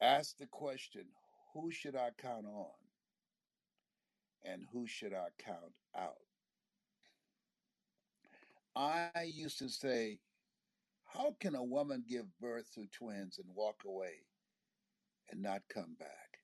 ask 0.00 0.36
the 0.36 0.46
question, 0.46 1.04
who 1.54 1.70
should 1.70 1.96
I 1.96 2.10
count 2.18 2.46
on 2.46 2.66
and 4.44 4.62
who 4.72 4.86
should 4.86 5.12
I 5.12 5.28
count 5.38 5.74
out? 5.96 6.18
I 8.76 9.10
used 9.24 9.58
to 9.58 9.68
say, 9.68 10.20
how 11.04 11.34
can 11.40 11.54
a 11.56 11.64
woman 11.64 12.04
give 12.08 12.26
birth 12.40 12.72
to 12.74 12.86
twins 12.86 13.38
and 13.38 13.48
walk 13.54 13.82
away 13.84 14.26
and 15.30 15.42
not 15.42 15.62
come 15.72 15.96
back? 15.98 16.40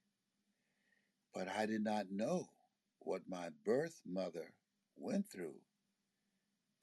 But 1.32 1.48
I 1.48 1.66
did 1.66 1.84
not 1.84 2.10
know 2.10 2.48
what 3.00 3.22
my 3.28 3.50
birth 3.64 4.00
mother 4.06 4.52
went 4.96 5.26
through 5.30 5.54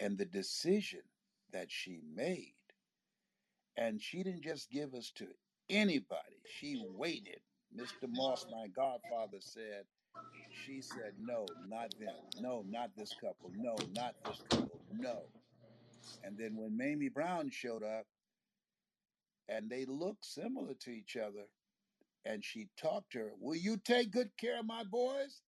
and 0.01 0.17
the 0.17 0.25
decision 0.25 1.01
that 1.53 1.71
she 1.71 2.01
made. 2.15 2.55
And 3.77 4.01
she 4.01 4.23
didn't 4.23 4.43
just 4.43 4.69
give 4.71 4.93
us 4.95 5.11
to 5.17 5.27
anybody, 5.69 6.41
she 6.59 6.83
waited. 6.89 7.39
Mr. 7.73 8.09
Moss, 8.09 8.45
my 8.51 8.67
godfather, 8.67 9.37
said, 9.39 9.85
she 10.65 10.81
said, 10.81 11.13
no, 11.19 11.45
not 11.69 11.91
them. 11.99 12.15
No, 12.41 12.65
not 12.67 12.89
this 12.97 13.13
couple. 13.21 13.51
No, 13.55 13.75
not 13.95 14.15
this 14.25 14.41
couple. 14.49 14.81
No. 14.91 15.21
And 16.23 16.37
then 16.37 16.57
when 16.57 16.75
Mamie 16.75 17.09
Brown 17.09 17.49
showed 17.51 17.83
up 17.83 18.05
and 19.47 19.69
they 19.69 19.85
looked 19.85 20.25
similar 20.25 20.73
to 20.81 20.91
each 20.91 21.15
other, 21.15 21.45
and 22.25 22.43
she 22.43 22.67
talked 22.77 23.13
to 23.13 23.19
her, 23.19 23.31
Will 23.39 23.55
you 23.55 23.77
take 23.77 24.11
good 24.11 24.31
care 24.37 24.59
of 24.59 24.65
my 24.65 24.83
boys? 24.83 25.41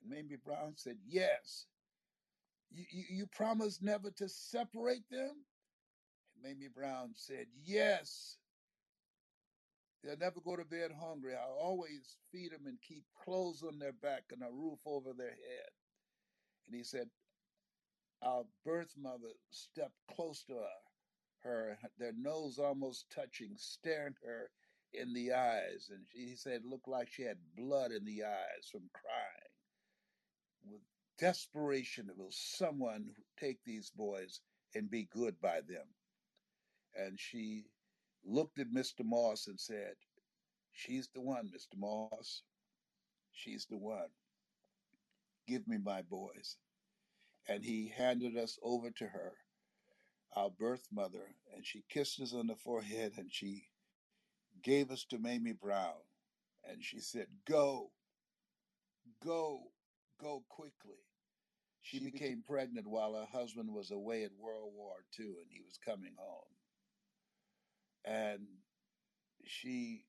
And 0.00 0.10
Mamie 0.10 0.38
Brown 0.44 0.74
said, 0.76 0.98
Yes. 1.06 1.66
You, 2.70 2.84
you, 2.90 3.04
you 3.10 3.26
promise 3.26 3.80
never 3.82 4.10
to 4.12 4.28
separate 4.28 5.08
them? 5.10 5.46
And 6.34 6.42
Mamie 6.42 6.68
Brown 6.68 7.14
said, 7.14 7.46
Yes. 7.54 8.38
They'll 10.02 10.16
never 10.18 10.40
go 10.40 10.56
to 10.56 10.64
bed 10.64 10.92
hungry. 10.92 11.34
I'll 11.34 11.58
always 11.60 12.16
feed 12.30 12.52
them 12.52 12.66
and 12.66 12.80
keep 12.80 13.04
clothes 13.24 13.62
on 13.64 13.78
their 13.78 13.92
back 13.92 14.24
and 14.30 14.42
a 14.42 14.50
roof 14.52 14.80
over 14.86 15.12
their 15.12 15.30
head. 15.30 15.70
And 16.66 16.76
he 16.76 16.84
said, 16.84 17.08
Our 18.22 18.44
birth 18.64 18.94
mother 18.96 19.32
stepped 19.50 19.96
close 20.08 20.44
to 20.44 20.54
her, 20.54 20.68
her 21.42 21.78
their 21.98 22.12
nose 22.12 22.58
almost 22.58 23.10
touching, 23.10 23.56
staring 23.56 24.14
her 24.24 24.50
in 24.92 25.12
the 25.12 25.32
eyes. 25.32 25.88
And 25.90 26.06
she, 26.06 26.28
he 26.30 26.36
said, 26.36 26.64
looked 26.64 26.88
like 26.88 27.08
she 27.10 27.22
had 27.22 27.38
blood 27.56 27.92
in 27.92 28.04
the 28.04 28.24
eyes 28.24 28.68
from 28.70 28.88
crying. 28.92 29.45
Desperation, 31.18 32.10
was 32.16 32.36
someone 32.36 33.14
take 33.40 33.58
these 33.64 33.90
boys 33.90 34.40
and 34.74 34.90
be 34.90 35.08
good 35.10 35.40
by 35.40 35.60
them. 35.66 35.86
And 36.94 37.18
she 37.18 37.64
looked 38.24 38.58
at 38.58 38.70
Mr. 38.70 39.04
Moss 39.04 39.46
and 39.46 39.58
said, 39.58 39.94
She's 40.72 41.08
the 41.14 41.22
one, 41.22 41.48
Mr. 41.48 41.78
Moss. 41.78 42.42
She's 43.32 43.66
the 43.66 43.78
one. 43.78 44.10
Give 45.46 45.66
me 45.66 45.78
my 45.78 46.02
boys. 46.02 46.58
And 47.48 47.64
he 47.64 47.92
handed 47.96 48.36
us 48.36 48.58
over 48.62 48.90
to 48.90 49.06
her, 49.06 49.32
our 50.34 50.50
birth 50.50 50.86
mother, 50.92 51.34
and 51.54 51.64
she 51.64 51.84
kissed 51.88 52.20
us 52.20 52.34
on 52.34 52.48
the 52.48 52.56
forehead 52.56 53.12
and 53.16 53.32
she 53.32 53.68
gave 54.62 54.90
us 54.90 55.04
to 55.10 55.18
Mamie 55.18 55.52
Brown. 55.52 55.94
And 56.68 56.82
she 56.82 56.98
said, 57.00 57.28
Go, 57.48 57.92
go, 59.24 59.60
go 60.20 60.42
quickly. 60.48 61.05
She 61.86 62.00
became 62.00 62.42
pregnant 62.42 62.88
while 62.88 63.14
her 63.14 63.28
husband 63.30 63.72
was 63.72 63.92
away 63.92 64.24
at 64.24 64.32
World 64.40 64.72
War 64.74 64.96
II 65.16 65.26
and 65.26 65.46
he 65.48 65.60
was 65.60 65.78
coming 65.78 66.14
home. 66.18 66.42
And 68.04 68.40
she 69.44 70.04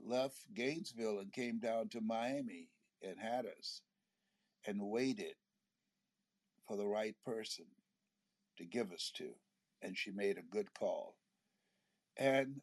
left 0.00 0.36
Gainesville 0.54 1.18
and 1.18 1.32
came 1.32 1.58
down 1.58 1.88
to 1.88 2.00
Miami 2.00 2.68
and 3.02 3.18
had 3.18 3.46
us 3.46 3.82
and 4.64 4.80
waited 4.80 5.34
for 6.68 6.76
the 6.76 6.86
right 6.86 7.16
person 7.24 7.66
to 8.58 8.64
give 8.64 8.92
us 8.92 9.10
to. 9.16 9.30
And 9.82 9.98
she 9.98 10.12
made 10.12 10.38
a 10.38 10.54
good 10.54 10.72
call. 10.72 11.16
And 12.16 12.60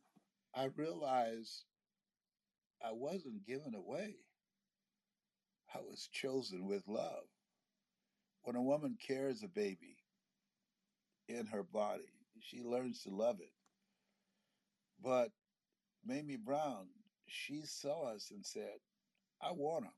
I 0.56 0.70
realized 0.78 1.66
I 2.82 2.94
wasn't 2.94 3.46
given 3.46 3.76
away. 3.76 4.16
I 5.76 5.80
was 5.80 6.08
chosen 6.14 6.66
with 6.66 6.88
love. 6.88 7.26
When 8.44 8.56
a 8.56 8.62
woman 8.62 8.98
carries 9.06 9.44
a 9.44 9.48
baby 9.48 9.98
in 11.28 11.48
her 11.48 11.64
body, 11.64 12.14
she 12.42 12.64
learns 12.64 13.04
to 13.04 13.10
love 13.10 13.40
it. 13.42 13.54
But 15.02 15.32
Mamie 16.06 16.38
Brown, 16.38 16.88
she 17.28 17.62
saw 17.66 18.14
us 18.14 18.32
and 18.32 18.46
said, 18.46 18.80
I 19.42 19.52
want 19.52 19.86
him. 19.86 19.94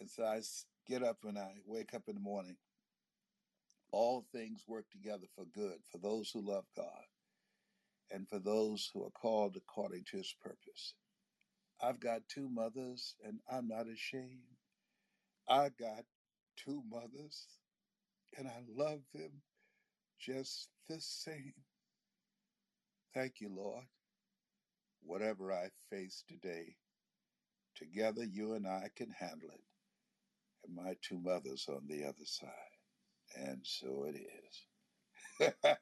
And 0.00 0.10
so 0.10 0.24
I 0.24 0.40
get 0.88 1.02
up 1.02 1.18
and 1.24 1.38
I 1.38 1.54
wake 1.66 1.94
up 1.94 2.04
in 2.08 2.14
the 2.14 2.20
morning. 2.20 2.56
All 3.92 4.26
things 4.32 4.64
work 4.68 4.86
together 4.90 5.26
for 5.34 5.44
good 5.44 5.78
for 5.90 5.98
those 5.98 6.30
who 6.30 6.40
love 6.46 6.66
God 6.76 7.06
and 8.10 8.28
for 8.28 8.38
those 8.38 8.90
who 8.92 9.04
are 9.04 9.10
called 9.10 9.56
according 9.56 10.04
to 10.10 10.18
his 10.18 10.34
purpose. 10.40 10.94
I've 11.80 12.00
got 12.00 12.28
two 12.28 12.48
mothers 12.48 13.16
and 13.24 13.40
I'm 13.50 13.68
not 13.68 13.88
ashamed. 13.88 14.58
I 15.48 15.70
got 15.70 16.04
two 16.56 16.82
mothers 16.90 17.46
and 18.36 18.48
I 18.48 18.62
love 18.68 19.00
them 19.14 19.30
just 20.18 20.68
the 20.88 21.00
same. 21.00 21.54
Thank 23.14 23.40
you, 23.40 23.50
Lord. 23.54 23.84
Whatever 25.02 25.52
I 25.52 25.68
face 25.90 26.24
today, 26.28 26.76
together 27.74 28.24
you 28.24 28.54
and 28.54 28.66
I 28.66 28.90
can 28.96 29.10
handle 29.10 29.48
it. 29.48 29.60
And 30.64 30.74
my 30.74 30.96
two 31.00 31.20
mothers 31.20 31.66
on 31.68 31.82
the 31.88 32.04
other 32.04 32.24
side. 32.24 32.50
And 33.36 33.60
so 33.62 34.06
it 34.08 34.16
is. 34.16 35.52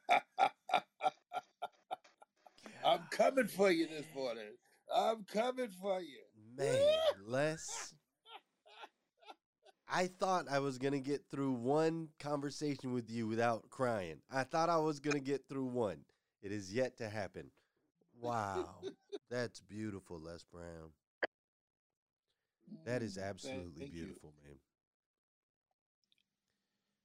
I'm 2.85 3.01
coming 3.11 3.49
for 3.49 3.71
you 3.71 3.87
this 3.89 4.07
morning. 4.15 4.53
I'm 4.95 5.25
coming 5.25 5.71
for 5.81 6.01
you. 6.01 6.21
Man, 6.57 6.99
Les. 7.27 7.94
I 9.95 10.09
thought 10.09 10.47
I 10.51 10.59
was 10.59 10.77
going 10.77 10.93
to 10.93 10.99
get 11.01 11.23
through 11.31 11.53
one 11.53 12.09
conversation 12.19 12.93
with 12.93 13.09
you 13.09 13.29
without 13.29 13.71
crying. 13.71 14.17
I 14.29 14.43
thought 14.43 14.69
I 14.69 14.79
was 14.79 14.99
going 14.99 15.15
to 15.15 15.21
get 15.21 15.49
through 15.49 15.67
one. 15.67 15.99
It 16.43 16.51
is 16.51 16.75
yet 16.75 16.97
to 16.99 17.09
happen. 17.09 17.53
Wow. 18.21 18.75
That's 19.31 19.61
beautiful, 19.61 20.19
Les 20.19 20.43
Brown. 20.53 20.91
That 22.85 23.03
is 23.03 23.17
Mm, 23.17 23.23
absolutely 23.31 23.71
thank 23.79 23.95
you. 23.95 24.07
beautiful, 24.07 24.33
man. 24.45 24.57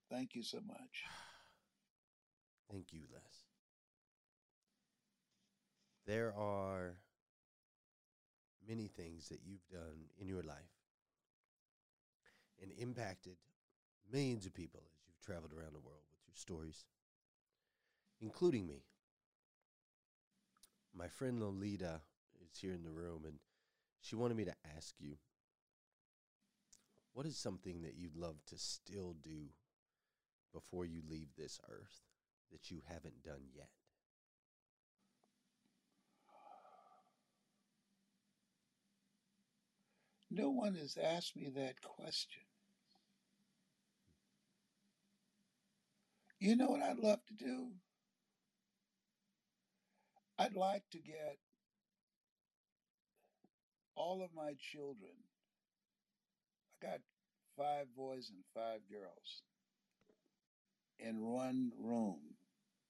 Thank 0.09 0.33
you 0.35 0.41
so 0.41 0.59
much. 0.65 1.03
Thank 2.71 2.91
you, 2.91 3.01
Les. 3.13 3.45
There 6.07 6.33
are 6.35 6.95
many 8.67 8.87
things 8.87 9.29
that 9.29 9.41
you've 9.45 9.67
done 9.71 10.09
in 10.19 10.27
your 10.27 10.41
life 10.41 10.78
and 12.61 12.71
impacted 12.77 13.37
millions 14.11 14.45
of 14.45 14.53
people 14.53 14.83
as 14.85 15.07
you've 15.07 15.25
traveled 15.25 15.53
around 15.53 15.73
the 15.73 15.79
world 15.79 16.03
with 16.11 16.21
your 16.27 16.35
stories, 16.35 16.85
including 18.21 18.67
me. 18.67 18.83
My 20.95 21.07
friend 21.07 21.39
Lolita 21.39 22.01
is 22.41 22.59
here 22.59 22.73
in 22.73 22.83
the 22.83 22.91
room, 22.91 23.23
and 23.25 23.39
she 24.01 24.15
wanted 24.15 24.37
me 24.37 24.45
to 24.45 24.55
ask 24.75 24.95
you 24.99 25.17
what 27.13 27.25
is 27.25 27.37
something 27.37 27.81
that 27.81 27.95
you'd 27.97 28.15
love 28.15 28.37
to 28.47 28.57
still 28.57 29.15
do 29.23 29.49
before 30.53 30.85
you 30.85 31.01
leave 31.09 31.27
this 31.37 31.59
earth 31.69 32.01
that 32.51 32.71
you 32.71 32.81
haven't 32.87 33.23
done 33.23 33.43
yet? 33.53 33.69
No 40.31 40.49
one 40.49 40.75
has 40.75 40.95
asked 40.95 41.35
me 41.35 41.49
that 41.55 41.81
question. 41.81 42.43
You 46.39 46.55
know 46.55 46.67
what 46.67 46.83
I'd 46.83 46.99
love 46.99 47.19
to 47.27 47.35
do? 47.35 47.69
I'd 50.39 50.55
like 50.55 50.83
to 50.91 50.99
get 50.99 51.37
all 53.95 54.23
of 54.23 54.31
my 54.33 54.55
children. 54.59 55.11
I 56.83 56.87
got 56.87 56.99
five 57.57 57.87
boys 57.95 58.31
and 58.31 58.43
five 58.55 58.81
girls 58.91 59.43
in 60.99 61.21
one 61.21 61.71
room, 61.79 62.19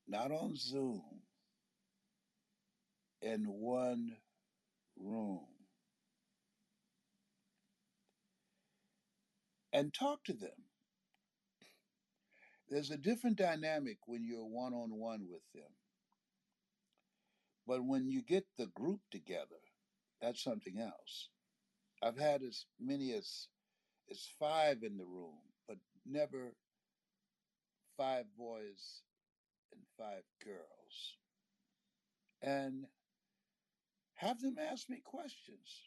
not 0.08 0.32
on 0.32 0.56
Zoom, 0.56 1.04
in 3.22 3.46
one 3.46 4.18
room, 4.98 5.48
and 9.74 9.94
talk 9.94 10.24
to 10.26 10.34
them. 10.34 10.69
There's 12.70 12.92
a 12.92 12.98
different 12.98 13.38
dynamic 13.38 13.98
when 14.06 14.24
you're 14.24 14.46
one 14.46 14.74
on 14.74 14.92
one 14.94 15.28
with 15.30 15.42
them. 15.54 15.72
But 17.66 17.84
when 17.84 18.08
you 18.08 18.22
get 18.22 18.46
the 18.58 18.68
group 18.68 19.02
together, 19.12 19.62
that's 20.22 20.44
something 20.44 20.80
else. 20.80 21.30
I've 22.02 22.18
had 22.18 22.44
as 22.44 22.66
many 22.80 23.14
as 23.14 23.48
as 24.10 24.28
five 24.40 24.84
in 24.84 24.98
the 24.98 25.06
room, 25.06 25.38
but 25.68 25.78
never 26.06 26.54
five 27.98 28.26
boys 28.38 29.02
and 29.72 29.82
five 29.98 30.24
girls. 30.44 31.18
And 32.42 32.86
have 34.16 34.42
them 34.42 34.56
ask 34.60 34.90
me 34.90 35.02
questions 35.04 35.84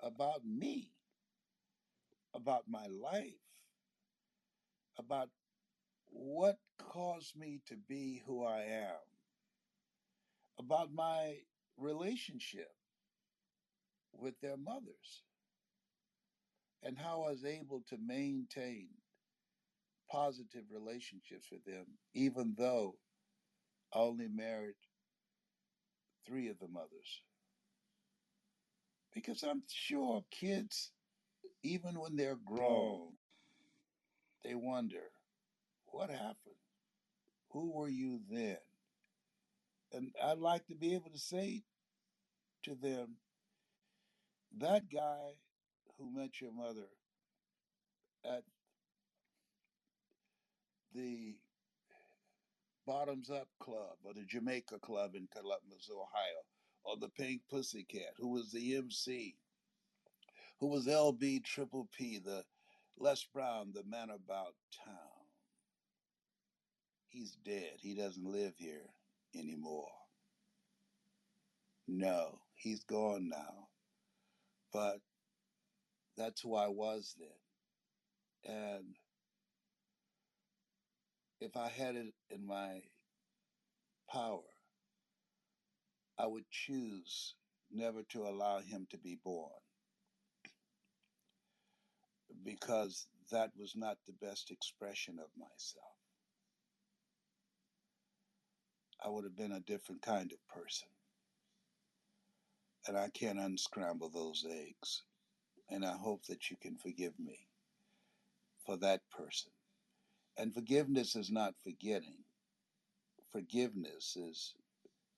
about 0.00 0.44
me, 0.44 0.92
about 2.34 2.64
my 2.68 2.86
life, 2.86 3.32
about 4.98 5.30
what 6.14 6.56
caused 6.78 7.36
me 7.36 7.60
to 7.66 7.76
be 7.88 8.22
who 8.24 8.44
I 8.44 8.60
am, 8.60 9.02
about 10.58 10.92
my 10.94 11.34
relationship 11.76 12.70
with 14.12 14.34
their 14.40 14.56
mothers, 14.56 15.22
and 16.82 16.96
how 16.96 17.24
I 17.24 17.30
was 17.30 17.44
able 17.44 17.82
to 17.88 17.96
maintain 17.98 18.88
positive 20.10 20.64
relationships 20.72 21.48
with 21.50 21.64
them, 21.64 21.86
even 22.14 22.54
though 22.56 22.94
I 23.92 23.98
only 23.98 24.28
married 24.28 24.76
three 26.26 26.48
of 26.48 26.58
the 26.60 26.68
mothers. 26.68 27.22
Because 29.12 29.42
I'm 29.42 29.62
sure 29.68 30.24
kids, 30.30 30.92
even 31.62 31.98
when 31.98 32.16
they're 32.16 32.36
mm. 32.36 32.44
grown, 32.44 33.08
they 34.44 34.54
wonder, 34.54 35.10
what 35.94 36.10
happened? 36.10 36.58
Who 37.52 37.72
were 37.72 37.88
you 37.88 38.20
then? 38.28 38.56
And 39.92 40.10
I'd 40.22 40.38
like 40.38 40.66
to 40.66 40.74
be 40.74 40.94
able 40.94 41.10
to 41.10 41.18
say 41.18 41.62
to 42.64 42.74
them, 42.74 43.16
that 44.58 44.90
guy 44.92 45.34
who 45.96 46.12
met 46.12 46.40
your 46.40 46.52
mother 46.52 46.88
at 48.24 48.42
the 50.94 51.36
Bottoms 52.86 53.30
Up 53.30 53.48
Club 53.60 53.96
or 54.02 54.14
the 54.14 54.24
Jamaica 54.24 54.80
Club 54.80 55.14
in 55.14 55.28
Columbus, 55.32 55.88
Ohio, 55.92 56.42
or 56.84 56.96
the 56.96 57.08
Pink 57.08 57.42
Pussycat, 57.48 58.14
who 58.18 58.28
was 58.28 58.50
the 58.50 58.76
MC, 58.76 59.36
who 60.58 60.68
was 60.68 60.86
LB 60.86 61.44
Triple 61.44 61.88
P, 61.96 62.18
the 62.18 62.44
Les 62.98 63.24
Brown, 63.32 63.72
the 63.72 63.84
man 63.84 64.10
about 64.10 64.54
town. 64.84 65.13
He's 67.14 67.36
dead. 67.44 67.74
He 67.78 67.94
doesn't 67.94 68.26
live 68.26 68.54
here 68.58 68.90
anymore. 69.36 69.86
No, 71.86 72.40
he's 72.56 72.82
gone 72.82 73.28
now. 73.28 73.68
But 74.72 74.98
that's 76.16 76.40
who 76.40 76.56
I 76.56 76.66
was 76.66 77.14
then. 77.16 78.52
And 78.52 78.96
if 81.40 81.56
I 81.56 81.68
had 81.68 81.94
it 81.94 82.14
in 82.30 82.44
my 82.44 82.80
power, 84.10 84.42
I 86.18 86.26
would 86.26 86.50
choose 86.50 87.36
never 87.70 88.02
to 88.10 88.22
allow 88.22 88.58
him 88.58 88.88
to 88.90 88.98
be 88.98 89.20
born 89.22 89.50
because 92.44 93.06
that 93.30 93.52
was 93.56 93.74
not 93.76 93.98
the 94.04 94.26
best 94.26 94.50
expression 94.50 95.20
of 95.20 95.28
myself. 95.38 96.03
I 99.04 99.10
would 99.10 99.24
have 99.24 99.36
been 99.36 99.52
a 99.52 99.60
different 99.60 100.02
kind 100.02 100.32
of 100.32 100.38
person. 100.48 100.88
And 102.86 102.96
I 102.96 103.08
can't 103.10 103.38
unscramble 103.38 104.10
those 104.10 104.46
eggs. 104.50 105.02
And 105.70 105.84
I 105.84 105.96
hope 105.96 106.24
that 106.26 106.50
you 106.50 106.56
can 106.60 106.76
forgive 106.76 107.18
me 107.18 107.48
for 108.66 108.76
that 108.78 109.00
person. 109.10 109.52
And 110.38 110.54
forgiveness 110.54 111.16
is 111.16 111.30
not 111.30 111.54
forgetting, 111.64 112.24
forgiveness 113.32 114.16
is 114.16 114.54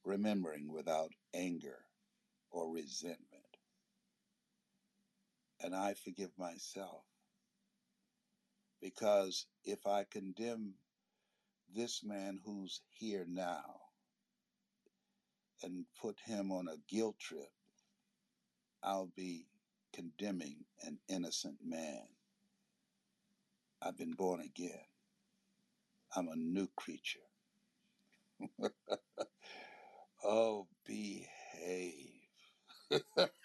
remembering 0.04 0.72
without 0.72 1.12
anger 1.34 1.78
or 2.50 2.70
resentment. 2.72 3.46
and 5.62 5.74
I 5.74 5.94
forgive 5.94 6.30
myself. 6.38 7.02
Because 8.80 9.46
if 9.64 9.86
I 9.86 10.04
condemn 10.10 10.74
this 11.74 12.02
man 12.04 12.40
who's 12.44 12.82
here 12.92 13.26
now 13.28 13.80
and 15.62 15.86
put 16.00 16.20
him 16.20 16.52
on 16.52 16.68
a 16.68 16.76
guilt 16.88 17.18
trip, 17.18 17.52
I'll 18.82 19.10
be 19.16 19.46
condemning 19.94 20.64
an 20.82 20.98
innocent 21.08 21.58
man. 21.64 22.08
I've 23.82 23.96
been 23.96 24.14
born 24.14 24.40
again. 24.40 24.86
I'm 26.16 26.28
a 26.28 26.36
new 26.36 26.68
creature. 26.76 27.20
oh, 30.24 30.68
behave. 30.86 32.20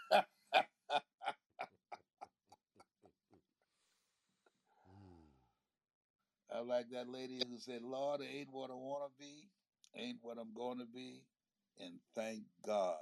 I 6.61 6.63
like 6.63 6.91
that 6.91 7.09
lady 7.09 7.41
who 7.49 7.57
said, 7.57 7.81
Lord, 7.81 8.21
I 8.21 8.25
ain't 8.37 8.53
what 8.53 8.69
I 8.69 8.75
want 8.75 9.09
to 9.09 9.17
be, 9.17 9.49
ain't 9.97 10.19
what 10.21 10.37
I'm 10.37 10.53
going 10.53 10.77
to 10.77 10.85
be, 10.85 11.25
and 11.79 11.97
thank 12.13 12.43
God 12.63 13.01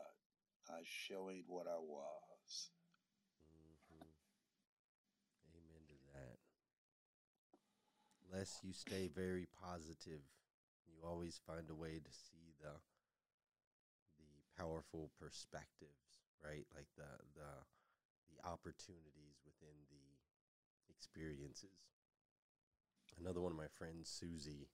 I 0.70 0.80
sure 0.84 1.30
ain't 1.30 1.43
what 1.49 1.68
I 1.68 1.76
was. 1.78 2.72
Mhm. 3.51 4.07
Amen 5.51 5.84
to 5.88 5.97
that. 6.14 6.39
Les 8.32 8.64
you 8.64 8.72
stay 8.72 9.10
very 9.10 9.45
positive, 9.45 10.24
you 10.88 11.03
always 11.03 11.41
find 11.45 11.70
a 11.70 11.76
way 11.76 11.99
to 11.99 12.12
see 12.12 12.53
the 12.62 12.80
the 14.20 14.24
powerful 14.55 15.12
perspectives, 15.20 16.24
right? 16.41 16.66
Like 16.74 16.88
the 16.95 17.12
the 17.36 17.66
the 18.32 18.47
opportunities 18.47 19.41
within 19.43 19.84
the 19.89 20.16
experiences. 20.88 21.99
Another 23.18 23.41
one 23.41 23.51
of 23.51 23.57
my 23.57 23.68
friends, 23.78 24.10
Susie, 24.10 24.70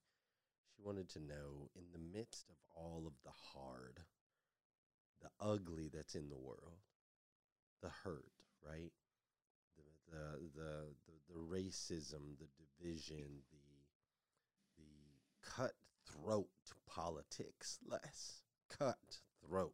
she 0.68 0.82
wanted 0.84 1.10
to 1.10 1.20
know 1.20 1.70
in 1.76 1.84
the 1.92 2.18
midst 2.18 2.50
of 2.50 2.56
all 2.76 3.04
of 3.06 3.14
the 3.24 3.32
hard, 3.54 4.02
the 5.22 5.30
ugly 5.40 5.90
that's 5.94 6.16
in 6.16 6.30
the 6.30 6.38
world, 6.38 6.82
the 7.82 7.90
hurt, 8.04 8.44
right? 8.66 8.92
The 9.78 10.18
the 10.18 10.50
the 10.56 10.96
the, 11.06 11.34
the 11.34 11.40
racism, 11.40 12.38
the 12.40 12.48
division, 12.58 13.44
the 13.52 13.66
the 14.78 15.42
cutthroat 15.42 16.48
politics, 16.88 17.80
less 17.88 18.42
cutthroat 18.70 19.74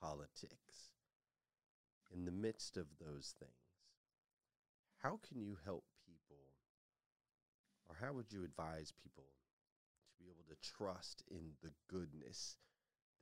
politics. 0.00 0.90
In 2.12 2.24
the 2.24 2.30
midst 2.30 2.76
of 2.76 2.86
those 3.00 3.34
things, 3.38 3.52
how 5.02 5.18
can 5.28 5.40
you 5.40 5.58
help 5.64 5.84
or 7.88 7.96
how 8.00 8.12
would 8.12 8.32
you 8.32 8.44
advise 8.44 8.92
people 9.02 9.24
to 9.24 10.24
be 10.24 10.30
able 10.30 10.44
to 10.48 10.70
trust 10.76 11.22
in 11.30 11.52
the 11.62 11.72
goodness 11.88 12.56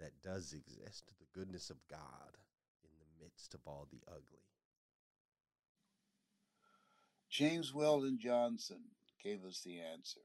that 0.00 0.22
does 0.22 0.52
exist, 0.52 1.04
the 1.18 1.38
goodness 1.38 1.70
of 1.70 1.76
God 1.88 2.36
in 2.82 2.90
the 2.98 3.24
midst 3.24 3.54
of 3.54 3.60
all 3.66 3.86
the 3.90 4.02
ugly? 4.08 4.44
James 7.30 7.74
Weldon 7.74 8.18
Johnson 8.20 8.82
gave 9.22 9.44
us 9.44 9.60
the 9.60 9.80
answer. 9.80 10.20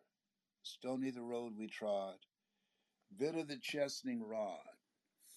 Stony 0.62 1.10
the 1.10 1.24
road 1.24 1.54
we 1.58 1.68
trod, 1.68 2.18
bitter 3.18 3.44
the 3.44 3.58
chastening 3.58 4.22
rod, 4.28 4.60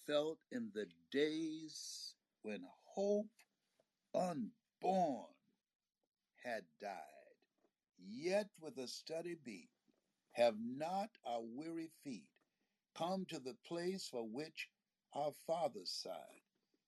felt 0.06 0.38
in 0.50 0.70
the 0.74 0.86
days 1.10 2.14
when 2.42 2.60
hope 2.94 3.30
unborn 4.14 5.26
had 6.44 6.64
died. 6.80 7.11
Yet 8.08 8.48
with 8.60 8.78
a 8.78 8.88
steady 8.88 9.36
beat, 9.44 9.70
have 10.32 10.56
not 10.58 11.10
our 11.24 11.42
weary 11.42 11.90
feet 12.04 12.28
come 12.96 13.24
to 13.26 13.38
the 13.38 13.56
place 13.66 14.08
for 14.10 14.26
which 14.26 14.68
our 15.14 15.32
fathers 15.46 15.90
sighed. 15.90 16.42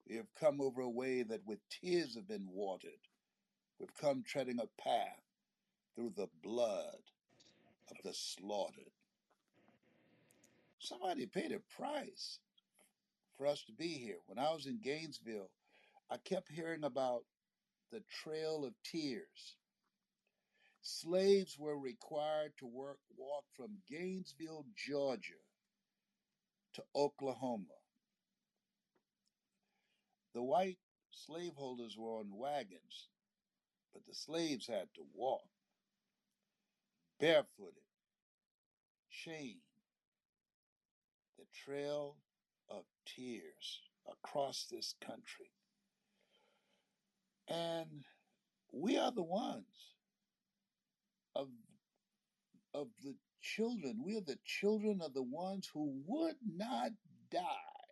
We 0.08 0.16
have 0.16 0.34
come 0.38 0.60
over 0.60 0.82
a 0.82 0.88
way 0.88 1.22
that 1.22 1.46
with 1.46 1.58
tears 1.70 2.14
have 2.14 2.28
been 2.28 2.48
watered. 2.50 2.90
We've 3.78 3.94
come 4.00 4.22
treading 4.26 4.60
a 4.60 4.82
path 4.82 5.22
through 5.94 6.12
the 6.16 6.28
blood 6.42 7.00
of 7.90 7.96
the 8.04 8.12
slaughtered. 8.14 8.92
Somebody 10.78 11.26
paid 11.26 11.52
a 11.52 11.60
price 11.80 12.38
for 13.36 13.46
us 13.46 13.62
to 13.64 13.72
be 13.72 13.88
here. 13.88 14.18
When 14.26 14.38
I 14.38 14.52
was 14.52 14.66
in 14.66 14.80
Gainesville, 14.82 15.50
I 16.10 16.18
kept 16.18 16.50
hearing 16.50 16.84
about 16.84 17.24
the 17.90 18.02
Trail 18.22 18.64
of 18.64 18.74
Tears. 18.84 19.56
Slaves 20.86 21.58
were 21.58 21.78
required 21.78 22.52
to 22.58 22.66
work, 22.66 22.98
walk 23.16 23.44
from 23.56 23.78
Gainesville, 23.88 24.66
Georgia 24.76 25.40
to 26.74 26.84
Oklahoma. 26.94 27.80
The 30.34 30.42
white 30.42 30.76
slaveholders 31.10 31.96
were 31.96 32.18
on 32.18 32.36
wagons, 32.36 33.08
but 33.94 34.04
the 34.06 34.14
slaves 34.14 34.66
had 34.66 34.88
to 34.96 35.06
walk 35.14 35.48
barefooted, 37.18 37.88
chained, 39.10 39.62
the 41.38 41.46
trail 41.64 42.18
of 42.68 42.84
tears 43.06 43.80
across 44.06 44.66
this 44.70 44.94
country. 45.00 45.50
And 47.48 48.04
we 48.70 48.98
are 48.98 49.12
the 49.12 49.22
ones 49.22 49.94
of, 51.36 51.50
of 52.74 52.88
the 53.02 53.16
children. 53.40 54.02
We 54.04 54.16
are 54.16 54.22
the 54.22 54.40
children 54.44 55.00
of 55.02 55.14
the 55.14 55.22
ones 55.22 55.68
who 55.72 56.02
would 56.06 56.36
not 56.42 56.92
die. 57.30 57.84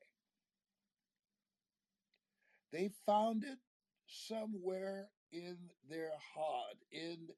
They 2.72 2.90
found 3.06 3.44
it 3.44 3.58
somewhere 4.06 5.10
in 5.32 5.70
their 5.88 6.12
heart, 6.18 6.76
in 6.90 7.28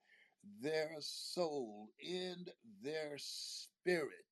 their 0.42 0.96
soul, 1.00 1.90
in 1.98 2.46
their 2.82 3.18
spirit 3.18 4.26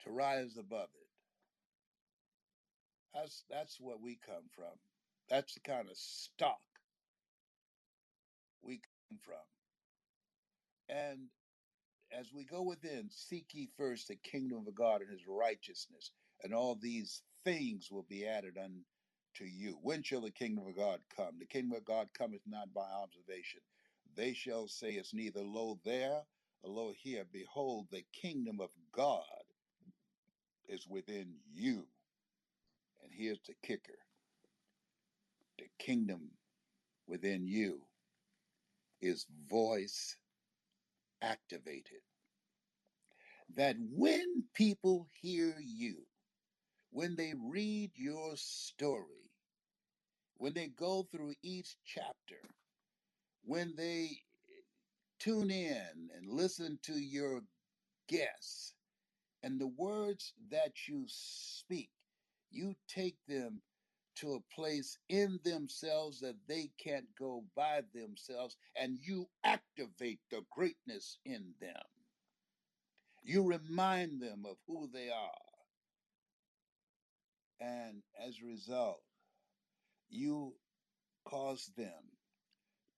to 0.00 0.10
rise 0.10 0.56
above 0.56 0.90
it. 0.94 1.08
That's 3.14 3.44
that's 3.50 3.80
where 3.80 3.96
we 3.98 4.16
come 4.16 4.48
from. 4.50 4.74
That's 5.28 5.54
the 5.54 5.60
kind 5.60 5.90
of 5.90 5.96
stock 5.96 6.62
we 8.62 8.80
come 9.10 9.18
from. 9.22 9.53
And 10.94 11.30
as 12.12 12.32
we 12.32 12.44
go 12.44 12.62
within, 12.62 13.10
seek 13.10 13.52
ye 13.52 13.66
first 13.76 14.08
the 14.08 14.16
kingdom 14.16 14.64
of 14.68 14.74
God 14.76 15.00
and 15.02 15.10
his 15.10 15.26
righteousness, 15.26 16.12
and 16.42 16.54
all 16.54 16.76
these 16.76 17.24
things 17.44 17.90
will 17.90 18.04
be 18.04 18.26
added 18.26 18.56
unto 18.56 19.44
you. 19.44 19.78
When 19.82 20.04
shall 20.04 20.20
the 20.20 20.30
kingdom 20.30 20.66
of 20.68 20.76
God 20.76 21.00
come? 21.16 21.38
The 21.40 21.46
kingdom 21.46 21.76
of 21.76 21.84
God 21.84 22.14
cometh 22.14 22.42
not 22.46 22.72
by 22.72 22.88
observation. 22.88 23.60
They 24.14 24.34
shall 24.34 24.68
say 24.68 24.92
it's 24.92 25.12
neither 25.12 25.42
lo 25.42 25.80
there 25.84 26.22
lo 26.62 26.92
here. 26.92 27.24
Behold, 27.24 27.88
the 27.90 28.04
kingdom 28.12 28.60
of 28.60 28.70
God 28.92 29.24
is 30.68 30.86
within 30.88 31.40
you. 31.52 31.88
And 33.02 33.12
here's 33.12 33.42
the 33.42 33.54
kicker 33.62 33.98
the 35.58 35.68
kingdom 35.78 36.30
within 37.06 37.46
you 37.46 37.82
is 39.00 39.26
voice 39.48 40.16
activated. 41.24 42.02
That 43.56 43.76
when 43.90 44.44
people 44.54 45.08
hear 45.20 45.54
you, 45.60 46.06
when 46.90 47.16
they 47.16 47.34
read 47.38 47.92
your 47.96 48.32
story, 48.36 49.30
when 50.36 50.54
they 50.54 50.68
go 50.68 51.06
through 51.10 51.34
each 51.42 51.76
chapter, 51.84 52.40
when 53.44 53.74
they 53.76 54.10
tune 55.18 55.50
in 55.50 56.10
and 56.16 56.28
listen 56.28 56.78
to 56.82 56.94
your 56.94 57.42
guests 58.08 58.74
and 59.42 59.60
the 59.60 59.68
words 59.68 60.32
that 60.50 60.88
you 60.88 61.04
speak, 61.08 61.90
you 62.50 62.74
take 62.88 63.16
them 63.28 63.60
to 64.16 64.34
a 64.34 64.54
place 64.54 64.98
in 65.08 65.40
themselves 65.44 66.20
that 66.20 66.36
they 66.48 66.70
can't 66.78 67.06
go 67.18 67.44
by 67.56 67.82
themselves, 67.94 68.56
and 68.76 68.98
you 69.00 69.26
activate 69.44 70.20
the 70.30 70.42
greatness 70.50 71.18
in 71.24 71.54
them. 71.60 71.82
You 73.22 73.44
remind 73.44 74.20
them 74.20 74.44
of 74.48 74.56
who 74.66 74.88
they 74.92 75.08
are. 75.10 75.30
And 77.60 78.02
as 78.26 78.36
a 78.42 78.46
result, 78.46 79.02
you 80.10 80.54
cause 81.24 81.70
them 81.76 82.18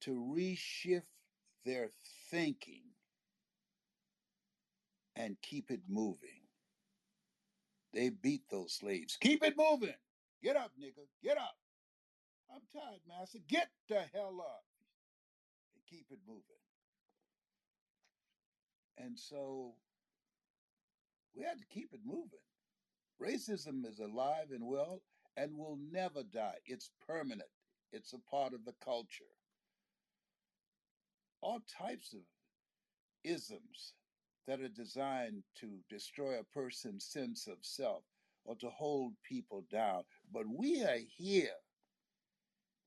to 0.02 0.10
reshift 0.36 1.02
their 1.64 1.90
thinking 2.30 2.84
and 5.16 5.36
keep 5.42 5.70
it 5.70 5.82
moving. 5.88 6.42
They 7.92 8.10
beat 8.10 8.42
those 8.50 8.74
slaves. 8.74 9.16
Keep 9.20 9.44
it 9.44 9.54
moving. 9.56 9.94
Get 10.46 10.54
up, 10.54 10.70
nigga. 10.80 11.02
Get 11.24 11.38
up. 11.38 11.56
I'm 12.54 12.60
tired, 12.72 13.00
Master. 13.08 13.38
Get 13.48 13.66
the 13.88 14.02
hell 14.14 14.38
up 14.40 14.62
and 15.74 15.82
keep 15.90 16.06
it 16.12 16.20
moving. 16.24 16.62
And 18.96 19.18
so 19.18 19.74
we 21.34 21.42
had 21.42 21.58
to 21.58 21.64
keep 21.68 21.92
it 21.92 22.02
moving. 22.06 22.46
Racism 23.20 23.84
is 23.90 23.98
alive 23.98 24.52
and 24.52 24.68
well 24.68 25.02
and 25.36 25.58
will 25.58 25.80
never 25.90 26.22
die. 26.22 26.58
It's 26.64 26.92
permanent, 27.08 27.50
it's 27.92 28.12
a 28.12 28.30
part 28.30 28.54
of 28.54 28.64
the 28.64 28.74
culture. 28.84 29.24
All 31.40 31.58
types 31.76 32.12
of 32.12 32.20
isms 33.24 33.94
that 34.46 34.60
are 34.60 34.68
designed 34.68 35.42
to 35.56 35.80
destroy 35.90 36.38
a 36.38 36.44
person's 36.44 37.04
sense 37.04 37.48
of 37.48 37.56
self 37.62 38.04
or 38.46 38.56
to 38.56 38.70
hold 38.70 39.12
people 39.22 39.64
down. 39.70 40.04
But 40.32 40.46
we 40.48 40.82
are 40.84 40.98
here 41.16 41.50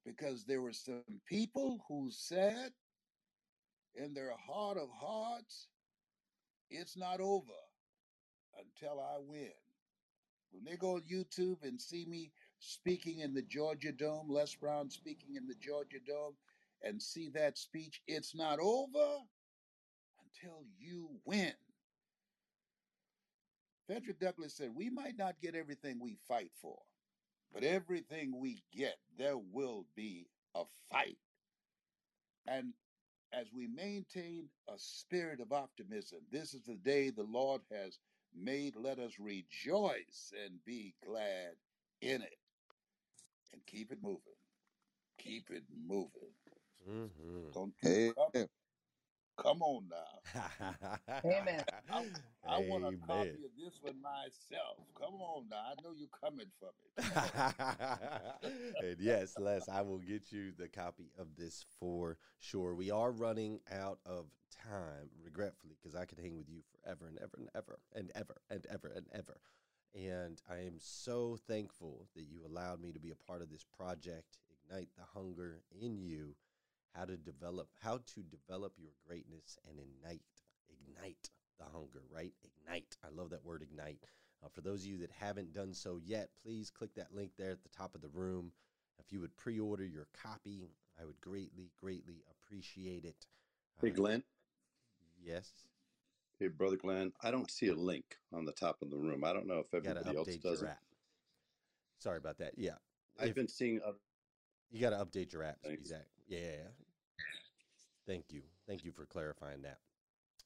because 0.05 0.45
there 0.45 0.61
were 0.61 0.73
some 0.73 1.03
people 1.27 1.83
who 1.87 2.09
said 2.11 2.71
in 3.95 4.13
their 4.13 4.35
heart 4.37 4.77
of 4.77 4.89
hearts, 4.91 5.67
it's 6.69 6.97
not 6.97 7.19
over 7.19 7.53
until 8.57 8.99
I 8.99 9.17
win. 9.19 9.51
When 10.51 10.63
they 10.63 10.77
go 10.77 10.95
on 10.95 11.01
YouTube 11.01 11.63
and 11.63 11.79
see 11.79 12.05
me 12.05 12.31
speaking 12.59 13.19
in 13.19 13.33
the 13.33 13.43
Georgia 13.43 13.91
Dome, 13.91 14.27
Les 14.29 14.55
Brown 14.55 14.89
speaking 14.89 15.35
in 15.35 15.47
the 15.47 15.55
Georgia 15.55 15.99
Dome, 16.07 16.35
and 16.83 17.01
see 17.01 17.29
that 17.29 17.57
speech, 17.57 18.01
it's 18.07 18.35
not 18.35 18.59
over 18.59 19.17
until 20.23 20.63
you 20.77 21.09
win. 21.25 21.53
Frederick 23.89 24.19
Douglass 24.19 24.53
said, 24.53 24.69
We 24.75 24.91
might 24.91 25.17
not 25.17 25.41
get 25.41 25.55
everything 25.55 25.99
we 25.99 26.15
fight 26.27 26.51
for, 26.61 26.77
but 27.51 27.63
everything 27.63 28.39
we 28.39 28.61
get, 28.71 28.97
there 29.17 29.37
will 29.51 29.87
be 29.95 30.27
a 30.53 30.61
fight. 30.91 31.17
And 32.45 32.73
as 33.33 33.47
we 33.51 33.65
maintain 33.67 34.47
a 34.67 34.73
spirit 34.77 35.39
of 35.39 35.51
optimism, 35.51 36.19
this 36.31 36.53
is 36.53 36.61
the 36.67 36.75
day 36.75 37.09
the 37.09 37.23
Lord 37.23 37.61
has 37.71 37.97
made. 38.39 38.75
Let 38.75 38.99
us 38.99 39.13
rejoice 39.19 40.33
and 40.45 40.63
be 40.67 40.93
glad 41.03 41.53
in 42.01 42.21
it 42.21 42.37
and 43.53 43.65
keep 43.65 43.91
it 43.91 44.03
moving. 44.03 44.19
Keep 45.17 45.49
it 45.49 45.63
moving. 45.87 46.35
Mm-hmm. 46.87 47.51
Don't 47.53 47.73
you 47.81 48.13
come, 48.15 48.45
come 49.41 49.61
on 49.61 49.83
now. 49.89 50.39
Amen. 51.25 51.63
I, 51.91 52.05
I 52.47 52.59
want 52.59 52.85
a 52.85 52.97
copy 53.05 53.29
of 53.29 53.51
this 53.57 53.79
one 53.81 54.01
myself. 54.01 54.77
Come 54.97 55.15
on 55.15 55.45
now. 55.49 55.57
I 55.57 55.81
know 55.83 55.93
you're 55.97 56.07
coming 56.23 56.47
for 56.59 56.71
me. 56.77 58.51
and 58.87 58.97
yes, 58.99 59.35
Les, 59.37 59.67
I 59.69 59.81
will 59.81 59.99
get 59.99 60.31
you 60.31 60.51
the 60.57 60.67
copy 60.67 61.11
of 61.17 61.27
this 61.37 61.65
for 61.79 62.17
sure. 62.39 62.75
We 62.75 62.91
are 62.91 63.11
running 63.11 63.59
out 63.71 63.99
of 64.05 64.25
time, 64.63 65.09
regretfully, 65.23 65.75
because 65.81 65.95
I 65.95 66.05
could 66.05 66.19
hang 66.19 66.37
with 66.37 66.49
you 66.49 66.61
forever 66.71 67.07
and 67.07 67.17
ever 67.19 67.39
and 67.39 67.49
ever 67.55 67.79
and 67.93 68.11
ever 68.15 68.35
and 68.49 68.65
ever 68.69 68.93
and 68.95 69.05
ever. 69.13 69.39
And 69.95 70.39
I 70.49 70.65
am 70.65 70.75
so 70.77 71.37
thankful 71.47 72.07
that 72.15 72.25
you 72.29 72.41
allowed 72.45 72.79
me 72.79 72.91
to 72.91 72.99
be 72.99 73.11
a 73.11 73.15
part 73.27 73.41
of 73.41 73.49
this 73.49 73.65
project, 73.75 74.37
Ignite 74.51 74.89
the 74.95 75.03
Hunger 75.13 75.61
in 75.81 75.97
You, 75.97 76.35
how 76.95 77.05
to 77.05 77.17
develop 77.17 77.67
how 77.81 77.97
to 78.13 78.21
develop 78.23 78.73
your 78.77 78.91
greatness 79.07 79.57
and 79.69 79.79
ignite 79.79 80.21
ignite 80.69 81.29
the 81.59 81.65
hunger, 81.65 82.03
right? 82.09 82.33
Ignite. 82.43 82.95
I 83.03 83.09
love 83.09 83.29
that 83.31 83.43
word 83.45 83.61
ignite. 83.61 84.03
Uh, 84.43 84.47
for 84.53 84.61
those 84.61 84.81
of 84.83 84.87
you 84.87 84.97
that 84.99 85.11
haven't 85.11 85.53
done 85.53 85.73
so 85.73 85.99
yet, 86.01 86.29
please 86.41 86.69
click 86.69 86.93
that 86.95 87.13
link 87.13 87.31
there 87.37 87.51
at 87.51 87.61
the 87.63 87.69
top 87.69 87.95
of 87.95 88.01
the 88.01 88.07
room. 88.09 88.51
If 88.97 89.11
you 89.11 89.19
would 89.19 89.35
pre 89.35 89.59
order 89.59 89.85
your 89.85 90.07
copy, 90.13 90.63
I 91.01 91.05
would 91.05 91.19
greatly, 91.19 91.71
greatly 91.77 92.23
appreciate 92.31 93.03
it. 93.05 93.25
Hey, 93.81 93.89
Uh, 93.91 93.93
Glenn. 93.95 94.23
yes, 95.21 95.51
Hey, 96.39 96.47
Brother 96.47 96.77
Glenn. 96.77 97.11
I 97.21 97.31
don't 97.31 97.51
see 97.51 97.67
a 97.67 97.75
link 97.75 98.15
on 98.31 98.45
the 98.45 98.53
top 98.53 98.81
of 98.81 98.89
the 98.89 98.97
room. 98.97 99.25
I 99.25 99.33
don't 99.33 99.45
know 99.45 99.59
if 99.59 99.67
you 99.73 99.81
got 99.81 99.95
to 99.95 99.99
everybody 99.99 100.17
else 100.17 100.37
does 100.37 100.61
it. 100.61 100.69
Sorry 101.97 102.17
about 102.17 102.37
that. 102.37 102.53
Yeah. 102.57 102.77
I've 103.19 103.29
If- 103.29 103.35
been 103.35 103.49
seeing 103.49 103.81
other 103.81 103.99
You 104.71 104.79
got 104.79 104.91
to 104.91 105.03
update 105.05 105.33
your 105.33 105.41
apps, 105.41 105.61
Thanks. 105.63 105.89
Zach. 105.89 106.05
Yeah. 106.29 106.69
Thank 108.07 108.25
you. 108.31 108.43
Thank 108.67 108.85
you 108.85 108.91
for 108.91 109.05
clarifying 109.05 109.63
that. 109.63 109.79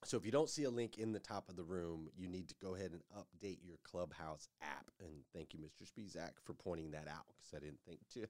So 0.05 0.17
if 0.17 0.25
you 0.25 0.31
don't 0.31 0.49
see 0.49 0.63
a 0.63 0.69
link 0.69 0.97
in 0.97 1.13
the 1.13 1.19
top 1.19 1.49
of 1.49 1.55
the 1.55 1.63
room, 1.63 2.09
you 2.17 2.27
need 2.27 2.49
to 2.49 2.55
go 2.61 2.75
ahead 2.75 2.91
and 2.91 3.01
update 3.17 3.59
your 3.63 3.77
Clubhouse 3.83 4.49
app. 4.61 4.85
And 4.99 5.23
thank 5.33 5.53
you, 5.53 5.59
Mr. 5.59 5.87
Spizak, 5.87 6.31
for 6.43 6.53
pointing 6.53 6.91
that 6.91 7.07
out 7.07 7.25
because 7.27 7.53
I 7.55 7.59
didn't 7.59 7.79
think 7.87 7.99
to 8.13 8.25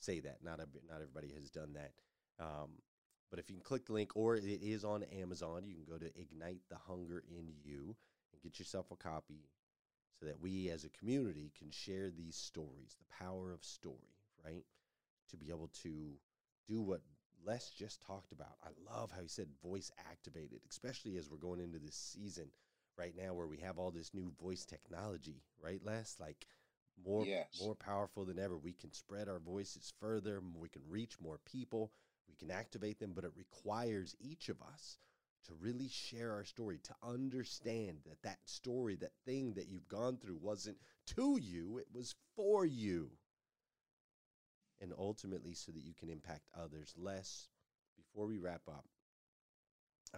say 0.00 0.20
that. 0.20 0.38
Not 0.42 0.60
every, 0.60 0.80
not 0.88 0.96
everybody 0.96 1.32
has 1.38 1.50
done 1.50 1.74
that. 1.74 1.92
Um, 2.40 2.70
but 3.30 3.38
if 3.38 3.50
you 3.50 3.56
can 3.56 3.64
click 3.64 3.84
the 3.86 3.92
link, 3.92 4.12
or 4.14 4.36
it 4.36 4.44
is 4.44 4.84
on 4.84 5.02
Amazon, 5.02 5.64
you 5.66 5.74
can 5.74 5.84
go 5.84 5.98
to 5.98 6.18
Ignite 6.18 6.62
the 6.70 6.76
Hunger 6.76 7.22
in 7.28 7.52
You 7.62 7.94
and 8.32 8.42
get 8.42 8.58
yourself 8.58 8.90
a 8.90 8.96
copy 8.96 9.50
so 10.18 10.26
that 10.26 10.40
we 10.40 10.70
as 10.70 10.84
a 10.84 10.88
community 10.88 11.52
can 11.58 11.70
share 11.70 12.10
these 12.10 12.36
stories, 12.36 12.96
the 12.98 13.24
power 13.24 13.52
of 13.52 13.62
story, 13.62 14.16
right? 14.44 14.64
To 15.30 15.36
be 15.36 15.50
able 15.50 15.70
to 15.82 16.14
do 16.68 16.80
what 16.82 17.00
Les 17.44 17.70
just 17.70 18.02
talked 18.02 18.32
about. 18.32 18.58
I 18.62 18.68
love 18.92 19.10
how 19.10 19.22
he 19.22 19.28
said 19.28 19.48
voice 19.62 19.90
activated, 20.10 20.60
especially 20.70 21.16
as 21.16 21.30
we're 21.30 21.38
going 21.38 21.60
into 21.60 21.78
this 21.78 21.96
season 21.96 22.50
right 22.98 23.14
now 23.16 23.32
where 23.34 23.46
we 23.46 23.58
have 23.58 23.78
all 23.78 23.90
this 23.90 24.12
new 24.14 24.32
voice 24.40 24.64
technology, 24.64 25.42
right, 25.62 25.80
Les? 25.84 26.16
Like 26.20 26.46
more 27.04 27.26
Yes. 27.26 27.60
more 27.60 27.74
powerful 27.74 28.24
than 28.24 28.38
ever. 28.38 28.56
We 28.56 28.72
can 28.72 28.92
spread 28.92 29.28
our 29.28 29.38
voices 29.38 29.92
further, 30.00 30.42
we 30.60 30.68
can 30.68 30.82
reach 30.88 31.20
more 31.20 31.38
people, 31.44 31.92
we 32.28 32.34
can 32.34 32.50
activate 32.50 32.98
them, 32.98 33.12
but 33.14 33.24
it 33.24 33.32
requires 33.36 34.16
each 34.20 34.48
of 34.48 34.60
us 34.62 34.98
to 35.46 35.54
really 35.54 35.88
share 35.88 36.32
our 36.32 36.44
story, 36.44 36.78
to 36.82 36.94
understand 37.02 37.98
that 38.06 38.22
that 38.22 38.38
story, 38.44 38.96
that 38.96 39.12
thing 39.24 39.54
that 39.54 39.68
you've 39.68 39.88
gone 39.88 40.18
through 40.18 40.38
wasn't 40.40 40.76
to 41.06 41.38
you, 41.40 41.78
it 41.78 41.86
was 41.92 42.14
for 42.36 42.66
you 42.66 43.10
and 44.80 44.92
ultimately 44.98 45.54
so 45.54 45.72
that 45.72 45.82
you 45.82 45.94
can 45.94 46.08
impact 46.08 46.48
others 46.58 46.94
Les. 46.96 47.48
Before 47.96 48.26
we 48.26 48.38
wrap 48.38 48.62
up, 48.68 48.84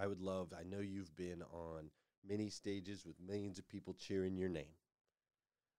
I 0.01 0.07
would 0.07 0.21
love, 0.21 0.53
I 0.59 0.63
know 0.63 0.81
you've 0.81 1.15
been 1.17 1.43
on 1.53 1.91
many 2.29 2.51
stages 2.51 3.05
with 3.05 3.17
millions 3.21 3.59
of 3.59 3.69
people 3.69 3.95
cheering 3.95 4.37
your 4.37 4.49
name. 4.49 4.75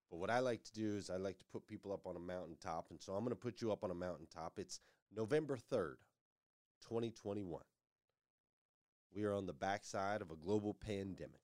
But 0.09 0.17
what 0.17 0.29
I 0.29 0.39
like 0.39 0.63
to 0.65 0.73
do 0.73 0.97
is 0.97 1.09
I 1.09 1.15
like 1.15 1.39
to 1.39 1.45
put 1.53 1.67
people 1.67 1.93
up 1.93 2.05
on 2.05 2.17
a 2.17 2.19
mountaintop. 2.19 2.87
And 2.89 3.01
so 3.01 3.13
I'm 3.13 3.23
going 3.23 3.29
to 3.29 3.35
put 3.35 3.61
you 3.61 3.71
up 3.71 3.83
on 3.83 3.91
a 3.91 3.95
mountaintop. 3.95 4.53
It's 4.57 4.81
November 5.15 5.57
3rd, 5.71 5.95
2021. 6.83 7.61
We 9.15 9.23
are 9.23 9.33
on 9.33 9.45
the 9.45 9.53
backside 9.53 10.21
of 10.21 10.31
a 10.31 10.35
global 10.35 10.73
pandemic. 10.73 11.39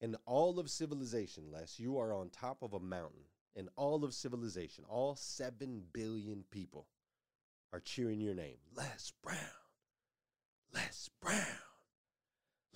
In 0.00 0.16
all 0.26 0.60
of 0.60 0.70
civilization, 0.70 1.50
Les, 1.50 1.80
you 1.80 1.98
are 1.98 2.12
on 2.12 2.30
top 2.30 2.62
of 2.62 2.74
a 2.74 2.80
mountain. 2.80 3.24
In 3.58 3.68
all 3.74 4.04
of 4.04 4.14
civilization, 4.14 4.84
all 4.88 5.16
7 5.16 5.82
billion 5.92 6.44
people 6.52 6.86
are 7.72 7.80
cheering 7.80 8.20
your 8.20 8.34
name. 8.34 8.58
Les 8.76 9.12
Brown. 9.20 9.36
Les 10.72 11.10
Brown. 11.20 11.58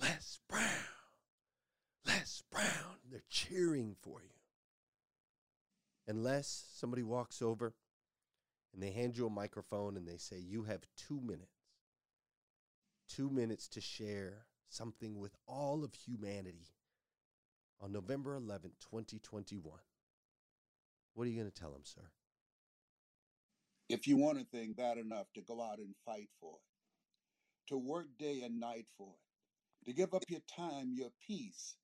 Les 0.01 0.39
Brown. 0.49 0.67
Les 2.05 2.43
Brown. 2.51 2.97
They're 3.09 3.23
cheering 3.29 3.95
for 4.01 4.21
you. 4.21 4.35
Unless 6.05 6.65
somebody 6.75 7.01
walks 7.01 7.41
over 7.41 7.73
and 8.73 8.83
they 8.83 8.91
hand 8.91 9.15
you 9.15 9.25
a 9.25 9.29
microphone 9.29 9.95
and 9.95 10.05
they 10.05 10.17
say, 10.17 10.37
You 10.37 10.63
have 10.63 10.81
two 10.97 11.21
minutes. 11.21 11.47
Two 13.07 13.29
minutes 13.29 13.69
to 13.69 13.79
share 13.79 14.47
something 14.67 15.17
with 15.17 15.37
all 15.47 15.85
of 15.85 15.93
humanity 15.93 16.75
on 17.79 17.93
November 17.93 18.37
11th, 18.37 18.79
2021. 18.81 19.79
What 21.13 21.27
are 21.27 21.29
you 21.29 21.39
going 21.39 21.51
to 21.51 21.59
tell 21.59 21.71
them, 21.71 21.83
sir? 21.83 22.09
If 23.89 24.07
you 24.07 24.17
want 24.17 24.39
a 24.39 24.45
thing 24.45 24.73
bad 24.73 24.97
enough 24.97 25.27
to 25.35 25.41
go 25.41 25.61
out 25.61 25.77
and 25.77 25.93
fight 26.05 26.29
for 26.39 26.55
it, 26.55 27.69
to 27.69 27.77
work 27.77 28.07
day 28.17 28.41
and 28.43 28.59
night 28.59 28.87
for 28.97 29.13
it, 29.13 29.85
to 29.85 29.93
give 29.93 30.13
up 30.13 30.23
your 30.27 30.41
time, 30.55 30.93
your 30.93 31.11
peace, 31.27 31.75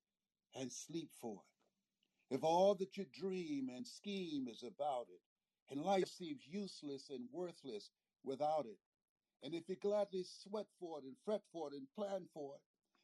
and 0.54 0.72
sleep 0.72 1.10
for 1.20 1.34
it. 1.34 2.34
If 2.34 2.44
all 2.44 2.74
that 2.76 2.96
you 2.96 3.06
dream 3.12 3.68
and 3.74 3.86
scheme 3.86 4.48
is 4.48 4.62
about 4.62 5.06
it, 5.10 5.20
and 5.70 5.84
life 5.84 6.08
seems 6.08 6.42
useless 6.50 7.10
and 7.10 7.28
worthless 7.32 7.90
without 8.24 8.66
it, 8.66 8.78
and 9.42 9.54
if 9.54 9.68
you 9.68 9.76
gladly 9.76 10.24
sweat 10.24 10.66
for 10.78 10.98
it 10.98 11.04
and 11.04 11.16
fret 11.24 11.42
for 11.52 11.68
it 11.68 11.74
and 11.74 11.86
plan 11.96 12.26
for 12.34 12.54
it, 12.54 12.60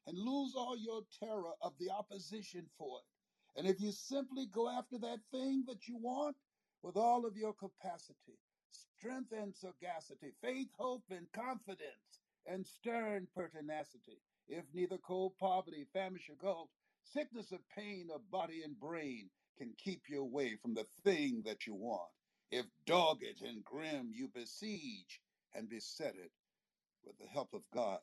and 0.09 0.19
lose 0.19 0.55
all 0.57 0.77
your 0.77 1.03
terror 1.21 1.53
of 1.63 1.73
the 1.79 1.91
opposition 1.91 2.67
for 2.79 2.99
it, 2.99 3.16
and 3.57 3.69
if 3.69 3.81
you 3.81 3.93
simply 3.93 4.47
go 4.47 4.69
after 4.71 4.99
that 5.01 5.21
thing 5.33 5.65
that 5.67 5.89
you 5.89 5.97
want 5.99 6.39
with 6.83 6.97
all 6.97 7.27
of 7.27 7.37
your 7.37 7.55
capacity, 7.55 8.41
strength 8.71 9.33
and 9.33 9.57
sagacity, 9.57 10.33
faith, 10.43 10.71
hope, 10.79 11.11
and 11.11 11.33
confidence, 11.33 12.23
and 12.47 12.67
stern 12.67 13.29
pertinacity, 13.35 14.23
if 14.49 14.67
neither 14.75 14.99
cold 14.99 15.39
poverty, 15.39 15.87
famish, 15.93 16.31
or 16.31 16.37
gulf, 16.37 16.71
sickness 17.03 17.53
or 17.53 17.61
pain 17.71 18.11
of 18.11 18.31
body 18.31 18.63
and 18.65 18.81
brain 18.81 19.31
can 19.59 19.75
keep 19.75 20.09
you 20.09 20.23
away 20.23 20.57
from 20.57 20.75
the 20.75 20.85
thing 20.85 21.43
that 21.45 21.67
you 21.67 21.75
want, 21.75 22.13
If 22.51 22.67
dogged 22.87 23.43
and 23.43 23.65
grim 23.65 24.13
you 24.13 24.29
besiege 24.29 25.23
and 25.55 25.69
beset 25.69 26.17
it, 26.17 26.33
with 27.05 27.19
the 27.19 27.27
help 27.29 27.55
of 27.55 27.71
God, 27.71 28.03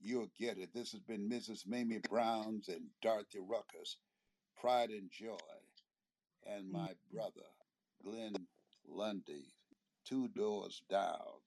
you'll 0.00 0.28
get 0.28 0.58
it. 0.58 0.72
This 0.74 0.92
has 0.92 1.02
been 1.02 1.28
Mrs. 1.30 1.66
Mamie 1.66 1.98
Browns 1.98 2.68
and 2.68 2.92
Dorothy 3.00 3.40
Ruckus, 3.40 3.98
Pride 4.60 4.90
and 4.90 5.10
Joy, 5.10 5.36
and 6.46 6.66
mm. 6.66 6.72
my 6.72 6.88
brother, 7.12 7.46
Glenn 8.02 8.34
Lundy, 8.88 9.54
two 10.04 10.28
doors 10.28 10.82
down, 10.90 11.40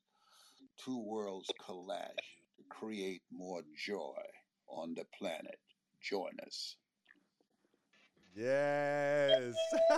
two 0.77 0.97
worlds 0.99 1.49
collide 1.65 2.21
to 2.57 2.63
create 2.69 3.21
more 3.31 3.61
joy 3.75 4.21
on 4.67 4.93
the 4.93 5.05
planet. 5.17 5.59
Join 6.01 6.31
us. 6.45 6.77
Yes. 8.33 9.55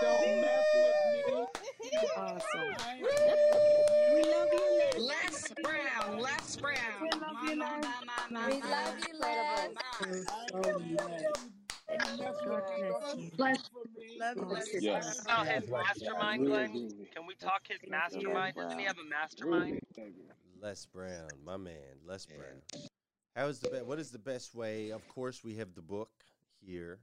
Don't 0.00 0.40
mess 0.40 0.66
with 0.74 0.94
me. 1.14 1.46
Awesome. 2.16 2.91
You. 7.62 7.80
mess 13.38 13.70
with 13.74 13.96
me. 13.96 14.18
Love 14.18 14.36
you, 14.36 14.42
Oh, 14.44 14.52
Les. 14.52 14.64
sister. 14.64 14.78
Yes. 14.80 15.20
about 15.22 15.46
his 15.46 15.64
God 15.64 15.82
mastermind, 15.86 16.46
Glenn? 16.46 16.72
Can 17.14 17.26
we 17.26 17.34
talk 17.34 17.62
his 17.68 17.78
mastermind? 17.88 18.56
Doesn't 18.56 18.78
he 18.78 18.84
have 18.84 18.98
a 18.98 19.04
mastermind? 19.08 19.80
Really. 19.96 20.12
Les 20.60 20.86
Brown, 20.86 21.28
my 21.44 21.56
man, 21.56 21.74
Les 22.06 22.24
Brown. 22.26 22.88
How 23.34 23.46
is 23.46 23.58
the 23.60 23.70
be- 23.70 23.78
what 23.82 23.98
is 23.98 24.10
the 24.10 24.18
best 24.18 24.54
way? 24.54 24.90
Of 24.90 25.06
course, 25.08 25.42
we 25.42 25.54
have 25.56 25.74
the 25.74 25.82
book 25.82 26.10
here 26.60 26.98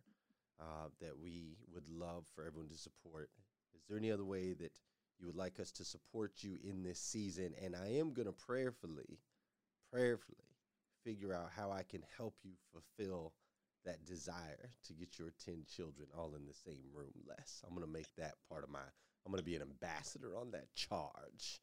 uh, 0.60 0.88
that 1.02 1.18
we 1.18 1.58
would 1.74 1.88
love 1.90 2.26
for 2.36 2.46
everyone 2.46 2.70
to 2.70 2.78
support. 2.78 3.30
Is 3.76 3.82
there 3.88 3.98
any 3.98 4.12
other 4.12 4.24
way 4.24 4.54
that 4.54 4.72
you 5.20 5.26
would 5.26 5.36
like 5.36 5.60
us 5.60 5.72
to 5.72 5.84
support 5.84 6.32
you 6.42 6.58
in 6.64 6.84
this 6.84 7.00
season? 7.00 7.54
And 7.64 7.76
I 7.76 7.88
am 7.98 8.14
going 8.14 8.28
to 8.28 8.32
prayerfully, 8.32 9.20
prayerfully 9.92 10.38
figure 11.04 11.34
out 11.34 11.50
how 11.56 11.72
I 11.72 11.84
can 11.84 12.04
help 12.18 12.36
you 12.44 12.52
fulfill 12.72 13.34
that 13.86 14.06
desire 14.06 14.70
to 14.86 14.94
get 14.94 15.18
your 15.18 15.32
10 15.46 15.64
children 15.74 16.08
all 16.18 16.36
in 16.36 16.46
the 16.46 16.54
same 16.54 16.84
room, 16.94 17.14
Les. 17.28 17.62
I'm 17.66 17.74
going 17.76 17.86
to 17.88 17.92
make 17.92 18.14
that 18.18 18.36
part 18.50 18.64
of 18.64 18.70
my, 18.70 18.80
I'm 19.26 19.32
going 19.32 19.40
to 19.40 19.46
be 19.46 19.56
an 19.56 19.62
ambassador 19.62 20.36
on 20.38 20.52
that 20.52 20.74
charge. 20.76 21.62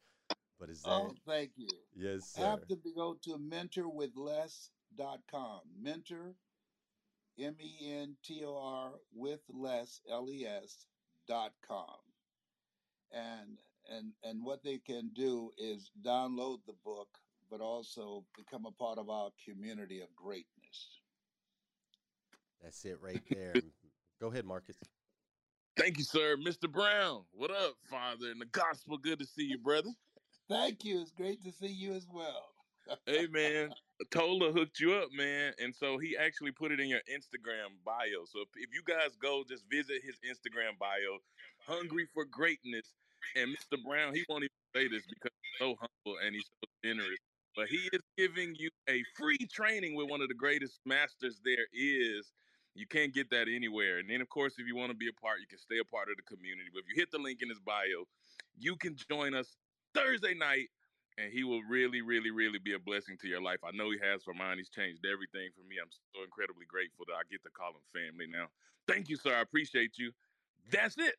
But 0.59 0.69
is 0.69 0.81
that, 0.83 0.89
Oh, 0.89 1.13
thank 1.27 1.51
you. 1.55 1.67
yes, 1.95 2.33
sir. 2.35 2.43
Have 2.43 2.67
to 2.67 2.75
go 2.95 3.15
to 3.23 3.37
mentorwithles.com. 3.37 5.59
Mentor, 5.79 6.33
M 7.39 7.55
E 7.61 7.91
N 7.93 8.17
T 8.23 8.43
O 8.43 8.57
R 8.57 8.93
with 9.13 9.41
Les, 9.49 10.01
L 10.09 10.27
E 10.31 10.45
S 10.47 10.87
dot 11.27 11.53
com. 11.67 11.99
And 13.11 13.59
and 13.89 14.13
and 14.23 14.43
what 14.43 14.63
they 14.63 14.79
can 14.79 15.11
do 15.13 15.51
is 15.57 15.91
download 16.03 16.65
the 16.65 16.73
book, 16.83 17.19
but 17.49 17.61
also 17.61 18.23
become 18.35 18.65
a 18.65 18.71
part 18.71 18.97
of 18.97 19.09
our 19.09 19.29
community 19.47 20.01
of 20.01 20.07
greatness. 20.15 20.99
That's 22.61 22.83
it 22.85 22.97
right 23.01 23.21
there. 23.29 23.53
Go 24.19 24.27
ahead, 24.27 24.45
Marcus. 24.45 24.77
Thank 25.77 25.99
you, 25.99 26.03
sir. 26.03 26.37
Mr. 26.37 26.71
Brown, 26.71 27.23
what 27.31 27.51
up, 27.51 27.75
Father? 27.89 28.31
In 28.31 28.39
the 28.39 28.45
gospel, 28.45 28.97
good 28.97 29.19
to 29.19 29.25
see 29.25 29.43
you, 29.43 29.59
brother. 29.59 29.91
Thank 30.49 30.83
you. 30.83 31.01
It's 31.01 31.11
great 31.11 31.43
to 31.43 31.51
see 31.51 31.67
you 31.67 31.93
as 31.93 32.07
well. 32.11 32.49
Hey, 33.05 33.27
man, 33.27 33.73
Tola 34.11 34.51
hooked 34.51 34.79
you 34.79 34.93
up, 34.93 35.09
man. 35.13 35.53
And 35.61 35.75
so 35.75 35.97
he 35.97 36.17
actually 36.17 36.51
put 36.51 36.71
it 36.71 36.79
in 36.79 36.87
your 36.87 37.01
Instagram 37.11 37.75
bio. 37.85 38.25
So 38.25 38.39
if, 38.41 38.49
if 38.55 38.69
you 38.73 38.81
guys 38.87 39.15
go, 39.21 39.43
just 39.47 39.65
visit 39.69 40.01
his 40.03 40.15
Instagram 40.25 40.79
bio, 40.79 41.19
Hungry 41.67 42.07
for 42.13 42.25
Greatness. 42.25 42.93
And 43.35 43.51
Mr. 43.51 43.77
Brown, 43.85 44.15
he 44.15 44.23
won't 44.29 44.45
even 44.45 44.65
say 44.73 44.87
this 44.87 45.05
because 45.05 45.31
he's 45.41 45.59
so 45.59 45.75
humble 45.79 46.19
and 46.25 46.33
he's 46.33 46.49
so 46.63 46.67
generous. 46.83 47.19
But 47.57 47.69
he 47.69 47.89
is 47.91 48.01
giving 48.15 48.53
you 48.55 48.69
a 48.87 49.03
free 49.17 49.39
training 49.51 49.95
with 49.95 50.11
one 50.11 50.21
of 50.21 50.27
the 50.27 50.35
greatest 50.35 50.79
masters 50.85 51.41
there 51.43 51.65
is. 51.73 52.31
You 52.75 52.85
can't 52.85 53.11
get 53.11 53.31
that 53.31 53.47
anywhere. 53.49 53.97
And 53.97 54.07
then, 54.07 54.21
of 54.21 54.29
course, 54.29 54.53
if 54.59 54.67
you 54.67 54.75
want 54.75 54.91
to 54.91 54.95
be 54.95 55.09
a 55.09 55.13
part, 55.19 55.39
you 55.41 55.47
can 55.47 55.57
stay 55.57 55.79
a 55.81 55.83
part 55.83 56.07
of 56.13 56.17
the 56.17 56.21
community. 56.21 56.69
But 56.71 56.85
if 56.85 56.93
you 56.93 56.95
hit 56.95 57.09
the 57.09 57.17
link 57.17 57.41
in 57.41 57.49
his 57.49 57.57
bio, 57.57 58.05
you 58.55 58.75
can 58.75 58.95
join 59.09 59.33
us 59.33 59.57
Thursday 59.95 60.35
night, 60.35 60.69
and 61.17 61.33
he 61.33 61.43
will 61.43 61.63
really, 61.63 62.03
really, 62.03 62.29
really 62.29 62.59
be 62.59 62.73
a 62.73 62.79
blessing 62.79 63.17
to 63.21 63.27
your 63.27 63.41
life. 63.41 63.57
I 63.65 63.71
know 63.73 63.89
he 63.89 63.97
has 64.05 64.21
for 64.21 64.35
mine. 64.35 64.59
He's 64.59 64.69
changed 64.69 65.03
everything 65.11 65.49
for 65.57 65.65
me. 65.65 65.77
I'm 65.81 65.89
so 65.89 66.21
incredibly 66.23 66.67
grateful 66.69 67.05
that 67.09 67.17
I 67.17 67.25
get 67.25 67.41
to 67.41 67.49
call 67.49 67.73
him 67.73 67.81
family 67.89 68.27
now. 68.29 68.53
Thank 68.87 69.09
you, 69.09 69.17
sir. 69.17 69.33
I 69.33 69.41
appreciate 69.41 69.97
you. 69.97 70.11
That's 70.71 70.95
it. 70.99 71.15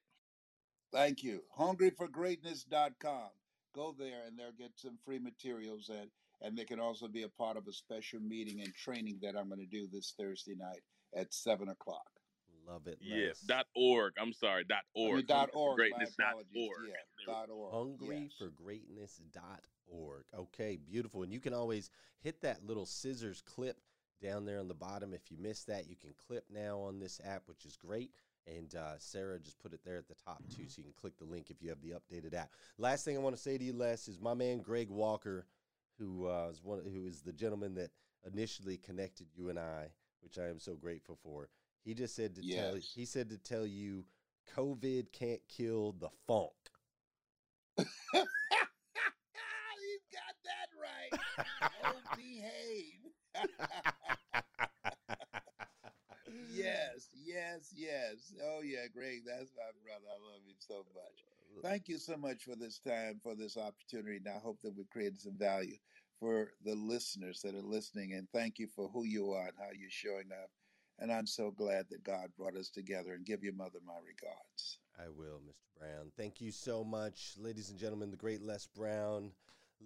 Thank 0.92 1.24
you. 1.24 1.42
Hungryforgreatness.com. 1.58 3.30
Go 3.74 3.94
there 3.98 4.22
and 4.24 4.38
they'll 4.38 4.52
get 4.56 4.72
some 4.76 4.98
free 5.04 5.18
materials 5.18 5.90
and 5.90 6.08
and 6.42 6.56
they 6.56 6.64
can 6.64 6.80
also 6.80 7.08
be 7.08 7.22
a 7.22 7.28
part 7.28 7.56
of 7.56 7.66
a 7.68 7.72
special 7.72 8.20
meeting 8.20 8.60
and 8.60 8.74
training 8.74 9.18
that 9.22 9.36
I'm 9.36 9.48
going 9.48 9.60
to 9.60 9.66
do 9.66 9.86
this 9.92 10.14
Thursday 10.18 10.54
night 10.54 10.82
at 11.16 11.32
seven 11.32 11.68
o'clock. 11.68 12.06
Love 12.66 12.86
it. 12.86 12.98
Yes. 13.00 13.40
Les. 13.42 13.46
Dot 13.46 13.66
org. 13.74 14.12
I'm 14.20 14.32
sorry. 14.32 14.64
Dot 14.64 14.82
org. 14.94 15.08
I 15.08 15.10
org. 15.10 15.16
mean, 15.16 15.26
dot 15.26 15.50
Hungry 15.54 15.62
org. 15.62 15.78
My 15.78 15.84
Greatness. 15.96 16.14
Dot 16.18 16.34
org. 16.54 16.86
Yeah, 16.86 16.92
There 17.26 17.26
we 17.26 17.32
dot 17.32 17.50
org. 17.50 17.98
Yes. 18.02 18.32
hungryforgreatness.org. 18.40 20.24
Okay, 20.38 20.78
beautiful. 20.86 21.22
And 21.22 21.32
you 21.32 21.40
can 21.40 21.54
always 21.54 21.90
hit 22.20 22.40
that 22.42 22.66
little 22.66 22.86
scissors 22.86 23.42
clip 23.42 23.78
down 24.22 24.44
there 24.44 24.58
on 24.60 24.68
the 24.68 24.74
bottom. 24.74 25.14
If 25.14 25.30
you 25.30 25.38
missed 25.38 25.66
that, 25.68 25.88
you 25.88 25.96
can 25.96 26.10
clip 26.26 26.44
now 26.52 26.78
on 26.80 26.98
this 26.98 27.20
app, 27.24 27.42
which 27.46 27.64
is 27.64 27.76
great. 27.76 28.10
And 28.46 28.74
uh, 28.74 28.94
Sarah 28.98 29.38
just 29.38 29.58
put 29.58 29.72
it 29.72 29.80
there 29.84 29.98
at 29.98 30.08
the 30.08 30.14
top 30.14 30.42
too, 30.54 30.64
so 30.68 30.78
you 30.78 30.84
can 30.84 30.94
click 30.98 31.18
the 31.18 31.24
link 31.24 31.50
if 31.50 31.62
you 31.62 31.68
have 31.68 31.82
the 31.82 31.90
updated 31.92 32.34
app. 32.34 32.50
Last 32.78 33.04
thing 33.04 33.16
I 33.16 33.20
want 33.20 33.36
to 33.36 33.42
say 33.42 33.58
to 33.58 33.64
you, 33.64 33.74
Les, 33.74 34.08
is 34.08 34.20
my 34.20 34.32
man 34.34 34.60
Greg 34.60 34.88
Walker, 34.88 35.46
who 35.98 36.26
uh, 36.26 36.48
is 36.50 36.62
one, 36.62 36.82
who 36.92 37.06
is 37.06 37.22
the 37.22 37.32
gentleman 37.32 37.74
that 37.74 37.90
initially 38.32 38.76
connected 38.76 39.26
you 39.34 39.48
and 39.48 39.58
I, 39.58 39.88
which 40.20 40.38
I 40.38 40.48
am 40.48 40.58
so 40.58 40.74
grateful 40.74 41.18
for. 41.22 41.48
He 41.84 41.94
just 41.94 42.14
said 42.14 42.34
to 42.36 42.42
tell 42.42 42.76
he 42.94 43.04
said 43.04 43.30
to 43.30 43.38
tell 43.38 43.66
you, 43.66 44.04
COVID 44.54 45.12
can't 45.12 45.40
kill 45.48 45.92
the 45.92 46.10
funk. 46.26 46.52
He's 47.78 47.86
got 50.12 50.34
that 50.44 50.68
right. 50.76 51.20
Oh, 51.84 52.00
behave. 52.16 53.00
yes, 56.54 57.08
yes, 57.14 57.72
yes. 57.74 58.32
Oh, 58.44 58.60
yeah, 58.62 58.86
Greg, 58.92 59.22
that's 59.26 59.52
my 59.56 59.70
brother. 59.82 60.06
I 60.08 60.18
love 60.20 60.42
him 60.46 60.56
so 60.58 60.84
much. 60.94 61.24
Thank 61.62 61.88
you 61.88 61.98
so 61.98 62.16
much 62.16 62.44
for 62.44 62.54
this 62.56 62.78
time, 62.78 63.20
for 63.22 63.34
this 63.34 63.56
opportunity. 63.56 64.16
And 64.16 64.28
I 64.28 64.38
hope 64.38 64.60
that 64.62 64.76
we 64.76 64.84
created 64.84 65.20
some 65.20 65.36
value 65.38 65.76
for 66.20 66.52
the 66.64 66.74
listeners 66.74 67.40
that 67.42 67.54
are 67.54 67.62
listening. 67.62 68.14
And 68.14 68.28
thank 68.32 68.58
you 68.58 68.66
for 68.66 68.88
who 68.88 69.04
you 69.04 69.32
are 69.32 69.48
and 69.48 69.56
how 69.58 69.70
you're 69.78 69.90
showing 69.90 70.30
up. 70.32 70.50
And 71.00 71.12
I'm 71.12 71.26
so 71.26 71.50
glad 71.50 71.86
that 71.90 72.02
God 72.02 72.28
brought 72.36 72.56
us 72.56 72.70
together 72.70 73.12
and 73.14 73.24
give 73.24 73.44
your 73.44 73.54
mother 73.54 73.78
my 73.86 73.94
regards. 73.94 74.78
I 74.98 75.08
will, 75.08 75.40
Mr. 75.46 75.78
Brown. 75.78 76.10
Thank 76.16 76.40
you 76.40 76.50
so 76.50 76.82
much, 76.82 77.34
ladies 77.38 77.70
and 77.70 77.78
gentlemen. 77.78 78.10
The 78.10 78.16
great 78.16 78.42
Les 78.42 78.66
Brown. 78.66 79.30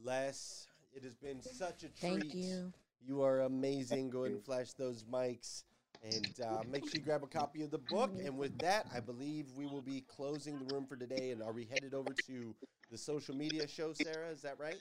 Les, 0.02 0.66
it 0.94 1.04
has 1.04 1.14
been 1.16 1.42
such 1.42 1.82
a 1.82 1.88
treat. 1.88 2.20
Thank 2.20 2.34
you. 2.34 2.72
You 3.06 3.22
are 3.22 3.40
amazing. 3.40 4.10
Go 4.10 4.24
ahead 4.24 4.36
and 4.36 4.44
flash 4.44 4.72
those 4.72 5.04
mics. 5.04 5.64
And 6.02 6.34
uh, 6.44 6.62
make 6.70 6.84
sure 6.84 6.94
you 6.94 7.04
grab 7.04 7.22
a 7.22 7.26
copy 7.26 7.62
of 7.62 7.70
the 7.70 7.78
book. 7.78 8.12
And 8.24 8.36
with 8.36 8.58
that, 8.60 8.86
I 8.94 9.00
believe 9.00 9.46
we 9.56 9.66
will 9.66 9.82
be 9.82 10.04
closing 10.08 10.58
the 10.58 10.74
room 10.74 10.86
for 10.86 10.96
today. 10.96 11.30
And 11.30 11.42
are 11.42 11.52
we 11.52 11.64
headed 11.64 11.94
over 11.94 12.12
to 12.26 12.54
the 12.90 12.98
social 12.98 13.34
media 13.34 13.66
show, 13.66 13.92
Sarah? 13.92 14.30
Is 14.30 14.42
that 14.42 14.58
right? 14.58 14.80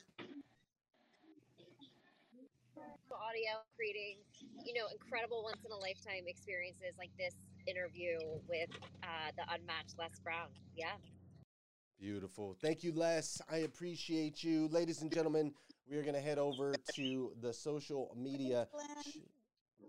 audio 3.32 3.64
creating 3.78 4.18
you 4.66 4.74
know 4.74 4.88
incredible 4.92 5.44
once 5.44 5.64
in 5.66 5.72
a 5.72 5.78
lifetime 5.78 6.24
experiences 6.28 6.96
like 6.98 7.12
this 7.18 7.36
interview 7.68 8.18
with 8.50 8.70
uh, 9.04 9.32
the 9.38 9.44
unmatched 9.54 9.96
les 9.98 10.20
brown 10.24 10.48
yeah 10.76 10.96
Beautiful. 12.02 12.58
Thank 12.60 12.84
you, 12.84 12.94
Les. 12.94 13.40
I 13.48 13.58
appreciate 13.58 14.44
you. 14.44 14.68
Ladies 14.70 15.04
and 15.04 15.12
gentlemen, 15.12 15.54
we 15.88 15.98
are 15.98 16.02
going 16.02 16.16
to 16.16 16.20
head 16.20 16.40
over 16.40 16.74
to 16.96 17.32
the 17.40 17.54
social 17.54 18.12
media. 18.18 18.68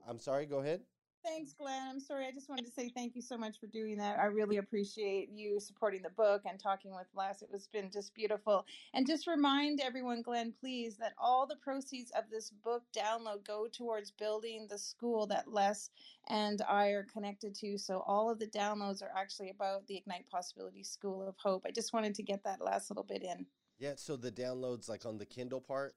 I'm 0.07 0.19
sorry, 0.19 0.45
go 0.45 0.59
ahead. 0.59 0.83
Thanks, 1.25 1.53
Glenn. 1.53 1.89
I'm 1.89 2.01
sorry. 2.01 2.27
I 2.27 2.33
just 2.33 2.49
wanted 2.49 2.67
to 2.67 2.73
say 2.73 2.89
thank 2.89 3.15
you 3.15 3.23
so 3.23 3.39
much 3.39 3.61
for 3.61 3.69
doing 3.69 3.97
that. 3.99 4.19
I 4.19 4.25
really 4.25 4.57
appreciate 4.57 5.31
you 5.33 5.61
supporting 5.61 6.03
the 6.03 6.11
book 6.11 6.43
and 6.45 6.59
talking 6.59 6.93
with 6.93 7.07
Les. 7.15 7.43
It 7.43 7.49
was 7.51 7.69
been 7.69 7.93
just 7.93 8.13
beautiful. 8.13 8.67
And 8.93 9.07
just 9.07 9.29
remind 9.29 9.81
everyone, 9.81 10.23
Glenn, 10.23 10.53
please, 10.59 10.97
that 10.97 11.13
all 11.19 11.47
the 11.47 11.57
proceeds 11.57 12.11
of 12.11 12.25
this 12.29 12.51
book 12.51 12.83
download 12.97 13.47
go 13.47 13.69
towards 13.73 14.11
building 14.11 14.67
the 14.69 14.79
school 14.79 15.29
that 15.29 15.47
Les 15.47 15.91
and 16.29 16.61
I 16.69 16.89
are 16.89 17.05
connected 17.05 17.55
to. 17.57 17.79
So 17.79 18.03
all 18.05 18.29
of 18.29 18.41
the 18.41 18.49
downloads 18.49 19.01
are 19.01 19.13
actually 19.17 19.51
about 19.51 19.87
the 19.87 19.97
Ignite 19.97 20.29
Possibility 20.29 20.83
School 20.83 21.27
of 21.29 21.37
Hope. 21.39 21.63
I 21.65 21.71
just 21.71 21.93
wanted 21.93 22.17
to 22.17 22.25
get 22.25 22.43
that 22.45 22.61
last 22.61 22.91
little 22.91 23.05
bit 23.05 23.23
in. 23.23 23.47
Yeah, 23.79 23.93
so 23.97 24.17
the 24.17 24.33
downloads, 24.33 24.89
like 24.89 25.07
on 25.07 25.19
the 25.19 25.27
Kindle 25.27 25.61
part, 25.61 25.95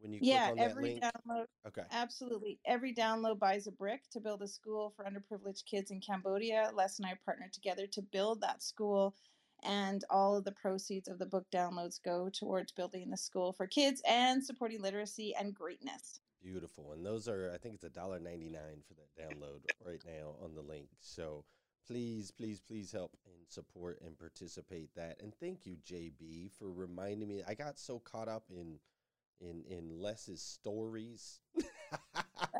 when 0.00 0.12
you 0.12 0.20
Yeah, 0.22 0.48
click 0.48 0.50
on 0.52 0.56
that 0.56 0.70
every 0.70 0.84
link? 0.84 1.02
download. 1.02 1.46
Okay. 1.66 1.82
Absolutely. 1.90 2.58
Every 2.64 2.94
download 2.94 3.38
buys 3.38 3.66
a 3.66 3.72
brick 3.72 4.08
to 4.10 4.20
build 4.20 4.42
a 4.42 4.48
school 4.48 4.92
for 4.96 5.04
underprivileged 5.04 5.64
kids 5.66 5.90
in 5.90 6.00
Cambodia. 6.00 6.70
Les 6.74 6.98
and 6.98 7.06
I 7.06 7.14
partnered 7.24 7.52
together 7.52 7.86
to 7.88 8.02
build 8.02 8.40
that 8.40 8.62
school, 8.62 9.14
and 9.62 10.02
all 10.10 10.36
of 10.36 10.44
the 10.44 10.52
proceeds 10.52 11.08
of 11.08 11.18
the 11.18 11.26
book 11.26 11.46
downloads 11.52 12.02
go 12.02 12.30
towards 12.30 12.72
building 12.72 13.10
the 13.10 13.16
school 13.16 13.52
for 13.52 13.66
kids 13.66 14.02
and 14.08 14.44
supporting 14.44 14.80
literacy 14.80 15.34
and 15.38 15.54
greatness. 15.54 16.20
Beautiful. 16.42 16.92
And 16.92 17.04
those 17.04 17.28
are, 17.28 17.52
I 17.54 17.58
think 17.58 17.74
it's 17.74 17.84
a 17.84 17.90
dollar 17.90 18.18
ninety 18.18 18.48
nine 18.48 18.82
for 18.88 18.94
that 18.94 19.14
download 19.20 19.60
right 19.84 20.02
now 20.06 20.36
on 20.42 20.54
the 20.54 20.62
link. 20.62 20.88
So 20.98 21.44
please, 21.86 22.30
please, 22.30 22.60
please 22.60 22.92
help 22.92 23.16
and 23.26 23.46
support 23.48 24.00
and 24.04 24.18
participate 24.18 24.94
that. 24.94 25.20
And 25.22 25.34
thank 25.34 25.66
you, 25.66 25.76
JB, 25.86 26.50
for 26.58 26.70
reminding 26.72 27.28
me. 27.28 27.42
I 27.46 27.52
got 27.52 27.78
so 27.78 27.98
caught 27.98 28.28
up 28.28 28.44
in 28.50 28.78
in 29.40 29.64
in 29.68 30.00
Les's 30.00 30.42
stories. 30.42 31.40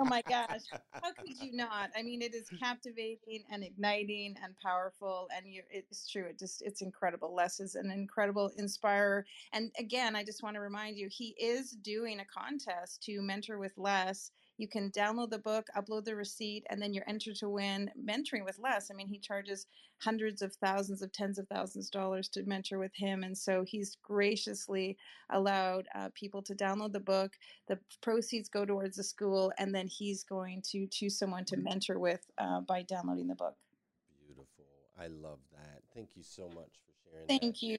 Oh 0.00 0.04
my 0.04 0.22
gosh. 0.22 0.62
How 0.92 1.12
could 1.12 1.40
you 1.40 1.52
not? 1.52 1.90
I 1.96 2.02
mean, 2.02 2.22
it 2.22 2.34
is 2.34 2.48
captivating 2.58 3.44
and 3.50 3.62
igniting 3.62 4.34
and 4.42 4.54
powerful. 4.62 5.28
And 5.36 5.46
you, 5.46 5.62
it's 5.70 6.08
true. 6.10 6.24
It 6.24 6.38
just, 6.38 6.62
it's 6.62 6.80
incredible. 6.82 7.34
Les 7.34 7.60
is 7.60 7.74
an 7.74 7.90
incredible 7.90 8.50
inspirer. 8.56 9.26
And 9.52 9.70
again, 9.78 10.16
I 10.16 10.24
just 10.24 10.42
want 10.42 10.54
to 10.54 10.60
remind 10.60 10.96
you, 10.96 11.08
he 11.10 11.36
is 11.38 11.70
doing 11.70 12.20
a 12.20 12.24
contest 12.24 13.02
to 13.04 13.20
mentor 13.22 13.58
with 13.58 13.72
Les. 13.76 14.30
You 14.60 14.68
can 14.68 14.90
download 14.90 15.30
the 15.30 15.38
book, 15.38 15.68
upload 15.74 16.04
the 16.04 16.14
receipt, 16.14 16.66
and 16.68 16.82
then 16.82 16.92
you're 16.92 17.08
entered 17.08 17.36
to 17.36 17.48
win 17.48 17.90
mentoring 17.98 18.44
with 18.44 18.58
Les. 18.58 18.90
I 18.90 18.94
mean, 18.94 19.08
he 19.08 19.18
charges 19.18 19.66
hundreds 20.02 20.42
of 20.42 20.54
thousands 20.56 21.00
of 21.00 21.10
tens 21.12 21.38
of 21.38 21.48
thousands 21.48 21.86
of 21.86 21.92
dollars 21.92 22.28
to 22.28 22.42
mentor 22.42 22.78
with 22.78 22.94
him. 22.94 23.22
And 23.22 23.36
so 23.36 23.64
he's 23.66 23.96
graciously 24.02 24.98
allowed 25.30 25.88
uh, 25.94 26.10
people 26.14 26.42
to 26.42 26.54
download 26.54 26.92
the 26.92 27.00
book. 27.00 27.38
The 27.68 27.78
proceeds 28.02 28.50
go 28.50 28.66
towards 28.66 28.98
the 28.98 29.02
school, 29.02 29.50
and 29.56 29.74
then 29.74 29.86
he's 29.86 30.24
going 30.24 30.60
to 30.72 30.86
choose 30.88 31.18
someone 31.18 31.46
to 31.46 31.56
mentor 31.56 31.98
with 31.98 32.20
uh, 32.36 32.60
by 32.60 32.82
downloading 32.82 33.28
the 33.28 33.36
book. 33.36 33.56
Beautiful. 34.26 34.66
I 35.00 35.06
love 35.06 35.38
that. 35.52 35.80
Thank 35.94 36.10
you 36.16 36.22
so 36.22 36.50
much 36.54 36.68
for 36.84 36.92
sharing 37.10 37.26
Thank 37.28 37.60
that, 37.60 37.62
you. 37.62 37.78